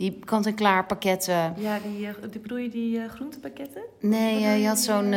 die 0.00 0.18
kant-en-klaar 0.24 0.86
pakketten. 0.86 1.54
Ja, 1.56 1.78
die, 1.78 2.06
eh, 2.06 2.14
die 2.30 2.40
bedoel 2.40 2.58
je 2.58 2.68
die 2.68 2.98
eh, 2.98 3.08
groentepakketten? 3.10 3.82
Nee, 4.00 4.44
eh, 4.44 4.60
je 4.60 4.66
had 4.66 4.78
zo'n 4.78 5.14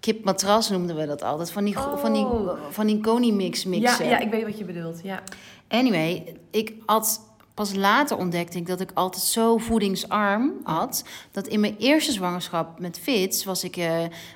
kipmatras, 0.00 0.70
noemden 0.70 0.96
we 0.96 1.06
dat 1.06 1.22
altijd. 1.22 1.50
Van 1.50 1.64
die, 1.64 1.76
go- 1.76 1.96
van 1.96 2.12
die, 2.12 2.24
Oh. 2.24 2.58
van 2.70 2.86
die 2.86 3.00
Koni-mix 3.00 3.64
mixen. 3.64 4.04
Ja, 4.04 4.10
ja, 4.10 4.18
ik 4.18 4.30
weet 4.30 4.44
wat 4.44 4.58
je 4.58 4.64
bedoelt. 4.64 5.00
Ja. 5.02 5.22
Anyway, 5.68 6.34
ik 6.50 6.72
had 6.86 7.20
pas 7.54 7.74
later 7.74 8.16
ontdekte 8.16 8.58
ik 8.58 8.66
dat 8.66 8.80
ik 8.80 8.90
altijd 8.94 9.22
zo 9.22 9.58
voedingsarm 9.58 10.52
had. 10.64 11.04
Dat 11.30 11.46
in 11.46 11.60
mijn 11.60 11.76
eerste 11.78 12.12
zwangerschap 12.12 12.78
met 12.78 12.98
Fits 12.98 13.44
was 13.44 13.64
ik, 13.64 13.88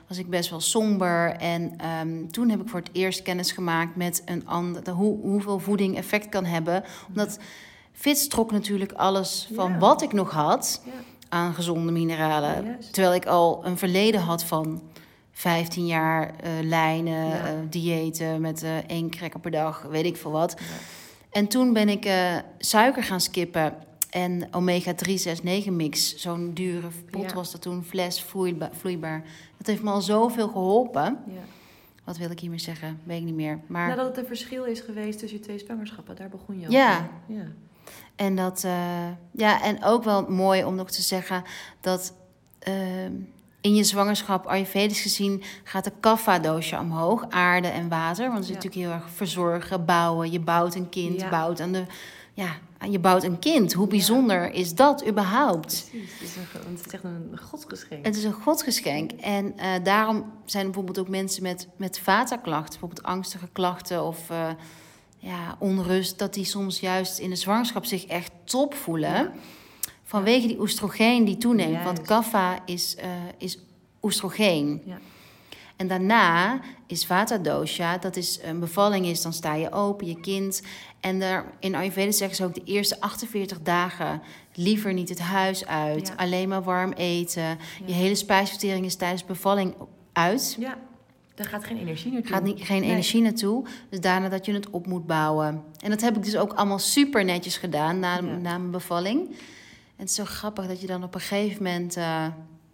was 0.09 0.18
ik 0.18 0.31
best 0.31 0.50
wel 0.50 0.61
somber. 0.61 1.31
En 1.37 1.72
ehm, 1.76 2.26
toen 2.31 2.48
heb 2.48 2.61
ik 2.61 2.68
voor 2.68 2.81
het 2.81 2.90
eerst 2.92 3.22
kennis 3.22 3.52
gemaakt 3.52 3.96
met 3.96 4.22
een 4.24 4.46
ander, 4.46 4.85
de, 4.85 4.90
hoe, 4.90 5.18
hoeveel 5.20 5.59
voeding 5.59 5.96
effect 5.96 6.28
kan 6.28 6.44
hebben. 6.44 6.85
Omdat 7.09 7.38
Fits 7.98 8.28
trok 8.28 8.50
natuurlijk 8.52 8.92
alles 8.92 9.48
van 9.54 9.72
Ja. 9.72 9.78
wat 9.78 10.02
ik 10.02 10.12
nog 10.12 10.30
had 10.30 10.82
Ja. 10.84 10.92
aan 11.28 11.54
gezonde 11.54 11.92
mineralen. 11.92 12.64
Ja, 12.64 12.76
terwijl 12.92 13.14
ik 13.14 13.26
al 13.26 13.66
een 13.66 13.78
verleden 13.78 14.20
had 14.20 14.44
van 14.44 14.82
15 15.32 15.87
jaar 15.87 16.34
eh, 16.40 16.50
lijnen, 16.62 17.32
eh, 17.44 17.52
diëten 17.70 18.40
met 18.40 18.62
eh, 18.62 18.76
één 18.76 19.11
cracker 19.11 19.40
per 19.40 19.50
dag, 19.50 19.82
weet 19.90 20.04
ik 20.04 20.16
veel 20.16 20.30
wat. 20.30 20.56
En 21.30 21.46
toen 21.48 21.72
ben 21.72 21.88
ik 21.88 22.08
suiker 22.58 23.02
gaan 23.02 23.20
skippen 23.20 23.74
en 24.11 24.48
omega 24.54 24.94
369 24.94 25.72
mix. 25.72 26.16
Zo'n 26.16 26.50
dure 26.54 26.88
pot 27.11 27.32
was 27.32 27.52
dat 27.52 27.62
toen, 27.62 27.84
fles 27.84 28.22
vloeibaar, 28.22 28.70
vloeibaar. 28.72 29.22
Dat 29.56 29.66
heeft 29.66 29.82
me 29.82 29.90
al 29.90 30.00
zoveel 30.00 30.48
geholpen. 30.48 31.18
Ja. 31.26 31.40
Wat 32.04 32.16
wil 32.16 32.30
ik 32.30 32.40
hiermee 32.40 32.58
zeggen? 32.58 33.00
Weet 33.04 33.18
ik 33.18 33.24
niet 33.24 33.34
meer. 33.34 33.58
Maar, 33.66 33.87
Nou, 33.87 33.98
dat 33.98 34.06
het 34.08 34.16
een 34.16 34.26
verschil 34.26 34.64
is 34.64 34.80
geweest 34.80 35.18
tussen 35.18 35.38
je 35.38 35.44
twee 35.44 35.58
zwangerschappen, 35.58 36.16
daar 36.16 36.28
begon 36.28 36.61
je 36.61 36.66
al 36.66 36.72
Ja. 36.72 37.08
mee. 37.26 37.38
ja. 37.38 37.44
En 38.16 38.37
dat, 38.37 38.64
eh, 38.64 39.07
ja, 39.33 39.62
en 39.62 39.85
ook 39.85 40.05
wel 40.05 40.27
mooi 40.31 40.64
om 40.64 40.74
nog 40.74 40.90
te 40.90 41.03
zeggen 41.03 41.42
dat 41.81 42.14
ehm, 42.59 43.12
in 43.61 43.74
je 43.74 43.85
zwangerschap, 43.85 44.46
ayurvedisch 44.46 45.01
gezien, 45.01 45.42
gaat 45.64 45.85
de 45.85 45.92
kapha-dosha 46.01 46.81
omhoog, 46.81 47.27
aarde 47.29 47.68
en 47.68 47.88
water. 47.88 48.24
Want 48.24 48.35
het 48.38 48.42
is 48.44 48.48
Ja. 48.48 48.55
natuurlijk 48.55 48.83
heel 48.83 48.92
erg 48.92 49.11
verzorgen, 49.14 49.85
bouwen. 49.85 50.31
Je 50.31 50.40
bouwt 50.40 50.74
een 50.74 50.88
kind, 50.88 51.20
Ja. 51.20 51.29
bouwt 51.29 51.61
aan 51.61 51.72
de, 51.72 51.85
ja, 52.35 52.48
je 52.90 52.98
bouwt 52.98 53.22
een 53.24 53.38
kind. 53.38 53.72
Hoe 53.72 53.87
bijzonder 53.87 54.51
is 54.53 54.74
dat 54.74 55.07
überhaupt? 55.09 55.87
Precies. 55.90 56.12
Het 56.18 56.29
is, 56.29 56.37
een, 56.37 56.77
het 56.77 56.87
is 56.87 56.92
echt 56.92 57.05
een 57.05 57.38
godsgeschenk. 57.42 58.05
Het 58.07 58.16
is 58.16 58.24
een 58.24 58.33
godsgeschenk. 58.33 59.11
En 59.12 59.59
eh, 59.59 59.70
daarom 59.83 60.33
zijn 60.44 60.64
bijvoorbeeld 60.64 60.98
ook 60.98 61.09
mensen 61.09 61.42
met, 61.42 61.68
met 61.77 61.98
vata-klachten, 61.98 62.70
bijvoorbeeld 62.70 63.03
angstige 63.03 63.48
klachten 63.53 64.03
of 64.05 64.31
eh, 64.31 64.48
ja, 65.18 65.57
onrust, 65.59 66.18
dat 66.18 66.35
die 66.35 66.44
soms 66.44 66.81
juist 66.81 67.18
in 67.18 67.31
de 67.31 67.37
zwangerschap 67.37 67.85
zich 67.85 68.07
echt 68.07 68.33
top 68.44 68.74
voelen. 68.74 69.11
Ja. 69.11 69.33
Vanwege 70.04 70.46
die 70.46 70.61
oestrogeen 70.61 71.24
die 71.24 71.37
toeneemt. 71.37 71.85
Want 71.85 72.02
kapha 72.02 72.59
is, 72.64 72.96
eh, 72.96 73.09
is 73.38 73.59
oestrogeen. 74.02 74.83
Ja. 74.85 74.98
En 75.76 75.88
daarna 75.88 76.61
is 76.87 77.07
vata 77.07 77.38
dosha, 77.38 77.98
dat 77.98 78.16
is 78.16 78.40
een 78.42 78.61
bevalling 78.61 79.07
is, 79.07 79.22
dan 79.22 79.33
sta 79.33 79.54
je 79.54 79.72
open, 79.72 80.07
je 80.07 80.20
kind. 80.20 80.62
En 81.00 81.20
daar, 81.20 81.44
in 81.61 81.74
Ayurveda 81.74 82.12
zeggen 82.12 82.37
ze 82.37 82.44
ook 82.44 82.54
de 82.54 82.64
eerste 82.64 83.00
48 83.00 83.62
dagen 83.62 84.22
liever 84.54 84.92
niet 84.92 85.09
het 85.09 85.20
huis 85.20 85.66
uit. 85.66 86.09
Ja. 86.09 86.14
Alleen 86.14 86.48
maar 86.48 86.62
warm 86.62 86.92
eten. 86.92 87.59
Je 87.87 87.92
hele 87.92 88.14
spijsvertering 88.14 88.85
is 88.85 88.96
tijdens 88.96 89.24
bevalling 89.24 89.74
uit. 90.12 90.57
ja, 90.59 90.78
daar 91.38 91.46
gaat 91.46 91.64
geen 91.64 91.79
energie 91.79 92.12
naartoe. 92.12 92.31
Gaat 92.33 92.42
niet, 92.42 92.61
geen 92.61 92.81
Nee. 92.81 92.90
energie 92.90 93.22
naartoe. 93.22 93.64
Dus 93.88 94.01
daarna 94.01 94.29
dat 94.29 94.46
je 94.46 94.53
het 94.53 94.70
op 94.70 94.87
moet 94.87 95.07
bouwen. 95.07 95.62
En 95.81 95.90
dat 95.90 96.01
heb 96.01 96.16
ik 96.16 96.24
dus 96.24 96.37
ook 96.37 96.53
allemaal 96.53 96.79
super 96.79 97.24
netjes 97.24 97.57
gedaan 97.57 97.98
na, 97.98 98.14
Ja. 98.14 98.20
na 98.20 98.59
mijn 98.59 98.70
bevalling. 98.70 99.29
En 99.29 99.35
het 99.96 100.09
is 100.09 100.14
zo 100.14 100.24
grappig 100.24 100.66
dat 100.66 100.81
je 100.81 100.87
dan 100.87 101.03
op 101.03 101.14
een 101.14 101.20
gegeven 101.20 101.62
moment... 101.62 101.96
eh, 101.96 102.27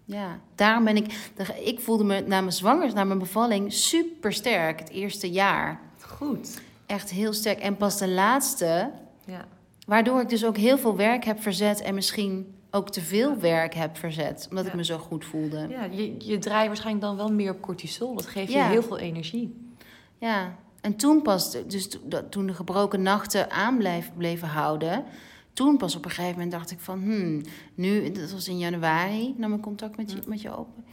ja, 0.05 0.39
daarom 0.55 0.85
ben 0.85 0.97
ik... 0.97 1.31
Ik 1.65 1.81
voelde 1.81 2.05
me 2.05 2.21
na 2.21 2.41
mijn 2.41 2.53
zwangers, 2.53 2.93
na 2.93 3.05
mijn 3.05 3.19
bevalling 3.19 3.73
super 3.73 4.33
sterk 4.33 4.79
het 4.79 4.91
eerste 4.91 5.31
jaar. 5.31 5.81
Goed. 6.01 6.61
Echt 6.87 7.11
heel 7.11 7.33
sterk. 7.33 7.59
En 7.59 7.77
pas 7.77 7.99
de 7.99 8.09
laatste, 8.09 8.91
Ja. 9.27 9.45
waardoor 9.87 10.21
ik 10.21 10.29
dus 10.29 10.45
ook 10.45 10.57
heel 10.57 10.79
veel 10.79 10.97
werk 10.97 11.25
heb 11.25 11.43
verzet... 11.43 11.81
en 11.83 11.95
misschien 11.95 12.54
ook 12.75 12.91
te 12.91 13.01
veel 13.01 13.39
werk 13.39 13.75
heb 13.75 13.97
verzet. 13.97 14.47
Omdat 14.51 14.67
ik 14.67 14.75
me 14.75 14.85
zo 14.85 14.99
goed 14.99 15.25
voelde. 15.25 15.67
Ja, 15.69 15.85
je, 15.85 16.15
je 16.19 16.39
draait 16.39 16.67
waarschijnlijk 16.67 17.07
dan 17.07 17.17
wel 17.17 17.33
meer 17.33 17.51
op 17.51 17.61
cortisol. 17.61 18.15
Dat 18.15 18.27
geeft 18.27 18.53
Ja. 18.53 18.65
je 18.65 18.71
heel 18.71 18.83
veel 18.83 18.99
energie. 18.99 19.73
Ja, 20.19 20.57
en 20.81 20.97
toen 20.97 21.23
pas, 21.23 21.57
dus 21.67 21.89
toen 22.31 22.47
de 22.47 22.55
gebroken 22.55 23.03
nachten 23.03 23.51
aan 23.51 23.79
bleven 24.17 24.49
houden, 24.49 25.05
toen 25.53 25.77
pas 25.77 25.97
op 25.97 26.05
een 26.05 26.11
gegeven 26.11 26.33
moment 26.33 26.53
dacht 26.53 26.71
ik 26.71 26.79
van, 26.81 27.03
hmm, 27.03 27.43
nu, 27.75 28.11
dat 28.13 28.33
was 28.33 28.49
in 28.49 28.59
januari, 28.59 29.35
nam 29.37 29.49
mijn 29.51 29.63
contact 29.63 29.97
met 29.97 30.13
je, 30.13 30.19
met 30.27 30.41
je 30.41 30.57
open. 30.57 30.85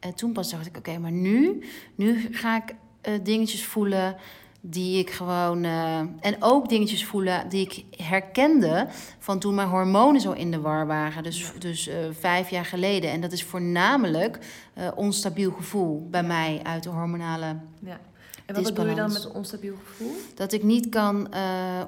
En 0.00 0.14
toen 0.14 0.32
pas 0.32 0.50
dacht 0.50 0.66
ik, 0.66 0.76
oké, 0.76 0.98
maar 0.98 1.12
nu, 1.12 1.62
nu 1.94 2.28
ga 2.30 2.56
ik 2.56 2.74
eh, 3.00 3.14
dingetjes 3.22 3.64
voelen 3.64 4.16
die 4.64 4.98
ik 4.98 5.10
gewoon, 5.10 5.64
eh, 5.64 5.98
en 5.98 6.36
ook 6.38 6.68
dingetjes 6.68 7.04
voelen 7.04 7.48
die 7.48 7.66
ik 7.66 7.84
herkende 8.04 8.86
van 9.18 9.38
toen 9.38 9.54
mijn 9.54 9.68
hormonen 9.68 10.20
zo 10.20 10.32
in 10.32 10.50
de 10.50 10.60
war 10.60 10.86
waren, 10.86 11.22
dus, 11.22 11.52
dus 11.58 11.88
eh, 11.88 11.96
vijf 12.18 12.50
jaar 12.50 12.64
geleden. 12.64 13.10
En 13.10 13.20
dat 13.20 13.32
is 13.32 13.44
voornamelijk 13.44 14.38
eh, 14.74 14.88
onstabiel 14.94 15.50
gevoel 15.50 16.08
bij 16.10 16.22
mij 16.22 16.60
uit 16.62 16.82
de 16.82 16.88
hormonale 16.88 17.56
Ja. 17.78 18.00
En 18.46 18.54
wat 18.54 18.64
bedoel 18.64 18.88
je 18.88 18.94
dan 18.94 19.12
met 19.12 19.30
onstabiel 19.30 19.76
gevoel? 19.86 20.14
dat 20.34 20.52
ik 20.52 20.62
niet 20.62 20.88
kan 20.88 21.28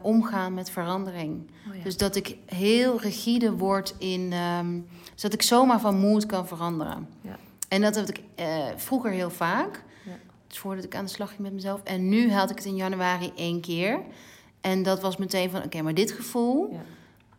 omgaan 0.02 0.54
met 0.54 0.70
verandering. 0.70 1.50
Oh, 1.68 1.76
ja. 1.76 1.82
Dus 1.82 1.96
dat 1.96 2.16
ik 2.16 2.36
heel 2.46 3.00
rigide 3.00 3.52
word 3.52 3.94
in. 3.98 4.32
ehm, 4.32 4.80
zodat 5.14 5.32
ik 5.32 5.42
zomaar 5.42 5.80
van 5.80 5.98
moed 5.98 6.26
kan 6.26 6.46
veranderen. 6.46 7.08
Ja. 7.20 7.36
En 7.68 7.80
dat 7.80 7.96
had 7.96 8.08
ik 8.08 8.20
vroeger 8.76 9.10
heel 9.10 9.30
vaak. 9.30 9.84
Dus 10.54 10.62
voordat 10.62 10.84
ik 10.84 10.94
aan 10.94 11.04
de 11.04 11.10
slag 11.10 11.28
ging 11.28 11.40
met 11.40 11.52
mezelf. 11.52 11.82
En 11.82 12.08
nu 12.08 12.32
had 12.32 12.50
ik 12.50 12.56
het 12.56 12.64
in 12.64 12.76
januari 12.76 13.32
één 13.36 13.60
keer. 13.60 14.00
En 14.60 14.82
dat 14.82 15.00
was 15.00 15.16
meteen 15.16 15.50
van: 15.50 15.62
oké, 15.62 15.82
maar 15.82 15.94
dit 15.94 16.10
gevoel, 16.12 16.68
Ja. 16.72 16.78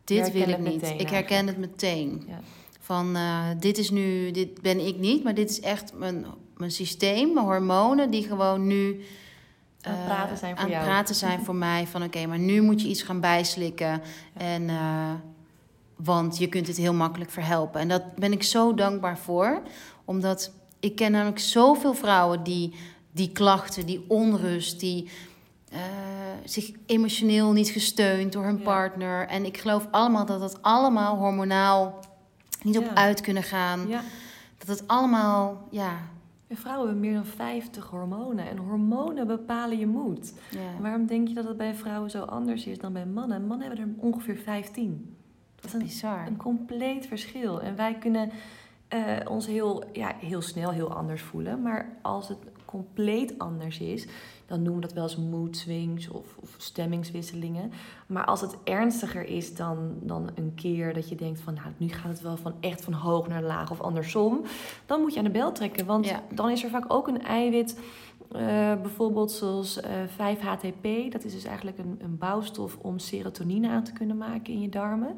dit 0.03 0.31
wil 0.31 0.49
ik 0.49 0.57
niet. 0.59 0.81
meteen 0.81 0.99
ik 0.99 1.09
herken 1.09 1.47
het 1.47 1.57
meteen. 1.57 2.23
Ja. 2.27 2.39
Van 2.79 3.15
eh, 3.15 3.43
dit 3.59 3.77
is 3.77 3.89
nu, 3.89 4.31
dit 4.31 4.61
ben 4.61 4.87
ik 4.87 4.97
niet, 4.97 5.23
maar 5.23 5.33
dit 5.33 5.49
is 5.49 5.59
echt 5.59 5.93
mijn, 5.93 6.25
mijn 6.57 6.71
systeem, 6.71 7.33
mijn 7.33 7.45
hormonen, 7.45 8.09
die 8.09 8.23
gewoon 8.23 8.67
nu 8.67 9.01
Aan 9.81 9.91
het 9.93 10.01
eh, 10.01 10.05
praten 10.05 10.37
zijn 10.37 10.55
voor 10.55 10.65
aan 10.65 10.71
jou. 10.71 10.83
praten 10.85 11.15
zijn 11.15 11.39
voor 11.43 11.55
mij. 11.55 11.87
Van 11.87 12.03
oké, 12.03 12.25
maar 12.25 12.39
nu 12.39 12.61
moet 12.61 12.81
je 12.81 12.87
iets 12.87 13.01
gaan 13.03 13.19
bijslikken. 13.19 14.01
En, 14.33 14.69
eh, 14.69 15.11
want 15.95 16.37
je 16.37 16.47
kunt 16.47 16.67
het 16.67 16.77
heel 16.77 16.93
makkelijk 16.93 17.31
verhelpen. 17.31 17.81
En 17.81 17.87
daar 17.87 18.11
ben 18.15 18.31
ik 18.31 18.43
zo 18.43 18.73
dankbaar 18.73 19.17
voor. 19.17 19.61
Omdat 20.05 20.51
ik 20.79 20.95
ken 20.95 21.11
namelijk 21.11 21.39
zoveel 21.39 21.93
vrouwen 21.93 22.43
die 22.43 22.73
die 23.15 23.31
klachten, 23.31 23.85
die 23.85 24.05
onrust, 24.07 24.79
die 24.79 25.09
eh, 25.71 25.79
zich 26.43 26.71
emotioneel 26.85 27.51
niet 27.51 27.69
gesteund 27.69 28.33
door 28.33 28.43
hun 28.43 28.57
Ja. 28.57 28.63
partner. 28.63 29.27
En 29.27 29.45
ik 29.45 29.57
geloof 29.57 29.87
allemaal 29.91 30.25
dat 30.25 30.39
dat 30.39 30.61
allemaal 30.61 31.17
hormonaal 31.17 31.99
niet 32.63 32.77
op 32.77 32.91
uit 32.93 33.21
kunnen 33.21 33.43
gaan. 33.43 33.87
Ja. 33.87 34.01
Dat 34.57 34.67
het 34.67 34.87
allemaal, 34.87 35.67
ja, 35.71 35.97
En 36.47 36.57
vrouwen 36.57 36.87
hebben 36.87 37.05
meer 37.09 37.13
dan 37.15 37.25
50 37.25 37.85
hormonen. 37.85 38.49
En 38.49 38.57
hormonen 38.57 39.27
bepalen 39.27 39.79
je 39.79 39.87
moed. 39.87 40.33
waarom 40.79 41.05
denk 41.05 41.27
je 41.27 41.33
dat 41.33 41.47
het 41.47 41.57
bij 41.57 41.75
vrouwen 41.75 42.09
zo 42.09 42.21
anders 42.21 42.65
is 42.65 42.77
dan 42.77 42.93
bij 42.93 43.05
mannen? 43.05 43.47
Mannen 43.47 43.67
hebben 43.67 43.85
er 43.85 44.03
ongeveer 44.03 44.37
15. 44.37 45.15
Dat 45.55 45.65
is 45.65 45.73
een, 45.73 45.79
bizar. 45.79 46.27
een 46.27 46.37
compleet 46.37 47.07
verschil. 47.07 47.61
En 47.61 47.75
wij 47.75 47.95
kunnen 47.97 48.31
eh, 48.87 49.01
ons 49.29 49.47
heel, 49.47 49.83
ja, 49.93 50.15
heel 50.19 50.41
snel 50.41 50.71
heel 50.71 50.93
anders 50.95 51.21
voelen. 51.21 51.61
Maar 51.61 51.97
als 52.01 52.27
het 52.27 52.37
compleet 52.75 53.37
anders 53.37 53.79
is, 53.79 54.07
dan 54.45 54.61
noemen 54.61 54.81
we 54.81 54.87
dat 54.87 54.95
wel 54.95 55.03
eens 55.03 55.17
mood 55.17 55.57
swings 55.57 56.07
of, 56.09 56.37
of 56.41 56.55
stemmingswisselingen. 56.57 57.71
Maar 58.07 58.25
als 58.25 58.41
het 58.41 58.55
ernstiger 58.63 59.25
is 59.25 59.55
dan, 59.55 59.93
dan 60.01 60.29
een 60.35 60.51
keer 60.55 60.93
dat 60.93 61.09
je 61.09 61.15
denkt 61.15 61.39
van 61.39 61.53
nou, 61.53 61.67
nu 61.77 61.87
gaat 61.89 62.11
het 62.11 62.21
wel 62.21 62.37
van 62.37 62.53
echt 62.59 62.81
van 62.83 62.93
hoog 62.93 63.27
naar 63.27 63.43
laag 63.43 63.71
of 63.71 63.81
andersom, 63.81 64.41
dan 64.85 65.01
moet 65.01 65.13
je 65.13 65.19
aan 65.19 65.25
de 65.25 65.31
bel 65.31 65.51
trekken. 65.51 65.85
Want 65.85 66.05
Ja. 66.07 66.23
dan 66.33 66.49
is 66.49 66.63
er 66.63 66.69
vaak 66.69 66.85
ook 66.93 67.07
een 67.07 67.21
eiwit, 67.23 67.79
eh, 68.31 68.41
bijvoorbeeld 68.81 69.31
zoals 69.31 69.79
eh 69.79 69.91
5-HTP. 70.07 71.11
Dat 71.11 71.23
is 71.23 71.33
dus 71.33 71.43
eigenlijk 71.43 71.77
een, 71.77 71.99
een 72.01 72.17
bouwstof 72.17 72.77
om 72.81 72.99
serotonine 72.99 73.69
aan 73.69 73.83
te 73.83 73.93
kunnen 73.93 74.17
maken 74.17 74.53
in 74.53 74.61
je 74.61 74.69
darmen. 74.69 75.15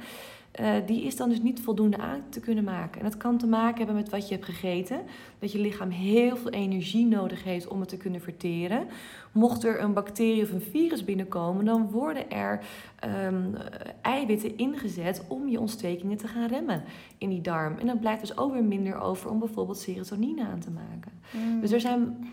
Eh, 0.58 0.74
die 0.86 1.02
is 1.02 1.16
dan 1.16 1.30
dus 1.30 1.42
niet 1.42 1.60
voldoende 1.60 1.98
aan 1.98 2.22
te 2.30 2.40
kunnen 2.40 2.64
maken. 2.64 3.00
En 3.00 3.06
dat 3.10 3.18
kan 3.18 3.38
te 3.38 3.48
maken 3.48 3.78
hebben 3.78 3.96
met 3.96 4.10
wat 4.10 4.28
je 4.28 4.34
hebt 4.34 4.46
gegeten. 4.46 5.00
Dat 5.40 5.52
je 5.52 5.60
lichaam 5.60 5.90
heel 5.90 6.38
veel 6.38 6.52
energie 6.52 7.06
nodig 7.06 7.44
heeft 7.44 7.68
om 7.68 7.80
het 7.80 7.90
te 7.90 7.98
kunnen 7.98 8.22
verteren. 8.22 8.88
Mocht 9.32 9.64
er 9.64 9.82
een 9.82 9.94
bacterie 9.94 10.44
of 10.44 10.52
een 10.52 10.62
virus 10.62 11.04
binnenkomen, 11.04 11.66
dan 11.66 11.90
worden 11.92 12.32
er 12.32 12.60
ehm, 13.00 13.54
eiwitten 14.02 14.58
ingezet 14.58 15.24
om 15.28 15.48
je 15.48 15.60
ontstekingen 15.60 16.18
te 16.18 16.28
gaan 16.28 16.48
remmen 16.48 16.84
in 17.18 17.30
die 17.30 17.42
darm. 17.42 17.78
En 17.78 17.86
dan 17.86 18.00
blijft 18.00 18.22
dus 18.22 18.38
ook 18.38 18.54
weer 18.54 18.64
minder 18.64 19.00
over 19.00 19.30
om 19.30 19.40
bijvoorbeeld 19.40 19.78
serotonine 19.78 20.44
aan 20.44 20.60
te 20.60 20.72
maken. 20.72 21.12
Mm. 21.32 21.62
Dus 21.62 21.72
er 21.72 21.82
zijn 21.82 22.28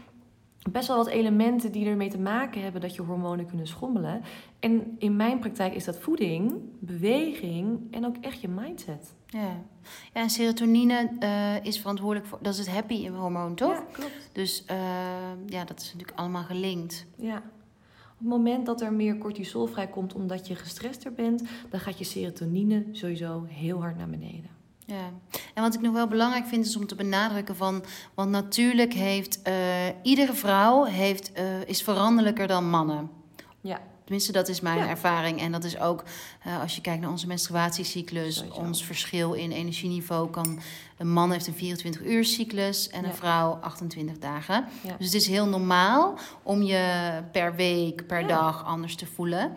best 0.70 0.88
wel 0.88 0.96
wat 0.96 1.06
elementen 1.06 1.72
die 1.72 1.86
ermee 1.86 2.10
te 2.10 2.18
maken 2.18 2.62
hebben 2.62 2.80
dat 2.80 2.94
je 2.94 3.02
hormonen 3.02 3.46
kunnen 3.46 3.66
schommelen. 3.66 4.22
En 4.60 4.94
in 4.98 5.16
mijn 5.16 5.38
praktijk 5.38 5.74
is 5.74 5.84
dat 5.84 5.98
voeding, 5.98 6.52
beweging 6.78 7.80
en 7.90 8.06
ook 8.06 8.16
echt 8.20 8.40
je 8.40 8.48
mindset. 8.48 9.14
Ja. 9.26 9.40
ja, 10.12 10.20
en 10.20 10.30
serotonine 10.30 11.10
eh, 11.18 11.64
is 11.64 11.80
verantwoordelijk 11.80 12.26
voor... 12.26 12.38
Dat 12.42 12.52
is 12.52 12.58
het 12.58 12.68
happy 12.68 13.08
hormoon, 13.08 13.54
toch? 13.54 13.74
Ja, 13.74 13.86
klopt. 13.92 14.30
Dus 14.32 14.64
eh, 14.64 14.76
ja, 15.46 15.64
dat 15.64 15.80
is 15.80 15.92
natuurlijk 15.92 16.18
allemaal 16.18 16.44
gelinkt. 16.44 17.06
Ja. 17.16 17.36
Op 18.14 18.20
het 18.20 18.28
moment 18.28 18.66
dat 18.66 18.80
er 18.80 18.92
meer 18.92 19.18
cortisol 19.18 19.66
vrijkomt 19.66 20.14
omdat 20.14 20.46
je 20.46 20.54
gestrester 20.54 21.12
bent, 21.12 21.42
dan 21.70 21.80
gaat 21.80 21.98
je 21.98 22.04
serotonine 22.04 22.84
sowieso 22.92 23.44
heel 23.48 23.80
hard 23.80 23.96
naar 23.96 24.10
beneden. 24.10 24.50
Ja, 24.86 25.10
en 25.54 25.62
wat 25.62 25.74
ik 25.74 25.80
nog 25.80 25.92
wel 25.92 26.06
belangrijk 26.08 26.46
vind 26.46 26.66
is 26.66 26.76
om 26.76 26.86
te 26.86 26.94
benadrukken 26.94 27.56
van, 27.56 27.84
want 28.14 28.30
natuurlijk 28.30 28.92
heeft 28.94 29.42
eh, 29.42 29.54
iedere 30.02 30.32
vrouw 30.34 30.84
heeft, 30.84 31.32
eh, 31.32 31.44
is 31.66 31.82
veranderlijker 31.82 32.46
dan 32.46 32.70
mannen. 32.70 33.10
Ja. 33.60 33.80
Tenminste, 34.04 34.32
dat 34.32 34.48
is 34.48 34.60
mijn 34.60 34.78
Ja. 34.78 34.88
ervaring. 34.88 35.40
En 35.40 35.52
dat 35.52 35.64
is 35.64 35.78
ook, 35.78 36.04
eh, 36.42 36.60
als 36.60 36.74
je 36.74 36.80
kijkt 36.80 37.00
naar 37.00 37.10
onze 37.10 37.26
menstruatiecyclus, 37.26 38.36
Sowieso. 38.36 38.60
ons 38.60 38.84
verschil 38.84 39.32
in 39.32 39.50
energieniveau 39.52 40.30
kan... 40.30 40.60
Een 40.98 41.12
man 41.12 41.30
heeft 41.32 41.46
een 41.46 41.54
24 41.54 42.02
uur 42.02 42.24
cyclus 42.24 42.88
en 42.88 43.04
een 43.04 43.14
vrouw 43.14 43.58
28 43.60 44.18
dagen. 44.18 44.64
Ja. 44.82 44.94
Dus 44.98 45.06
het 45.06 45.14
is 45.14 45.26
heel 45.26 45.46
normaal 45.46 46.14
om 46.42 46.62
je 46.62 47.10
per 47.32 47.54
week, 47.54 48.06
per 48.06 48.26
dag 48.26 48.64
anders 48.64 48.94
te 48.96 49.06
voelen. 49.06 49.52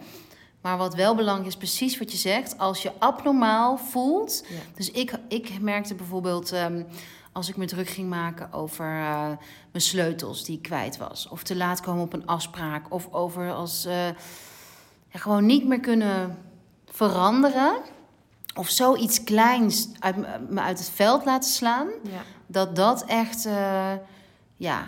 Maar 0.62 0.78
wat 0.78 0.96
wel 0.96 1.16
belangrijk 1.16 1.48
is, 1.50 1.58
precies 1.58 1.98
wat 1.98 2.12
je 2.12 2.18
zegt, 2.18 2.58
als 2.58 2.82
je 2.82 2.92
abnormaal 3.00 3.78
voelt... 3.78 4.44
Ja. 4.50 4.56
Dus 4.76 4.92
ik, 4.92 5.14
ik 5.28 5.62
merkte 5.62 5.96
bijvoorbeeld 5.96 6.52
ehm, 6.52 6.84
als 7.32 7.50
ik 7.50 7.58
me 7.58 7.66
druk 7.66 7.90
ging 7.90 8.10
maken 8.10 8.54
over 8.54 8.86
eh, 8.86 9.28
mijn 9.72 9.84
sleutels 9.84 10.44
die 10.44 10.56
ik 10.58 10.62
kwijt 10.62 10.98
was. 10.98 11.28
Of 11.30 11.44
te 11.44 11.56
laat 11.56 11.82
komen 11.82 12.04
op 12.04 12.14
een 12.14 12.26
afspraak. 12.26 12.94
Of 12.94 13.08
over 13.14 13.52
als 13.54 13.86
eh, 13.86 14.06
ja, 15.10 15.20
gewoon 15.20 15.46
niet 15.46 15.68
meer 15.68 15.80
kunnen 15.80 16.38
veranderen. 16.86 17.76
Of 18.56 18.70
zoiets 18.70 19.24
kleins 19.24 19.90
uit, 20.00 20.16
me- 20.50 20.62
uit 20.62 20.80
het 20.80 20.90
veld 20.90 21.26
laten 21.26 21.50
slaan. 21.52 21.88
Ja. 22.04 22.22
Dat 22.48 22.76
dat 22.76 23.06
echt 23.06 23.46
eh, 23.46 23.94
ja, 24.56 24.88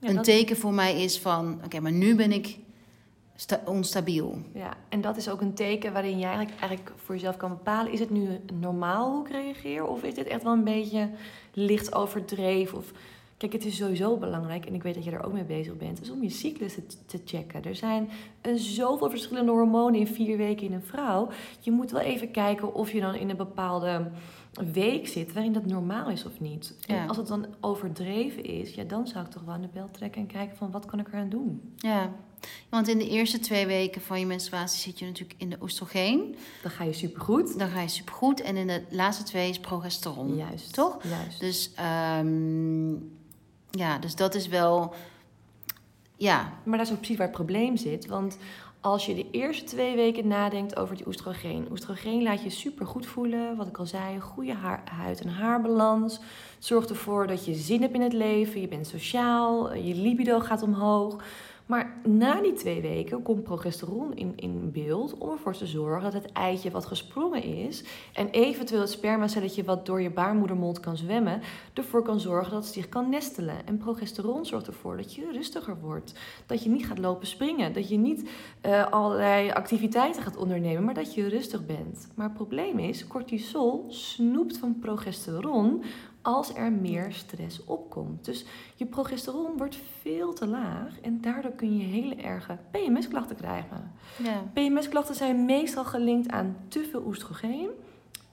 een 0.00 0.14
dat- 0.14 0.24
teken 0.24 0.56
voor 0.56 0.74
mij 0.74 1.02
is 1.02 1.18
van... 1.20 1.60
Oké, 1.64 1.80
maar 1.80 1.92
nu 1.92 2.14
ben 2.14 2.32
ik 2.32 2.58
onstabiel. 3.64 4.38
Ja, 4.54 4.76
en 4.88 5.00
dat 5.00 5.16
is 5.16 5.28
ook 5.28 5.40
een 5.40 5.54
teken 5.54 5.92
waarin 5.92 6.18
jij 6.18 6.28
eigenlijk, 6.28 6.60
eigenlijk 6.60 6.92
voor 6.96 7.14
jezelf 7.14 7.36
kan 7.36 7.50
bepalen: 7.50 7.92
is 7.92 8.00
het 8.00 8.10
nu 8.10 8.40
normaal 8.60 9.12
hoe 9.12 9.26
ik 9.26 9.32
reageer? 9.32 9.86
Of 9.86 10.02
is 10.02 10.14
dit 10.14 10.26
echt 10.26 10.42
wel 10.42 10.52
een 10.52 10.64
beetje 10.64 11.10
licht 11.52 11.94
overdreven? 11.94 12.78
Of, 12.78 12.92
kijk, 13.36 13.52
het 13.52 13.64
is 13.64 13.76
sowieso 13.76 14.16
belangrijk, 14.16 14.66
en 14.66 14.74
ik 14.74 14.82
weet 14.82 14.94
dat 14.94 15.04
je 15.04 15.10
er 15.10 15.24
ook 15.24 15.32
mee 15.32 15.44
bezig 15.44 15.76
bent, 15.76 16.00
is 16.00 16.10
om 16.10 16.22
je 16.22 16.30
cyclus 16.30 16.74
te, 16.74 16.82
te 17.06 17.20
checken. 17.24 17.64
Er 17.64 17.74
zijn 17.74 18.08
eh, 18.40 18.54
zoveel 18.54 19.10
verschillende 19.10 19.52
hormonen 19.52 20.00
in 20.00 20.06
vier 20.06 20.36
weken 20.36 20.66
in 20.66 20.72
een 20.72 20.82
vrouw. 20.82 21.28
Je 21.60 21.70
moet 21.70 21.90
wel 21.90 22.00
even 22.00 22.30
kijken 22.30 22.74
of 22.74 22.92
je 22.92 23.00
dan 23.00 23.14
in 23.14 23.30
een 23.30 23.36
bepaalde 23.36 24.10
week 24.72 25.08
zit 25.08 25.32
waarin 25.32 25.52
dat 25.52 25.66
normaal 25.66 26.10
is 26.10 26.24
of 26.24 26.40
niet. 26.40 26.76
En 26.86 27.08
als 27.08 27.16
het 27.16 27.26
dan 27.26 27.46
overdreven 27.60 28.44
is, 28.44 28.74
ja, 28.74 28.84
dan 28.84 29.06
zou 29.06 29.24
ik 29.24 29.30
toch 29.30 29.42
wel 29.42 29.54
aan 29.54 29.60
de 29.60 29.68
bel 29.72 29.88
trekken 29.90 30.20
en 30.20 30.26
kijken 30.26 30.56
van 30.56 30.70
wat 30.70 30.86
kan 30.86 30.98
ik 30.98 31.08
eraan 31.08 31.28
doen. 31.28 31.74
Ja, 31.76 32.12
want 32.68 32.88
in 32.88 32.98
de 32.98 33.08
eerste 33.08 33.38
twee 33.38 33.66
weken 33.66 34.00
van 34.00 34.20
je 34.20 34.26
menstruatie 34.26 34.80
zit 34.80 34.98
je 34.98 35.04
natuurlijk 35.04 35.34
in 35.38 35.50
de 35.50 35.56
oestrogeen. 35.62 36.36
Dan 36.62 36.70
ga 36.70 36.84
je 36.84 36.92
supergoed. 36.92 37.58
Dan 37.58 37.68
ga 37.68 37.80
je 37.80 37.88
supergoed. 37.88 38.40
En 38.40 38.56
in 38.56 38.66
de 38.66 38.82
laatste 38.90 39.24
twee 39.24 39.48
is 39.48 39.60
progesteron. 39.60 40.36
Juist. 40.36 40.72
Toch? 40.72 40.98
Juist. 41.02 41.40
Dus, 41.40 41.70
ehm, 41.74 42.92
ja, 43.70 43.98
dus 44.00 44.14
dat 44.14 44.34
is 44.34 44.48
wel... 44.48 44.94
Ja, 46.16 46.52
Maar 46.64 46.78
dat 46.78 46.86
is 46.86 46.92
ook 46.92 46.98
precies 46.98 47.16
waar 47.16 47.26
het 47.26 47.36
probleem 47.36 47.76
zit. 47.76 48.06
Want 48.06 48.36
als 48.82 49.06
je 49.06 49.14
de 49.14 49.30
eerste 49.30 49.64
twee 49.64 49.96
weken 49.96 50.26
nadenkt 50.26 50.76
over 50.76 50.96
die 50.96 51.06
oestrogeen. 51.06 51.66
Oestrogeen 51.70 52.22
laat 52.22 52.42
je 52.42 52.50
super 52.50 52.86
goed 52.86 53.06
voelen. 53.06 53.56
Wat 53.56 53.66
ik 53.66 53.78
al 53.78 53.86
zei, 53.86 54.20
goede 54.20 54.54
haar, 54.54 54.82
huid- 54.84 55.20
en 55.20 55.28
haarbalans. 55.28 56.20
Zorgt 56.58 56.90
ervoor 56.90 57.26
dat 57.26 57.44
je 57.44 57.54
zin 57.54 57.80
hebt 57.80 57.94
in 57.94 58.00
het 58.00 58.12
leven. 58.12 58.60
Je 58.60 58.68
bent 58.68 58.86
sociaal. 58.86 59.74
Je 59.74 59.94
libido 59.94 60.40
gaat 60.40 60.62
omhoog. 60.62 61.24
Maar 61.72 62.00
na 62.04 62.40
die 62.40 62.52
twee 62.52 62.80
weken 62.80 63.22
komt 63.22 63.42
progesteron 63.42 64.14
in, 64.14 64.32
in 64.36 64.70
beeld 64.72 65.18
om 65.18 65.30
ervoor 65.30 65.52
te 65.52 65.66
zorgen 65.66 66.02
dat 66.02 66.22
het 66.22 66.32
eitje 66.32 66.70
wat 66.70 66.86
gesprongen 66.86 67.42
is 67.42 67.84
en 68.12 68.30
eventueel 68.30 68.80
het 68.80 68.90
spermacelletje 68.90 69.64
wat 69.64 69.86
door 69.86 70.02
je 70.02 70.10
baarmoedermond 70.10 70.80
kan 70.80 70.96
zwemmen, 70.96 71.40
ervoor 71.74 72.02
kan 72.02 72.20
zorgen 72.20 72.52
dat 72.52 72.64
het 72.64 72.72
zich 72.72 72.88
kan 72.88 73.08
nestelen. 73.08 73.66
En 73.66 73.78
progesteron 73.78 74.46
zorgt 74.46 74.66
ervoor 74.66 74.96
dat 74.96 75.14
je 75.14 75.30
rustiger 75.32 75.80
wordt. 75.80 76.14
Dat 76.46 76.62
je 76.62 76.70
niet 76.70 76.86
gaat 76.86 76.98
lopen 76.98 77.26
springen. 77.26 77.72
Dat 77.72 77.88
je 77.88 77.96
niet 77.96 78.30
eh, 78.60 78.86
allerlei 78.86 79.50
activiteiten 79.50 80.22
gaat 80.22 80.36
ondernemen, 80.36 80.84
maar 80.84 80.94
dat 80.94 81.14
je 81.14 81.28
rustig 81.28 81.66
bent. 81.66 82.08
Maar 82.14 82.26
het 82.26 82.36
probleem 82.36 82.78
is, 82.78 83.06
cortisol 83.06 83.86
snoept 83.88 84.58
van 84.58 84.78
progesteron 84.78 85.82
als 86.22 86.54
er 86.54 86.72
meer 86.72 87.12
stress 87.12 87.64
opkomt. 87.64 88.24
Dus 88.24 88.44
je 88.74 88.86
progesteron 88.86 89.56
wordt 89.56 89.78
veel 90.00 90.32
te 90.32 90.46
laag 90.46 91.00
en 91.00 91.20
daardoor 91.20 91.52
kun 91.52 91.76
je 91.76 91.84
hele 91.84 92.14
erge 92.14 92.58
PMS-klachten 92.70 93.36
krijgen. 93.36 93.92
ja. 94.16 94.42
PMS-klachten 94.52 95.14
zijn 95.14 95.44
meestal 95.44 95.84
gelinkt 95.84 96.30
aan 96.30 96.56
te 96.68 96.88
veel 96.90 97.02
oestrogeen, 97.06 97.68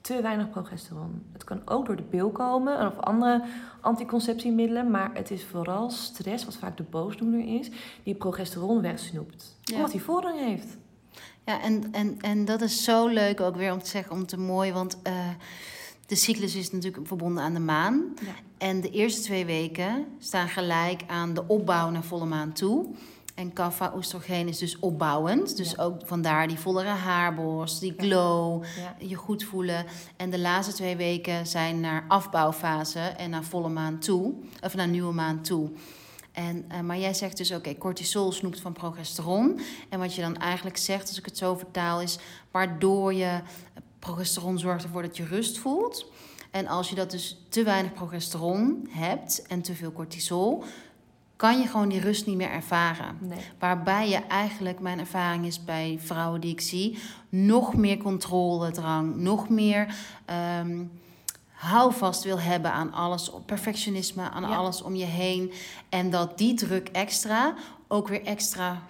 te 0.02 0.22
weinig 0.22 0.50
progesteron. 0.50 1.24
Het 1.34 1.44
kan 1.44 1.62
ook 1.66 1.86
door 1.86 1.96
de 1.96 2.04
pil 2.04 2.30
komen 2.30 2.88
of 2.88 2.98
andere 2.98 3.44
anticonceptiemiddelen, 3.82 4.92
maar 4.92 5.10
het 5.14 5.32
is 5.32 5.44
vooral 5.46 5.90
stress, 5.90 6.46
wat 6.46 6.56
vaak 6.56 6.78
de 6.78 6.84
boosdoener 6.84 7.60
is, 7.60 7.70
die 8.04 8.16
progesteron 8.16 8.82
wegsnoept. 8.82 9.58
Ja. 9.64 9.76
Omdat 9.76 9.92
hij 9.92 10.02
voorrang 10.02 10.40
heeft. 10.40 10.78
Ja, 11.46 11.62
en, 11.62 11.84
en, 11.92 12.18
en 12.22 12.46
dat 12.46 12.62
is 12.62 12.84
zo 12.84 13.08
leuk 13.08 13.42
ook 13.42 13.56
weer 13.56 13.72
om 13.72 13.80
te 13.80 13.90
zeggen, 13.90 14.12
om 14.12 14.26
te 14.26 14.38
mooi. 14.38 14.72
Want 14.72 15.02
eh, 15.02 15.30
de 16.10 16.16
cyclus 16.16 16.56
is 16.56 16.72
natuurlijk 16.72 17.08
verbonden 17.08 17.44
aan 17.44 17.54
de 17.54 17.60
maan. 17.60 18.14
Ja. 18.26 18.32
En 18.58 18.82
de 18.82 18.90
eerste 18.90 19.22
twee 19.22 19.46
weken 19.46 20.06
staan 20.20 20.48
gelijk 20.50 21.04
aan 21.08 21.34
de 21.34 21.48
opbouw 21.48 21.90
naar 21.90 22.04
volle 22.04 22.26
maan 22.26 22.54
toe. 22.54 22.86
En 23.36 23.54
kaffa 23.54 23.94
oestrogeen 23.96 24.48
is 24.48 24.58
dus 24.58 24.80
opbouwend. 24.80 25.58
Dus 25.58 25.72
Ja. 25.72 25.84
ook 25.84 26.02
vandaar 26.06 26.48
die 26.48 26.60
vollere 26.60 26.88
haarborst, 26.90 27.80
die 27.80 27.94
glow, 27.98 28.64
Ja. 28.64 28.96
je 29.08 29.16
goed 29.16 29.44
voelen. 29.44 29.86
En 30.18 30.30
de 30.30 30.40
laatste 30.40 30.74
twee 30.74 30.96
weken 30.96 31.48
zijn 31.48 31.80
naar 31.80 32.06
afbouwfase 32.08 33.00
en 33.00 33.30
naar 33.30 33.44
volle 33.44 33.70
maan 33.70 34.00
toe. 34.00 34.34
Of 34.64 34.76
naar 34.76 34.88
nieuwe 34.88 35.14
maan 35.14 35.42
toe. 35.42 35.70
En, 36.32 36.66
eh, 36.68 36.80
maar 36.80 36.98
jij 37.00 37.14
zegt 37.14 37.38
dus, 37.38 37.52
oké, 37.52 37.78
cortisol 37.78 38.32
snoept 38.32 38.60
van 38.60 38.74
progesteron. 38.74 39.60
En 39.90 40.00
wat 40.00 40.16
je 40.16 40.22
dan 40.22 40.38
eigenlijk 40.38 40.78
zegt, 40.78 41.08
als 41.08 41.18
ik 41.18 41.26
het 41.26 41.38
zo 41.38 41.56
vertaal, 41.56 42.02
is 42.02 42.20
waardoor 42.52 43.14
je 43.14 43.40
progesteron 44.00 44.60
zorgt 44.60 44.84
ervoor 44.84 45.02
dat 45.02 45.18
je 45.18 45.26
rust 45.26 45.58
voelt. 45.58 46.06
En 46.52 46.68
als 46.68 46.90
je 46.90 46.96
dat 46.96 47.12
dus 47.12 47.46
te 47.50 47.64
weinig 47.64 47.94
progesteron 47.94 48.88
hebt 48.90 49.42
en 49.48 49.62
te 49.62 49.76
veel 49.76 49.92
cortisol, 49.92 50.64
kan 51.36 51.60
je 51.60 51.68
gewoon 51.68 51.90
die 51.90 52.00
rust 52.00 52.26
niet 52.26 52.36
meer 52.36 52.50
ervaren. 52.50 53.18
Nee. 53.20 53.40
Waarbij 53.60 54.10
je 54.10 54.18
eigenlijk, 54.18 54.80
mijn 54.80 55.00
ervaring 55.00 55.46
is 55.46 55.64
bij 55.64 56.00
vrouwen 56.02 56.42
die 56.42 56.52
ik 56.52 56.62
zie, 56.62 56.98
nog 57.30 57.76
meer 57.76 57.98
controledrang, 57.98 59.16
nog 59.16 59.50
meer 59.50 59.96
ehm 60.26 60.84
houvast 61.60 62.24
wil 62.24 62.40
hebben 62.40 62.72
aan 62.72 62.94
alles, 62.94 63.32
perfectionisme, 63.46 64.30
aan 64.30 64.42
Ja. 64.42 64.56
alles 64.56 64.82
om 64.82 64.96
je 64.96 65.06
heen. 65.06 65.52
En 65.90 66.10
dat 66.10 66.38
die 66.38 66.54
druk 66.54 66.88
extra 66.88 67.54
ook 67.88 68.08
weer 68.08 68.24
extra 68.24 68.82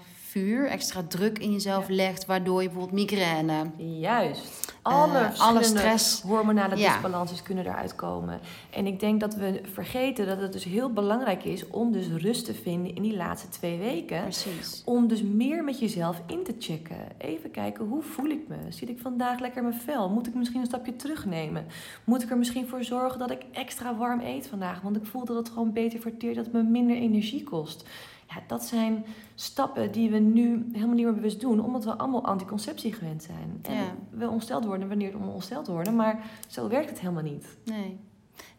extra 0.48 1.04
druk 1.08 1.40
in 1.40 1.52
jezelf 1.52 1.88
legt, 1.88 2.26
waardoor 2.26 2.62
je 2.62 2.70
bijvoorbeeld 2.70 3.00
migraine. 3.10 3.72
Juist. 3.78 4.74
Alle, 4.82 5.18
Eh, 5.18 5.40
alle 5.40 5.64
stress. 5.64 6.22
hormonale 6.22 6.76
Ja. 6.78 6.92
disbalances 6.92 7.44
kunnen 7.44 7.66
eruit 7.66 7.96
komen. 7.96 8.40
En 8.70 8.86
ik 8.88 9.00
denk 9.00 9.20
dat 9.20 9.36
we 9.36 9.62
vergeten 9.74 10.26
dat 10.28 10.42
het 10.42 10.54
dus 10.54 10.64
heel 10.64 10.94
belangrijk 10.94 11.44
is 11.44 11.68
om 11.68 11.92
dus 11.92 12.08
rust 12.08 12.46
te 12.46 12.54
vinden 12.54 12.96
in 12.96 13.02
die 13.02 13.16
laatste 13.16 13.50
twee 13.50 13.78
weken. 13.78 14.22
Precies. 14.22 14.82
Om 14.86 15.08
dus 15.08 15.22
meer 15.22 15.64
met 15.64 15.80
jezelf 15.80 16.22
in 16.28 16.44
te 16.44 16.56
checken. 16.60 16.98
Even 17.18 17.52
kijken, 17.52 17.86
hoe 17.86 18.02
voel 18.02 18.30
ik 18.30 18.48
me? 18.48 18.56
Zit 18.70 18.90
ik 18.90 19.00
vandaag 19.00 19.40
lekker 19.40 19.62
in 19.64 19.68
mijn 19.70 19.82
vel? 19.82 20.10
Moet 20.10 20.28
ik 20.28 20.34
misschien 20.36 20.60
een 20.60 20.66
stapje 20.66 20.96
terugnemen? 20.96 21.66
Moet 22.04 22.24
ik 22.24 22.30
er 22.30 22.38
misschien 22.38 22.68
voor 22.68 22.84
zorgen 22.84 23.20
dat 23.20 23.32
ik 23.32 23.42
extra 23.52 23.96
warm 23.96 24.20
eet 24.22 24.48
vandaag? 24.48 24.82
Want 24.82 24.96
ik 24.96 25.06
voel 25.06 25.26
dat 25.26 25.36
het 25.38 25.50
gewoon 25.50 25.74
beter 25.74 26.00
verteert, 26.00 26.36
dat 26.36 26.46
het 26.46 26.54
me 26.54 26.64
minder 26.64 26.96
energie 26.96 27.44
kost. 27.44 27.84
Ja, 28.30 28.36
dat 28.48 28.64
zijn 28.64 29.06
stappen 29.36 29.92
die 29.92 30.10
we 30.10 30.18
nu 30.18 30.70
helemaal 30.74 30.96
niet 30.96 31.06
meer 31.06 31.14
bewust 31.14 31.40
doen, 31.42 31.64
omdat 31.66 31.84
we 31.84 31.98
allemaal 31.98 32.26
anticonceptie 32.26 32.94
gewend 32.94 33.24
zijn. 33.24 33.60
En 33.62 33.74
Ja. 33.74 33.96
we 34.12 34.30
ongesteld 34.30 34.66
worden 34.66 34.88
wanneer 34.88 35.12
we 35.20 35.26
ongesteld 35.28 35.68
worden, 35.68 35.96
maar 35.96 36.24
zo 36.48 36.68
werkt 36.68 36.90
het 36.90 37.00
helemaal 37.00 37.24
niet. 37.24 37.46
Nee. 37.66 38.00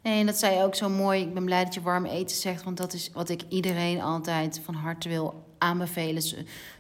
Nee, 0.02 0.20
en 0.20 0.26
dat 0.26 0.36
zei 0.38 0.56
je 0.56 0.62
ook 0.64 0.74
zo 0.74 0.88
mooi. 0.88 1.20
Ik 1.22 1.34
ben 1.34 1.44
blij 1.44 1.64
dat 1.64 1.74
je 1.74 1.80
warm 1.80 2.04
eten 2.04 2.36
zegt, 2.36 2.62
want 2.64 2.76
dat 2.76 2.92
is 2.92 3.10
wat 3.12 3.28
ik 3.28 3.42
iedereen 3.48 4.00
altijd 4.02 4.60
van 4.64 4.74
harte 4.74 5.08
wil 5.08 5.34
aanbevelen. 5.60 6.14
Dus 6.14 6.34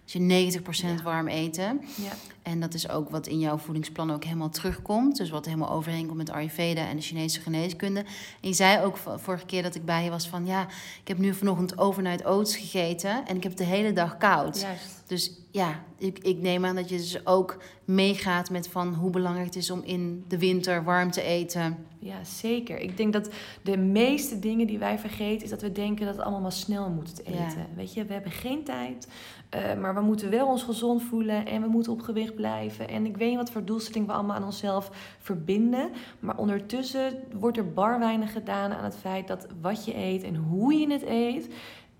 je 0.04 0.18
90% 0.18 0.98
Ja. 0.98 1.02
warm 1.02 1.28
eten. 1.28 1.80
Ja. 1.96 2.12
En 2.42 2.60
dat 2.60 2.74
is 2.74 2.88
ook 2.88 3.10
wat 3.10 3.26
in 3.26 3.38
jouw 3.38 3.58
voedingsplan 3.58 4.12
ook 4.12 4.24
helemaal 4.24 4.50
terugkomt. 4.50 5.16
Dus 5.16 5.30
wat 5.30 5.44
helemaal 5.44 5.70
overeenkomt 5.70 6.16
met 6.16 6.30
Ayurveda 6.30 6.88
en 6.88 6.96
de 6.96 7.02
Chinese 7.02 7.40
geneeskunde. 7.40 8.00
En 8.40 8.48
je 8.48 8.52
zei 8.52 8.84
ook 8.84 8.96
vorige 9.16 9.46
keer 9.46 9.62
dat 9.62 9.74
ik 9.74 9.84
bij 9.84 10.04
je 10.04 10.10
was 10.10 10.28
van... 10.28 10.46
ja, 10.46 10.62
ik 11.00 11.08
heb 11.08 11.18
nu 11.18 11.34
vanochtend 11.34 11.78
overnight 11.78 12.24
oats 12.24 12.56
gegeten... 12.56 13.26
en 13.26 13.36
ik 13.36 13.42
heb 13.42 13.56
de 13.56 13.64
hele 13.64 13.92
dag 13.92 14.16
koud. 14.16 14.60
Juist. 14.60 15.02
Dus 15.06 15.32
ja, 15.50 15.82
ik, 15.98 16.18
ik 16.18 16.40
neem 16.40 16.64
aan 16.64 16.74
dat 16.74 16.88
je 16.88 16.96
dus 16.96 17.26
ook 17.26 17.56
meegaat 17.84 18.50
met 18.50 18.68
van 18.68 18.94
hoe 18.94 19.10
belangrijk 19.10 19.46
het 19.46 19.56
is 19.56 19.70
om 19.70 19.82
in 19.84 20.24
de 20.28 20.38
winter 20.38 20.84
warm 20.84 21.10
te 21.10 21.22
eten. 21.22 21.86
Ja, 21.98 22.24
zeker. 22.24 22.78
Ik 22.78 22.96
denk 22.96 23.12
dat 23.12 23.30
de 23.62 23.76
meeste 23.76 24.38
dingen 24.38 24.66
die 24.66 24.78
wij 24.78 24.98
vergeten, 24.98 25.44
is 25.44 25.50
dat 25.50 25.62
we 25.62 25.72
denken 25.72 26.06
dat 26.06 26.14
het 26.14 26.22
allemaal 26.22 26.40
maar 26.40 26.52
snel 26.52 26.90
moet 26.90 27.20
eten. 27.24 27.34
Ja. 27.34 27.66
Weet 27.76 27.94
je, 27.94 28.04
we 28.04 28.12
hebben 28.12 28.32
geen 28.32 28.64
tijd, 28.64 29.08
eh, 29.48 29.74
maar 29.74 29.94
we 29.94 30.00
moeten 30.00 30.30
wel 30.30 30.46
ons 30.46 30.62
gezond 30.62 31.02
voelen 31.02 31.46
en 31.46 31.62
we 31.62 31.68
moeten 31.68 31.92
op 31.92 32.00
gewicht 32.00 32.34
blijven. 32.34 32.88
En 32.88 33.06
ik 33.06 33.16
weet 33.16 33.28
niet 33.28 33.38
wat 33.38 33.50
voor 33.50 33.64
doelstelling 33.64 34.06
we 34.06 34.12
allemaal 34.12 34.36
aan 34.36 34.44
onszelf 34.44 34.90
verbinden. 35.18 35.90
Maar 36.20 36.36
ondertussen 36.36 37.12
wordt 37.32 37.56
er 37.56 37.72
bar 37.72 37.98
weinig 37.98 38.32
gedaan 38.32 38.72
aan 38.72 38.84
het 38.84 38.96
feit 38.96 39.28
dat 39.28 39.46
wat 39.60 39.84
je 39.84 39.96
eet 39.96 40.22
en 40.22 40.36
hoe 40.36 40.74
je 40.74 40.92
het 40.92 41.02
eet 41.02 41.48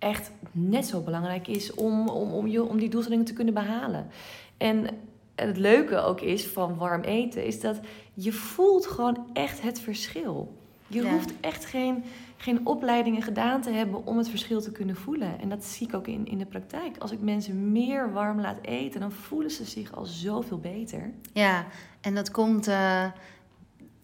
echt 0.01 0.31
net 0.53 0.87
zo 0.87 1.01
belangrijk 1.01 1.49
is 1.49 1.75
om, 1.75 2.09
om, 2.09 2.31
om, 2.33 2.47
je, 2.47 2.65
om 2.65 2.79
die 2.79 2.89
doelstellingen 2.89 3.25
te 3.27 3.33
kunnen 3.33 3.55
behalen. 3.55 4.07
En 4.57 4.87
het 5.35 5.57
leuke 5.57 5.99
ook 5.99 6.21
is 6.21 6.47
van 6.47 6.77
warm 6.77 7.03
eten, 7.03 7.45
is 7.45 7.61
dat 7.61 7.81
je 8.15 8.33
voelt 8.33 8.87
gewoon 8.87 9.27
echt 9.33 9.63
het 9.63 9.81
verschil. 9.81 10.59
Je 10.87 11.03
Ja. 11.03 11.11
hoeft 11.11 11.33
echt 11.41 11.65
geen, 11.65 12.05
geen 12.37 12.67
opleidingen 12.67 13.23
gedaan 13.23 13.61
te 13.61 13.71
hebben 13.71 14.07
om 14.07 14.19
het 14.19 14.29
verschil 14.29 14.61
te 14.61 14.73
kunnen 14.73 14.97
voelen. 14.97 15.41
En 15.41 15.49
dat 15.49 15.65
zie 15.65 15.87
ik 15.87 15.95
ook 15.95 16.07
in, 16.07 16.27
in 16.27 16.39
de 16.39 16.47
praktijk. 16.47 16.97
Als 16.99 17.11
ik 17.13 17.21
mensen 17.21 17.73
meer 17.73 18.13
warm 18.13 18.41
laat 18.41 18.59
eten, 18.63 19.01
dan 19.01 19.13
voelen 19.13 19.51
ze 19.51 19.65
zich 19.65 19.93
al 19.95 20.05
zoveel 20.05 20.59
beter. 20.59 21.11
Ja, 21.33 21.67
en 22.01 22.15
dat 22.15 22.31
komt, 22.31 22.67
eh, 22.69 23.05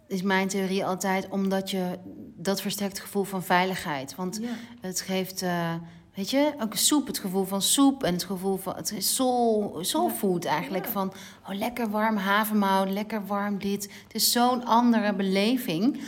is 0.08 0.22
mijn 0.22 0.48
theorie 0.48 0.84
altijd, 0.84 1.28
omdat 1.28 1.70
je 1.70 1.98
dat 2.36 2.60
versterkt 2.60 3.00
gevoel 3.00 3.24
van 3.24 3.42
veiligheid. 3.42 4.14
Want 4.14 4.38
Ja. 4.42 4.48
het 4.80 5.00
geeft, 5.00 5.42
eh, 5.42 5.74
weet 6.14 6.30
je, 6.30 6.54
ook 6.60 6.74
soep, 6.74 7.06
het 7.06 7.18
gevoel 7.18 7.44
van 7.44 7.62
soep 7.62 8.02
en 8.02 8.12
het 8.12 8.24
gevoel 8.24 8.56
van, 8.56 8.76
het 8.76 8.92
is 8.92 9.14
soul, 9.14 9.78
soul 9.80 10.10
food 10.10 10.44
eigenlijk. 10.44 10.84
Ja. 10.84 10.90
Van, 10.90 11.12
oh 11.48 11.54
lekker 11.54 11.90
warm 11.90 12.16
havermout, 12.16 12.90
lekker 12.90 13.26
warm 13.26 13.58
dit. 13.58 13.82
Het 13.82 14.14
is 14.14 14.32
zo'n 14.32 14.64
andere 14.64 15.14
beleving. 15.14 16.00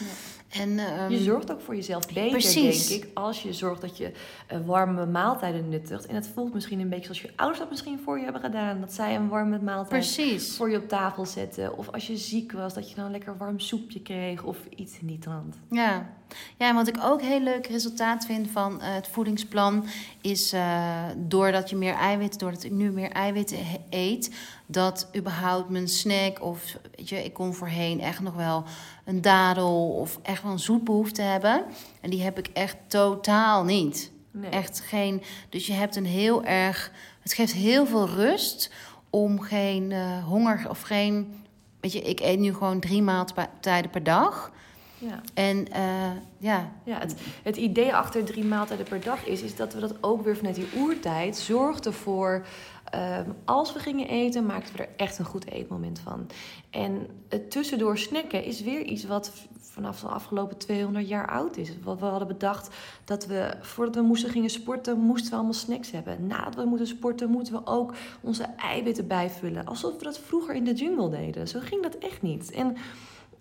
En, 0.49 0.79
ehm, 0.79 1.11
Je 1.13 1.19
zorgt 1.19 1.53
ook 1.53 1.61
voor 1.61 1.75
jezelf 1.75 2.07
beter, 2.07 2.31
Precies. 2.31 2.89
denk 2.89 3.03
ik, 3.03 3.11
als 3.15 3.43
je 3.43 3.53
zorgt 3.53 3.81
dat 3.81 3.97
je 3.97 4.13
eh, 4.47 4.59
warme 4.67 5.07
maaltijden 5.07 5.69
nuttigt. 5.69 6.07
En 6.07 6.15
het 6.15 6.29
voelt 6.35 6.55
misschien 6.55 6.81
een 6.81 6.89
beetje 6.89 7.05
zoals 7.05 7.23
je 7.23 7.31
ouders 7.37 7.59
dat 7.61 7.71
misschien 7.71 7.99
voor 7.99 8.19
je 8.19 8.25
hebben 8.25 8.43
gedaan. 8.43 8.81
Dat 8.81 8.93
zij 8.93 9.17
een 9.17 9.29
warme 9.29 9.59
maaltijd 9.63 9.89
Precies. 9.89 10.57
voor 10.57 10.71
je 10.71 10.77
op 10.77 10.89
tafel 10.89 11.27
zetten. 11.27 11.77
Of 11.79 11.89
als 11.93 12.07
je 12.07 12.17
ziek 12.17 12.53
was, 12.53 12.75
dat 12.75 12.89
je 12.91 12.97
dan 12.97 13.05
een 13.05 13.11
lekker 13.11 13.37
warm 13.37 13.59
soepje 13.59 14.01
kreeg 14.03 14.43
of 14.43 14.59
iets 14.77 14.99
in 15.01 15.07
die 15.07 15.19
trant. 15.19 15.57
Ja. 15.71 16.17
Ja, 16.57 16.69
en 16.69 16.75
wat 16.75 16.89
ik 16.89 16.97
ook 17.03 17.23
heel 17.23 17.41
leuk 17.41 17.67
resultaat 17.67 18.27
vind 18.27 18.51
van 18.51 18.81
eh, 18.81 18.95
het 18.95 19.09
voedingsplan 19.09 19.85
is 20.21 20.53
eh, 20.53 21.03
doordat 21.17 21.71
je 21.71 21.77
meer 21.77 21.95
eiwit, 21.95 22.39
doordat 22.39 22.65
ik 22.65 22.73
nu 22.73 22.91
meer 22.91 23.11
eiwitten 23.11 23.59
eet, 23.91 24.35
dat 24.67 25.09
überhaupt 25.17 25.69
mijn 25.69 25.89
snack 25.89 26.43
of 26.43 26.77
weet 26.97 27.09
je, 27.09 27.25
ik 27.25 27.33
kon 27.33 27.55
voorheen 27.55 28.01
echt 28.01 28.21
nog 28.21 28.35
wel 28.35 28.65
een 29.05 29.21
dadel 29.21 29.91
of 29.91 30.19
echt 30.23 30.43
wel 30.43 30.53
een 30.53 30.59
zoetbehoefte 30.59 31.23
hebben 31.23 31.65
en 32.01 32.11
die 32.11 32.23
heb 32.23 32.39
ik 32.39 32.47
echt 32.53 32.77
totaal 32.87 33.65
niet. 33.65 34.11
Nee. 34.31 34.51
Echt 34.51 34.81
geen. 34.81 35.23
Dus 35.49 35.67
je 35.67 35.73
hebt 35.73 35.97
een 35.97 36.07
heel 36.07 36.45
erg. 36.45 36.93
Het 37.21 37.33
geeft 37.33 37.53
heel 37.53 37.87
veel 37.87 38.09
rust 38.09 38.73
om 39.11 39.41
geen 39.41 39.93
eh, 39.93 40.25
honger 40.25 40.67
of 40.69 40.81
geen. 40.81 41.45
Weet 41.81 41.93
je, 41.93 42.01
ik 42.01 42.21
eet 42.21 42.39
nu 42.39 42.53
gewoon 42.53 42.81
drie 42.81 43.03
maaltijden 43.03 43.91
per 43.91 44.03
dag. 44.03 44.53
Ja. 44.99 45.21
En 45.35 45.73
eh, 45.73 46.11
ja, 46.39 46.73
Ja, 46.85 46.99
het, 46.99 47.15
het 47.43 47.57
idee 47.57 47.95
achter 47.95 48.25
drie 48.25 48.45
maaltijden 48.45 48.87
per 48.87 49.01
dag 49.01 49.27
is, 49.27 49.43
is 49.43 49.57
dat 49.57 49.75
we 49.75 49.81
dat 49.81 49.95
ook 50.01 50.25
weer 50.25 50.37
vanuit 50.37 50.55
die 50.55 50.69
oertijd 50.77 51.37
zorgden 51.37 51.93
voor. 51.93 52.47
ehm, 52.91 53.31
als 53.45 53.73
we 53.73 53.79
gingen 53.79 54.09
eten, 54.09 54.47
maakten 54.47 54.77
we 54.77 54.83
er 54.83 54.89
echt 54.97 55.19
een 55.19 55.25
goed 55.25 55.47
eetmoment 55.51 55.99
van. 55.99 56.27
En 56.71 57.07
het 57.29 57.51
tussendoor 57.51 57.99
snacken 57.99 58.45
is 58.45 58.61
weer 58.61 58.83
iets 58.83 59.05
wat 59.05 59.33
vanaf 59.61 60.01
de 60.01 60.07
afgelopen 60.07 60.57
200 60.57 61.09
jaar 61.09 61.29
oud 61.31 61.57
is. 61.57 61.71
Wat 61.83 62.01
we 62.01 62.05
hadden 62.07 62.29
bedacht 62.29 62.75
dat 63.05 63.27
we 63.27 63.51
voordat 63.61 63.95
we 63.95 64.01
moesten 64.01 64.31
gingen 64.31 64.51
sporten, 64.51 64.99
moesten 64.99 65.31
we 65.31 65.35
allemaal 65.37 65.53
snacks 65.53 65.91
hebben. 65.91 66.27
Nadat 66.27 66.55
we 66.55 66.65
moeten 66.65 66.87
sporten, 66.87 67.31
moeten 67.31 67.53
we 67.53 67.61
ook 67.67 67.95
onze 68.21 68.43
eiwitten 68.43 69.07
bijvullen. 69.07 69.67
Alsof 69.67 69.99
we 69.99 70.05
dat 70.05 70.19
vroeger 70.19 70.55
in 70.55 70.65
de 70.65 70.75
jungle 70.75 71.09
deden. 71.11 71.49
Zo 71.49 71.59
ging 71.63 71.83
dat 71.83 71.95
echt 71.99 72.23
niet. 72.23 72.51
En 72.51 72.77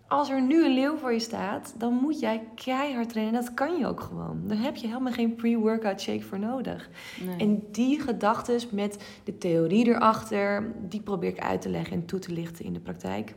als 0.07 0.29
er 0.29 0.41
nu 0.41 0.65
een 0.65 0.73
leeuw 0.73 0.97
voor 0.97 1.13
je 1.13 1.19
staat, 1.19 1.73
dan 1.77 1.93
moet 1.93 2.19
jij 2.19 2.43
keihard 2.55 3.09
trainen. 3.09 3.33
Dat 3.33 3.53
kan 3.53 3.77
je 3.77 3.87
ook 3.87 4.01
gewoon. 4.01 4.41
Daar 4.47 4.61
heb 4.61 4.75
je 4.75 4.87
helemaal 4.87 5.13
geen 5.13 5.35
pre-workout 5.35 6.01
shake 6.01 6.23
voor 6.23 6.39
nodig. 6.39 6.89
nee. 7.25 7.37
En 7.37 7.63
die 7.71 8.01
gedachtes 8.01 8.69
met 8.69 9.19
de 9.23 9.37
theorie 9.37 9.87
erachter, 9.87 10.73
die 10.89 11.01
probeer 11.01 11.29
ik 11.29 11.39
uit 11.39 11.61
te 11.61 11.69
leggen 11.69 11.93
en 11.93 12.05
toe 12.05 12.19
te 12.19 12.31
lichten 12.31 12.65
in 12.65 12.73
de 12.73 12.79
praktijk 12.79 13.35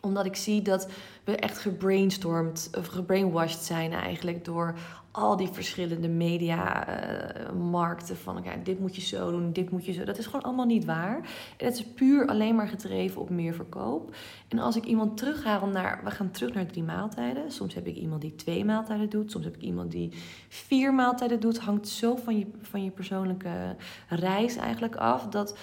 omdat 0.00 0.26
ik 0.26 0.36
zie 0.36 0.62
dat 0.62 0.88
we 1.24 1.36
echt 1.36 1.58
gebrainstormd 1.58 2.70
of 2.78 2.86
gebrainwashed 2.86 3.64
zijn 3.64 3.92
eigenlijk 3.92 4.44
door 4.44 4.74
al 5.12 5.36
die 5.36 5.48
verschillende 5.48 6.08
media-markten. 6.08 8.16
van 8.16 8.38
oké, 8.38 8.50
dit 8.62 8.80
moet 8.80 8.96
je 8.96 9.02
zo 9.02 9.30
doen, 9.30 9.52
dit 9.52 9.70
moet 9.70 9.84
je 9.84 9.92
zo. 9.92 10.04
Dat 10.04 10.18
is 10.18 10.26
gewoon 10.26 10.42
allemaal 10.42 10.66
niet 10.66 10.84
waar. 10.84 11.16
En 11.56 11.66
het 11.66 11.74
is 11.74 11.84
puur 11.84 12.26
alleen 12.26 12.54
maar 12.54 12.68
gedreven 12.68 13.20
op 13.20 13.30
meer 13.30 13.54
verkoop. 13.54 14.14
En 14.48 14.58
als 14.58 14.76
ik 14.76 14.84
iemand 14.84 15.16
terughaal 15.16 15.66
naar, 15.66 16.00
we 16.04 16.10
gaan 16.10 16.30
terug 16.30 16.54
naar 16.54 16.66
drie 16.66 16.82
maaltijden. 16.82 17.52
Soms 17.52 17.74
heb 17.74 17.86
ik 17.86 17.96
iemand 17.96 18.20
die 18.20 18.34
twee 18.34 18.64
maaltijden 18.64 19.10
doet. 19.10 19.30
Soms 19.30 19.44
heb 19.44 19.54
ik 19.54 19.62
iemand 19.62 19.90
die 19.90 20.12
vier 20.48 20.94
maaltijden 20.94 21.40
doet. 21.40 21.58
Hangt 21.58 21.88
zo 21.88 22.16
van 22.16 22.38
je, 22.38 22.46
van 22.62 22.84
je 22.84 22.90
persoonlijke 22.90 23.76
reis 24.08 24.56
eigenlijk 24.56 24.96
af. 24.96 25.28
Dat 25.28 25.56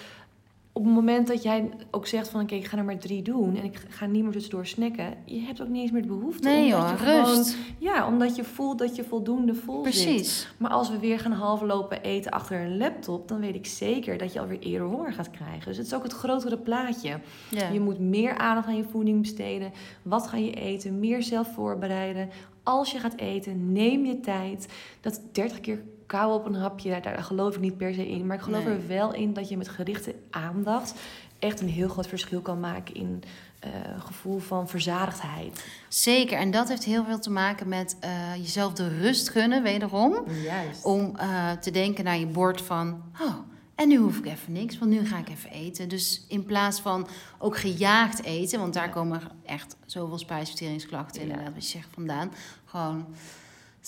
op 0.78 0.84
het 0.84 0.94
moment 0.94 1.26
dat 1.26 1.42
jij 1.42 1.70
ook 1.90 2.06
zegt 2.06 2.28
van... 2.28 2.40
oké, 2.40 2.54
ik 2.54 2.64
ga 2.66 2.76
er 2.76 2.84
maar 2.84 2.98
drie 2.98 3.22
doen... 3.22 3.56
en 3.56 3.64
ik 3.64 3.80
ga 3.88 4.06
niet 4.06 4.22
meer 4.22 4.32
tussendoor 4.32 4.66
snacken... 4.66 5.14
je 5.24 5.40
hebt 5.40 5.62
ook 5.62 5.68
niet 5.68 5.82
eens 5.82 5.90
meer 5.90 6.02
de 6.02 6.08
behoefte. 6.08 6.48
nee 6.48 6.74
omdat 6.74 6.90
joh, 6.90 6.98
je 6.98 7.04
gewoon- 7.04 7.24
rust. 7.36 7.56
ja, 7.78 8.06
omdat 8.06 8.36
je 8.36 8.44
voelt 8.44 8.78
dat 8.78 8.96
je 8.96 9.04
voldoende 9.04 9.54
vol 9.54 9.84
zit. 9.84 9.92
Precies. 9.92 10.48
Maar 10.56 10.70
als 10.70 10.90
we 10.90 10.98
weer 10.98 11.18
gaan 11.18 11.32
halve 11.32 11.66
lopen 11.66 12.02
eten 12.02 12.30
achter 12.30 12.60
een 12.60 12.76
laptop... 12.76 13.28
dan 13.28 13.40
weet 13.40 13.54
ik 13.54 13.66
zeker 13.66 14.18
dat 14.18 14.32
je 14.32 14.40
alweer 14.40 14.58
eerder 14.58 14.86
honger 14.86 15.12
gaat 15.12 15.30
krijgen. 15.30 15.64
Dus 15.64 15.76
het 15.76 15.86
is 15.86 15.94
ook 15.94 16.02
het 16.02 16.12
grotere 16.12 16.58
plaatje. 16.58 17.20
Ja. 17.50 17.68
Je 17.68 17.80
moet 17.80 17.98
meer 17.98 18.36
aandacht 18.36 18.66
aan 18.66 18.76
je 18.76 18.84
voeding 18.90 19.20
besteden. 19.20 19.72
Wat 20.02 20.26
ga 20.26 20.36
je 20.36 20.52
eten? 20.52 21.00
Meer 21.00 21.22
zelf 21.22 21.54
voorbereiden. 21.54 22.28
Als 22.62 22.92
je 22.92 22.98
gaat 22.98 23.16
eten, 23.16 23.72
neem 23.72 24.04
je 24.04 24.20
tijd. 24.20 24.68
Dat 25.00 25.20
30 25.32 25.60
keer 25.60 25.82
kauwen 26.08 26.36
op 26.38 26.46
een 26.46 26.54
hapje, 26.54 26.90
daar, 26.90 27.02
daar 27.02 27.22
geloof 27.22 27.54
ik 27.54 27.60
niet 27.60 27.76
per 27.76 27.94
se 27.94 28.08
in. 28.08 28.26
Maar 28.26 28.36
ik 28.36 28.42
geloof 28.42 28.64
Nee. 28.64 28.74
er 28.74 28.86
wel 28.88 29.14
in 29.14 29.32
dat 29.32 29.48
je 29.48 29.56
met 29.56 29.68
gerichte 29.68 30.14
aandacht... 30.30 30.94
echt 31.38 31.60
een 31.60 31.68
heel 31.68 31.88
groot 31.88 32.06
verschil 32.06 32.40
kan 32.40 32.60
maken 32.60 32.94
in 32.94 33.22
eh, 33.60 33.70
gevoel 33.98 34.38
van 34.38 34.68
verzadigdheid. 34.68 35.64
Zeker. 35.88 36.38
En 36.38 36.50
dat 36.50 36.68
heeft 36.68 36.84
heel 36.84 37.04
veel 37.04 37.18
te 37.18 37.30
maken 37.30 37.68
met 37.68 37.96
eh, 38.00 38.34
jezelf 38.36 38.72
de 38.72 38.88
rust 38.98 39.28
gunnen, 39.28 39.62
wederom. 39.62 40.14
Juist. 40.42 40.84
Om 40.84 41.16
eh, 41.16 41.50
te 41.52 41.70
denken 41.70 42.04
naar 42.04 42.18
je 42.18 42.26
bord 42.26 42.60
van... 42.60 43.02
Oh, 43.20 43.34
en 43.74 43.88
nu 43.88 43.96
hoef 43.96 44.18
ik 44.18 44.26
even 44.26 44.52
niks, 44.52 44.78
want 44.78 44.90
nu 44.90 45.06
ga 45.06 45.18
ik 45.18 45.28
even 45.28 45.50
eten. 45.50 45.88
Dus 45.88 46.24
in 46.28 46.44
plaats 46.44 46.80
van 46.80 47.08
ook 47.38 47.56
gejaagd 47.58 48.22
eten... 48.22 48.58
want 48.60 48.74
daar 48.74 48.86
Ja. 48.86 48.92
komen 48.92 49.20
echt 49.44 49.76
zoveel 49.86 50.18
spijsverteringsklachten 50.18 51.20
Ja. 51.22 51.26
inderdaad, 51.28 51.54
wat 51.54 51.64
je 51.64 51.78
zegt, 51.78 51.88
vandaan. 51.94 52.32
Gewoon 52.64 53.06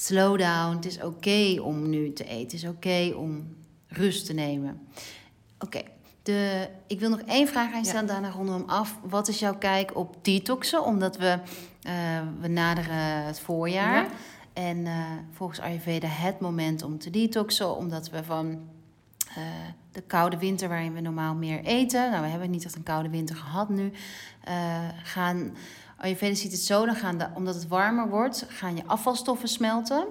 slow 0.00 0.38
down. 0.38 0.76
Het 0.76 0.84
is 0.84 1.02
oké 1.02 1.60
om 1.62 1.88
nu 1.88 2.12
te 2.12 2.24
eten. 2.24 2.42
Het 2.42 2.52
is 2.52 2.64
oké 2.64 3.14
om 3.16 3.56
rust 3.88 4.26
te 4.26 4.32
nemen. 4.32 4.88
Oké. 5.58 5.82
De, 6.22 6.68
ik 6.86 7.00
wil 7.00 7.10
nog 7.10 7.20
één 7.20 7.48
vraag 7.48 7.72
aan 7.72 7.78
je 7.78 7.86
stellen, 7.86 8.06
daarna 8.06 8.30
ronden 8.30 8.54
we 8.54 8.60
hem 8.60 8.70
af. 8.70 8.98
Wat 9.02 9.28
is 9.28 9.38
jouw 9.38 9.58
kijk 9.58 9.96
op 9.96 10.24
detoxen? 10.24 10.84
Omdat 10.84 11.16
we, 11.16 11.38
eh, 11.82 11.94
we 12.40 12.48
naderen 12.48 13.24
het 13.24 13.40
voorjaar. 13.40 14.02
Ja. 14.02 14.08
En 14.52 14.86
eh, 14.86 15.04
volgens 15.32 15.60
Ayurveda 15.60 16.08
het 16.08 16.40
moment 16.40 16.82
om 16.82 16.98
te 16.98 17.10
detoxen. 17.10 17.76
Omdat 17.76 18.10
we 18.10 18.24
van 18.24 18.58
eh, 19.36 19.42
de 19.92 20.00
koude 20.00 20.38
winter 20.38 20.68
waarin 20.68 20.92
we 20.94 21.00
normaal 21.00 21.34
meer 21.34 21.64
eten... 21.64 22.10
Nou, 22.10 22.22
we 22.22 22.28
hebben 22.28 22.50
niet 22.50 22.64
echt 22.64 22.74
een 22.76 22.82
koude 22.82 23.08
winter 23.10 23.36
gehad 23.36 23.68
nu. 23.68 23.92
eh, 24.44 24.88
gaan, 25.02 25.56
Ayurveda 25.96 26.34
ziet 26.34 26.52
het 26.52 26.60
zo, 26.60 26.86
dan 26.86 26.94
gaan 26.94 27.18
de, 27.18 27.26
omdat 27.34 27.54
het 27.54 27.68
warmer 27.68 28.08
wordt... 28.08 28.44
gaan 28.48 28.76
je 28.76 28.82
afvalstoffen 28.86 29.48
smelten 29.48 30.06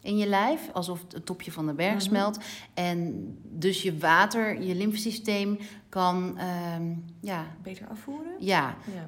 in 0.00 0.16
je 0.16 0.26
lijf. 0.26 0.60
Alsof 0.72 1.00
het 1.12 1.26
topje 1.26 1.52
van 1.52 1.66
de 1.66 1.72
berg 1.74 1.92
Mhm. 1.94 2.02
smelt. 2.02 2.38
En 2.74 3.24
dus 3.42 3.82
je 3.82 3.98
water, 3.98 4.62
je 4.62 4.74
lymfesysteem 4.74 5.58
kan... 5.88 6.38
ehm, 6.38 6.94
ja, 7.20 7.44
Beter 7.62 7.86
afvoeren? 7.88 8.32
ja, 8.38 8.74
Ja. 8.94 9.06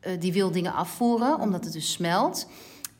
eh, 0.00 0.20
die 0.20 0.32
wil 0.32 0.50
dingen 0.50 0.72
afvoeren, 0.74 1.40
omdat 1.40 1.64
het 1.64 1.72
dus 1.72 1.92
smelt. 1.92 2.48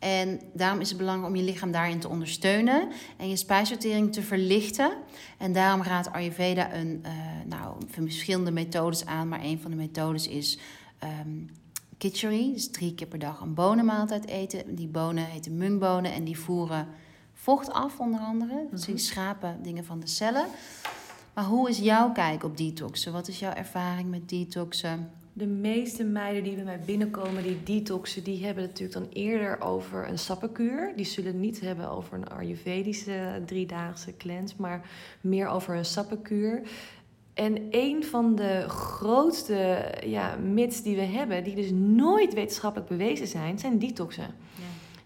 En 0.00 0.40
daarom 0.52 0.80
is 0.80 0.88
het 0.88 0.98
belangrijk 0.98 1.28
om 1.28 1.36
je 1.36 1.42
lichaam 1.42 1.70
daarin 1.72 1.98
te 2.00 2.08
ondersteunen 2.08 2.88
en 3.16 3.28
je 3.28 3.36
spijsvertering 3.36 4.12
te 4.12 4.22
verlichten. 4.22 4.92
En 5.38 5.52
daarom 5.52 5.82
raadt 5.82 6.12
Ayurveda 6.12 6.74
een, 6.74 7.00
eh, 7.02 7.12
nou, 7.46 7.76
verschillende 7.86 8.50
methodes 8.50 9.06
aan, 9.06 9.28
maar 9.28 9.40
een 9.42 9.60
van 9.60 9.70
de 9.70 9.76
methodes 9.76 10.28
is 10.28 10.58
ehm 10.98 11.28
kitchery, 11.98 12.52
dus 12.52 12.70
drie 12.70 12.94
keer 12.94 13.06
per 13.06 13.18
dag 13.18 13.40
een 13.40 13.54
bonenmaaltijd 13.54 14.26
eten. 14.26 14.74
Die 14.74 14.88
bonen 14.88 15.24
heten 15.24 15.56
mungbonen 15.56 16.12
en 16.12 16.24
die 16.24 16.38
voeren 16.38 16.88
vocht 17.34 17.72
af, 17.72 17.98
onder 17.98 18.20
andere. 18.20 18.66
Dus 18.70 18.84
die 18.84 18.94
Mhm. 18.94 19.02
schrapen 19.02 19.62
dingen 19.62 19.84
van 19.84 20.00
de 20.00 20.06
cellen. 20.06 20.46
Maar 21.34 21.44
hoe 21.44 21.68
is 21.68 21.78
jouw 21.78 22.12
kijk 22.12 22.44
op 22.44 22.56
detoxen? 22.56 23.12
Wat 23.12 23.28
is 23.28 23.38
jouw 23.38 23.52
ervaring 23.52 24.10
met 24.10 24.28
detoxen? 24.28 25.10
De 25.32 25.46
meeste 25.46 26.04
meiden 26.04 26.42
die 26.42 26.54
bij 26.54 26.64
mij 26.64 26.80
binnenkomen, 26.86 27.42
die 27.42 27.62
detoxen, 27.62 28.24
die 28.24 28.44
hebben 28.44 28.62
het 28.62 28.72
natuurlijk 28.72 28.98
dan 28.98 29.22
eerder 29.22 29.60
over 29.60 30.08
een 30.08 30.18
sappenkuur. 30.18 30.92
Die 30.96 31.04
zullen 31.04 31.32
het 31.32 31.40
niet 31.40 31.60
hebben 31.60 31.90
over 31.90 32.14
een 32.14 32.28
Ayurvedische 32.28 33.42
driedaagse 33.46 34.16
cleanse, 34.16 34.54
maar 34.58 34.90
meer 35.20 35.48
over 35.48 35.76
een 35.76 35.84
sappenkuur. 35.84 36.62
En 37.34 37.66
een 37.70 38.04
van 38.04 38.34
de 38.34 38.64
grootste 38.68 39.84
ja, 40.06 40.36
myths 40.36 40.82
die 40.82 40.96
we 40.96 41.02
hebben, 41.02 41.44
die 41.44 41.54
dus 41.54 41.70
nooit 41.70 42.34
wetenschappelijk 42.34 42.90
bewezen 42.90 43.26
zijn, 43.26 43.58
zijn 43.58 43.78
detoxen. 43.78 44.34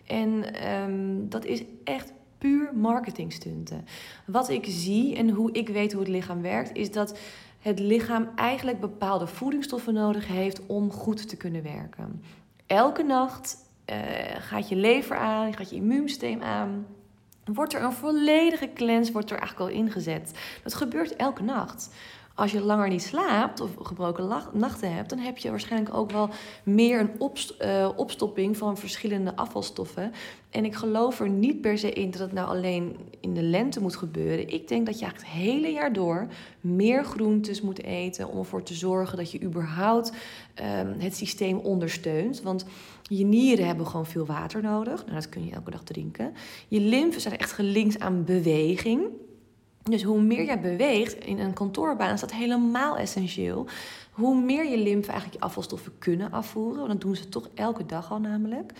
En 0.06 0.54
ehm, 0.54 1.28
dat 1.28 1.44
is 1.44 1.62
echt 1.84 2.12
puur 2.38 2.70
marketingstunten. 2.74 3.84
Wat 4.26 4.48
ik 4.48 4.64
zie 4.68 5.16
en 5.16 5.30
hoe 5.30 5.52
ik 5.52 5.68
weet 5.68 5.92
hoe 5.92 6.02
het 6.02 6.10
lichaam 6.10 6.42
werkt, 6.42 6.76
is 6.76 6.90
dat 6.90 7.18
het 7.64 7.78
lichaam 7.78 8.28
eigenlijk 8.36 8.80
bepaalde 8.80 9.26
voedingsstoffen 9.26 9.94
nodig 9.94 10.26
heeft 10.26 10.66
om 10.66 10.90
goed 10.90 11.28
te 11.28 11.36
kunnen 11.36 11.62
werken. 11.62 12.22
Elke 12.66 13.02
nacht 13.02 13.56
eh, 13.84 13.98
gaat 14.38 14.68
je 14.68 14.76
lever 14.76 15.16
aan, 15.16 15.54
gaat 15.54 15.70
je 15.70 15.76
immuunsysteem 15.76 16.42
aan. 16.42 16.86
Wordt 17.44 17.74
er 17.74 17.82
een 17.82 17.92
volledige 17.92 18.72
cleanse, 18.74 19.12
wordt 19.12 19.30
er 19.30 19.38
eigenlijk 19.38 19.70
al 19.70 19.76
ingezet. 19.76 20.38
Dat 20.62 20.74
gebeurt 20.74 21.16
elke 21.16 21.42
nacht. 21.42 21.94
Als 22.34 22.52
je 22.52 22.60
langer 22.60 22.88
niet 22.88 23.02
slaapt 23.02 23.60
of 23.60 23.70
gebroken 23.82 24.42
nachten 24.52 24.94
hebt, 24.94 25.10
dan 25.10 25.18
heb 25.18 25.38
je 25.38 25.50
waarschijnlijk 25.50 25.94
ook 25.94 26.10
wel 26.10 26.28
meer 26.62 27.00
een 27.00 27.32
eh, 27.58 27.88
opstopping 27.96 28.56
van 28.56 28.76
verschillende 28.76 29.36
afvalstoffen. 29.36 30.12
En 30.50 30.64
ik 30.64 30.74
geloof 30.74 31.20
er 31.20 31.28
niet 31.28 31.60
per 31.60 31.78
se 31.78 31.92
in 31.92 32.10
dat 32.10 32.20
het 32.20 32.32
nou 32.32 32.48
alleen 32.48 32.96
in 33.20 33.34
de 33.34 33.42
lente 33.42 33.80
moet 33.80 33.96
gebeuren. 33.96 34.52
Ik 34.52 34.68
denk 34.68 34.86
dat 34.86 34.98
je 34.98 35.04
eigenlijk 35.04 35.34
het 35.34 35.42
hele 35.42 35.72
jaar 35.72 35.92
door 35.92 36.26
meer 36.60 37.04
groentes 37.04 37.60
moet 37.60 37.82
eten 37.82 38.28
om 38.28 38.38
ervoor 38.38 38.62
te 38.62 38.74
zorgen 38.74 39.16
dat 39.16 39.30
je 39.30 39.42
überhaupt 39.42 40.12
ehm, 40.54 40.98
het 40.98 41.16
systeem 41.16 41.58
ondersteunt. 41.58 42.42
Want 42.42 42.64
je 43.02 43.24
nieren 43.24 43.66
hebben 43.66 43.86
gewoon 43.86 44.06
veel 44.06 44.26
water 44.26 44.62
nodig. 44.62 45.02
Nou, 45.02 45.14
dat 45.14 45.28
kun 45.28 45.44
je 45.44 45.52
elke 45.52 45.70
dag 45.70 45.82
drinken. 45.82 46.34
Je 46.68 46.80
lymfen 46.80 47.20
zijn 47.20 47.38
echt 47.38 47.52
gelinkt 47.52 48.00
aan 48.00 48.24
beweging. 48.24 49.06
Dus 49.90 50.02
hoe 50.02 50.22
meer 50.22 50.44
jij 50.44 50.60
beweegt 50.60 51.24
in 51.24 51.38
een 51.38 51.52
kantoorbaan 51.52 52.12
is 52.12 52.20
dat 52.20 52.32
helemaal 52.32 52.96
essentieel. 52.96 53.66
Hoe 54.10 54.40
meer 54.40 54.70
je 54.70 54.78
lymfe 54.78 55.10
eigenlijk 55.10 55.40
je 55.40 55.46
afvalstoffen 55.46 55.98
kunnen 55.98 56.32
afvoeren. 56.32 56.78
Want 56.78 56.88
dat 56.88 57.00
doen 57.00 57.16
ze 57.16 57.28
toch 57.28 57.48
elke 57.54 57.86
dag 57.86 58.10
al 58.10 58.20
namelijk. 58.20 58.72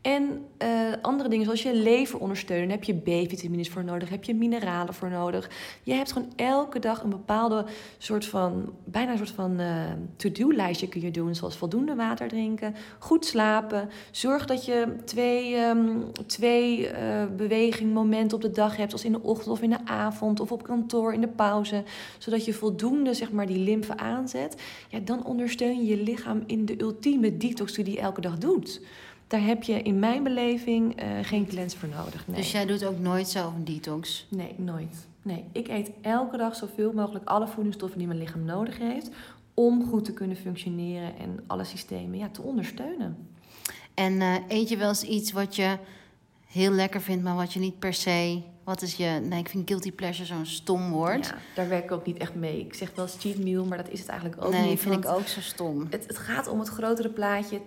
En 0.00 0.44
eh, 0.58 0.68
andere 1.02 1.28
dingen 1.28 1.44
zoals 1.44 1.62
je 1.62 1.74
lever 1.74 2.18
ondersteunen. 2.18 2.70
Heb 2.70 2.84
je 2.84 2.94
B-vitamines 2.94 3.68
voor 3.68 3.84
nodig. 3.84 4.08
Heb 4.08 4.24
je 4.24 4.34
mineralen 4.34 4.94
voor 4.94 5.10
nodig. 5.10 5.50
Je 5.82 5.92
hebt 5.92 6.12
gewoon 6.12 6.32
elke 6.36 6.78
dag 6.78 7.02
een 7.02 7.10
bepaalde 7.10 7.64
soort 7.98 8.26
van... 8.26 8.72
bijna 8.84 9.10
een 9.10 9.16
soort 9.16 9.30
van 9.30 9.60
eh, 9.60 9.84
to-do-lijstje 10.16 10.88
kun 10.88 11.00
je 11.00 11.10
doen. 11.10 11.34
Zoals 11.34 11.56
voldoende 11.56 11.94
water 11.94 12.28
drinken. 12.28 12.74
Goed 12.98 13.24
slapen. 13.24 13.88
Zorg 14.10 14.46
dat 14.46 14.64
je 14.64 14.96
twee, 15.04 15.54
ehm, 15.54 15.96
twee 16.26 16.88
eh, 16.88 17.26
bewegingmomenten 17.36 18.36
op 18.36 18.42
de 18.42 18.50
dag 18.50 18.76
hebt. 18.76 18.90
Zoals 18.90 19.06
in 19.06 19.12
de 19.12 19.22
ochtend 19.22 19.48
of 19.48 19.62
in 19.62 19.70
de 19.70 19.86
avond. 19.86 20.40
Of 20.40 20.52
op 20.52 20.62
kantoor 20.62 21.12
in 21.12 21.20
de 21.20 21.28
pauze. 21.28 21.82
Zodat 22.18 22.44
je 22.44 22.52
voldoende 22.54 23.14
zeg 23.14 23.32
maar, 23.32 23.46
die 23.46 23.64
lymfe 23.64 23.96
aanzet. 23.96 24.62
Ja, 24.88 24.98
dan 24.98 25.24
ondersteun 25.24 25.78
je 25.78 25.86
je 25.86 26.02
lichaam 26.02 26.42
in 26.46 26.64
de 26.64 26.80
ultieme 26.80 27.36
detox 27.36 27.72
die 27.72 27.84
die 27.84 28.00
elke 28.00 28.20
dag 28.20 28.38
doet. 28.38 28.80
Daar 29.28 29.44
heb 29.44 29.62
je 29.62 29.82
in 29.82 29.98
mijn 29.98 30.22
beleving 30.22 30.96
eh, 30.96 31.08
geen 31.22 31.46
cleanse 31.46 31.78
voor 31.78 31.88
nodig. 31.88 32.26
Nee. 32.26 32.36
Dus 32.36 32.52
jij 32.52 32.66
doet 32.66 32.84
ook 32.84 32.98
nooit 32.98 33.28
zelf 33.28 33.54
een 33.54 33.64
detox? 33.64 34.26
nee, 34.30 34.54
nooit. 34.56 35.06
Nee, 35.22 35.44
ik 35.52 35.68
eet 35.68 35.90
elke 36.00 36.36
dag 36.36 36.56
zoveel 36.56 36.92
mogelijk 36.92 37.24
alle 37.24 37.48
voedingsstoffen 37.48 37.98
die 37.98 38.06
mijn 38.06 38.18
lichaam 38.18 38.44
nodig 38.44 38.78
heeft. 38.78 39.10
Om 39.54 39.88
goed 39.88 40.04
te 40.04 40.12
kunnen 40.12 40.36
functioneren 40.36 41.18
en 41.18 41.40
alle 41.46 41.64
systemen 41.64 42.18
ja, 42.18 42.28
te 42.28 42.42
ondersteunen. 42.42 43.28
En 43.94 44.20
eh, 44.20 44.34
eet 44.48 44.68
je 44.68 44.76
wel 44.76 44.88
eens 44.88 45.02
iets 45.02 45.32
wat 45.32 45.56
je 45.56 45.78
heel 46.46 46.72
lekker 46.72 47.00
vindt, 47.00 47.24
maar 47.24 47.36
wat 47.36 47.52
je 47.52 47.60
niet 47.60 47.78
per 47.78 47.94
se... 47.94 48.42
Wat 48.68 48.82
is 48.82 48.94
je... 48.94 49.20
Nee, 49.22 49.38
ik 49.38 49.48
vind 49.48 49.68
guilty 49.68 49.92
pleasure 49.92 50.26
zo'n 50.26 50.46
stom 50.46 50.90
woord. 50.90 51.26
Ja, 51.26 51.34
daar 51.54 51.68
werk 51.68 51.84
ik 51.84 51.92
ook 51.92 52.06
niet 52.06 52.16
echt 52.16 52.34
mee. 52.34 52.60
Ik 52.60 52.74
zeg 52.74 52.94
wel 52.94 53.04
eens 53.04 53.16
cheat 53.18 53.38
meal, 53.38 53.64
maar 53.64 53.78
dat 53.78 53.88
is 53.88 53.98
het 53.98 54.08
eigenlijk 54.08 54.44
ook 54.44 54.52
nee, 54.52 54.68
niet. 54.68 54.80
vind 54.80 55.04
ik 55.04 55.10
ook 55.10 55.26
zo 55.26 55.40
stom. 55.40 55.86
Het, 55.90 56.06
het 56.06 56.18
gaat 56.18 56.46
om 56.46 56.58
het 56.58 56.68
grotere 56.68 57.08
plaatje, 57.08 57.60
80-20 57.60 57.62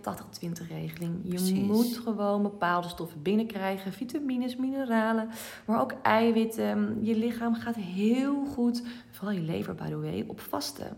regeling. 0.69 1.19
Je 1.23 1.29
Precies. 1.29 1.67
moet 1.67 1.99
gewoon 2.03 2.41
bepaalde 2.41 2.87
stoffen 2.87 3.21
binnenkrijgen. 3.21 3.93
Vitamines, 3.93 4.55
mineralen, 4.55 5.29
maar 5.65 5.81
ook 5.81 5.93
eiwitten. 6.01 6.97
Je 7.01 7.15
lichaam 7.15 7.55
gaat 7.55 7.75
heel 7.75 8.45
goed, 8.45 8.81
vooral 9.11 9.35
je 9.35 9.41
lever 9.41 9.75
by 9.75 9.87
the 9.87 9.99
way, 9.99 10.23
op 10.27 10.39
vasten. 10.39 10.97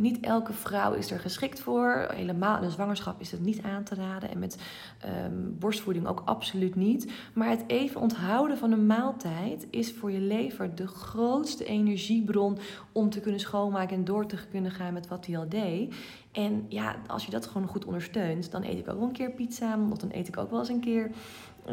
Niet 0.00 0.20
elke 0.20 0.52
vrouw 0.52 0.92
is 0.92 1.10
er 1.10 1.18
geschikt 1.18 1.60
voor. 1.60 2.06
Helemaal 2.14 2.62
een 2.62 2.70
zwangerschap 2.70 3.20
is 3.20 3.30
het 3.30 3.40
niet 3.40 3.62
aan 3.62 3.84
te 3.84 3.94
raden. 3.94 4.30
En 4.30 4.38
met 4.38 4.58
ehm, 4.98 5.34
borstvoeding 5.58 6.06
ook 6.06 6.22
absoluut 6.24 6.74
niet. 6.74 7.12
Maar 7.34 7.48
het 7.48 7.64
even 7.66 8.00
onthouden 8.00 8.58
van 8.58 8.72
een 8.72 8.86
maaltijd 8.86 9.66
is 9.70 9.92
voor 9.92 10.10
je 10.10 10.20
lever 10.20 10.74
de 10.74 10.86
grootste 10.86 11.64
energiebron 11.64 12.58
om 12.92 13.10
te 13.10 13.20
kunnen 13.20 13.40
schoonmaken 13.40 13.96
en 13.96 14.04
door 14.04 14.26
te 14.26 14.36
kunnen 14.50 14.70
gaan 14.70 14.92
met 14.92 15.08
wat 15.08 15.26
hij 15.26 15.38
al 15.38 15.48
deed. 15.48 15.94
En 16.32 16.66
ja, 16.68 16.96
als 17.06 17.24
je 17.24 17.30
dat 17.30 17.46
gewoon 17.46 17.68
goed 17.68 17.84
ondersteunt, 17.84 18.50
dan 18.50 18.64
eet 18.64 18.78
ik 18.78 18.88
ook 18.88 18.98
wel 18.98 19.06
een 19.08 19.12
keer 19.12 19.30
pizza. 19.30 19.78
Of 19.90 19.98
dan 19.98 20.10
eet 20.12 20.28
ik 20.28 20.36
ook 20.36 20.50
wel 20.50 20.58
eens 20.58 20.68
een 20.68 20.80
keer. 20.80 21.10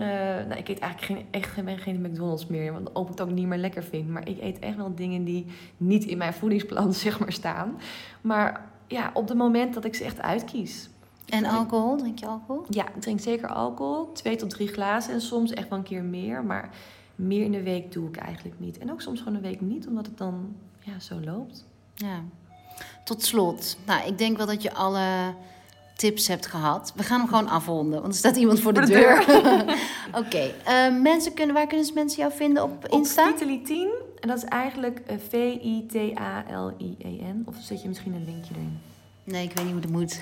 Eh, 0.01 0.45
nou, 0.47 0.59
ik 0.59 0.67
eet 0.67 0.79
eigenlijk 0.79 1.13
geen, 1.13 1.25
echt 1.31 1.49
geen, 1.49 1.77
geen 1.77 2.01
McDonald's 2.01 2.47
meer, 2.47 2.73
want 2.73 2.95
ook 2.95 3.07
het 3.07 3.21
ook 3.21 3.31
niet 3.31 3.47
meer 3.47 3.57
lekker 3.57 3.83
vind. 3.83 4.09
Maar 4.09 4.27
ik 4.29 4.41
eet 4.41 4.59
echt 4.59 4.75
wel 4.75 4.95
dingen 4.95 5.23
die 5.23 5.45
niet 5.77 6.05
in 6.05 6.17
mijn 6.17 6.33
voedingsplan 6.33 6.93
zeg 7.05 7.19
maar, 7.19 7.31
staan. 7.31 7.77
Maar 8.21 8.69
ja, 8.87 9.11
op 9.13 9.27
het 9.27 9.37
moment 9.37 9.73
dat 9.73 9.85
ik 9.85 9.95
ze 9.95 10.03
echt 10.03 10.21
uitkies. 10.21 10.89
En 11.25 11.45
alcohol? 11.45 11.97
Drink 11.97 12.19
je 12.19 12.25
alcohol? 12.25 12.65
Ja, 12.69 12.87
ik 12.87 13.01
drink 13.01 13.19
zeker 13.19 13.47
alcohol. 13.49 14.11
Twee 14.11 14.35
tot 14.35 14.49
drie 14.49 14.67
glazen 14.67 15.13
en 15.13 15.21
soms 15.21 15.51
echt 15.51 15.69
wel 15.69 15.77
een 15.77 15.83
keer 15.85 16.03
meer. 16.03 16.43
Maar 16.43 16.69
meer 17.15 17.43
in 17.43 17.51
de 17.51 17.63
week 17.63 17.91
doe 17.91 18.07
ik 18.07 18.17
eigenlijk 18.17 18.59
niet. 18.59 18.77
En 18.77 18.91
ook 18.91 19.01
soms 19.01 19.19
gewoon 19.19 19.35
een 19.35 19.41
week 19.41 19.61
niet, 19.61 19.87
omdat 19.87 20.05
het 20.05 20.17
dan 20.17 20.55
ja, 20.79 20.99
zo 20.99 21.19
loopt. 21.19 21.65
Ja. 21.95 22.23
Tot 23.03 23.23
slot. 23.23 23.77
Nou, 23.85 24.07
ik 24.07 24.17
denk 24.17 24.37
wel 24.37 24.45
dat 24.45 24.61
je 24.61 24.73
alle 24.73 25.33
tips 25.97 26.27
hebt 26.27 26.45
gehad. 26.45 26.93
We 26.95 27.03
gaan 27.03 27.19
hem 27.19 27.27
gewoon 27.29 27.47
afronden, 27.47 28.01
want 28.01 28.13
er 28.13 28.19
staat 28.19 28.35
iemand 28.35 28.59
voor 28.59 28.73
de, 28.73 28.79
Voor 28.79 28.87
de 28.89 28.93
deur. 28.93 29.19
Oké. 30.25 30.53
eh, 30.65 30.95
mensen 31.01 31.33
kunnen, 31.33 31.55
waar 31.55 31.67
kunnen 31.67 31.93
mensen 31.93 32.19
jou 32.19 32.31
vinden 32.33 32.63
op 32.63 32.87
Insta? 32.87 33.29
Op 33.29 33.37
Vitali 33.37 33.61
10. 33.61 33.89
En 34.19 34.27
dat 34.27 34.37
is 34.37 34.43
eigenlijk 34.43 34.99
eh, 34.99 35.15
V-I-T-A-L-I-E-N. 35.29 37.41
Of 37.45 37.55
zet 37.59 37.81
je 37.81 37.87
misschien 37.87 38.13
een 38.13 38.25
linkje 38.25 38.53
erin. 38.53 38.79
Nee, 39.23 39.43
ik 39.43 39.51
weet 39.53 39.63
niet 39.65 39.73
hoe 39.73 39.81
het 39.81 39.91
moet. 39.91 40.19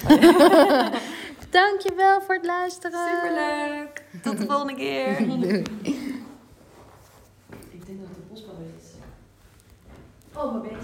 Dankjewel 1.60 2.22
voor 2.22 2.36
het 2.36 2.46
luisteren. 2.46 3.00
Superleuk! 3.14 4.04
Tot 4.24 4.38
de 4.38 4.46
volgende 4.46 4.76
keer! 4.76 5.20
Ik 7.72 7.86
denk 7.86 8.00
dat 8.00 8.08
het 8.08 8.16
de 8.16 8.22
bosbouw 8.30 8.54
is. 8.78 8.86
Oh, 10.38 10.52
mijn 10.52 10.62
been. 10.62 10.78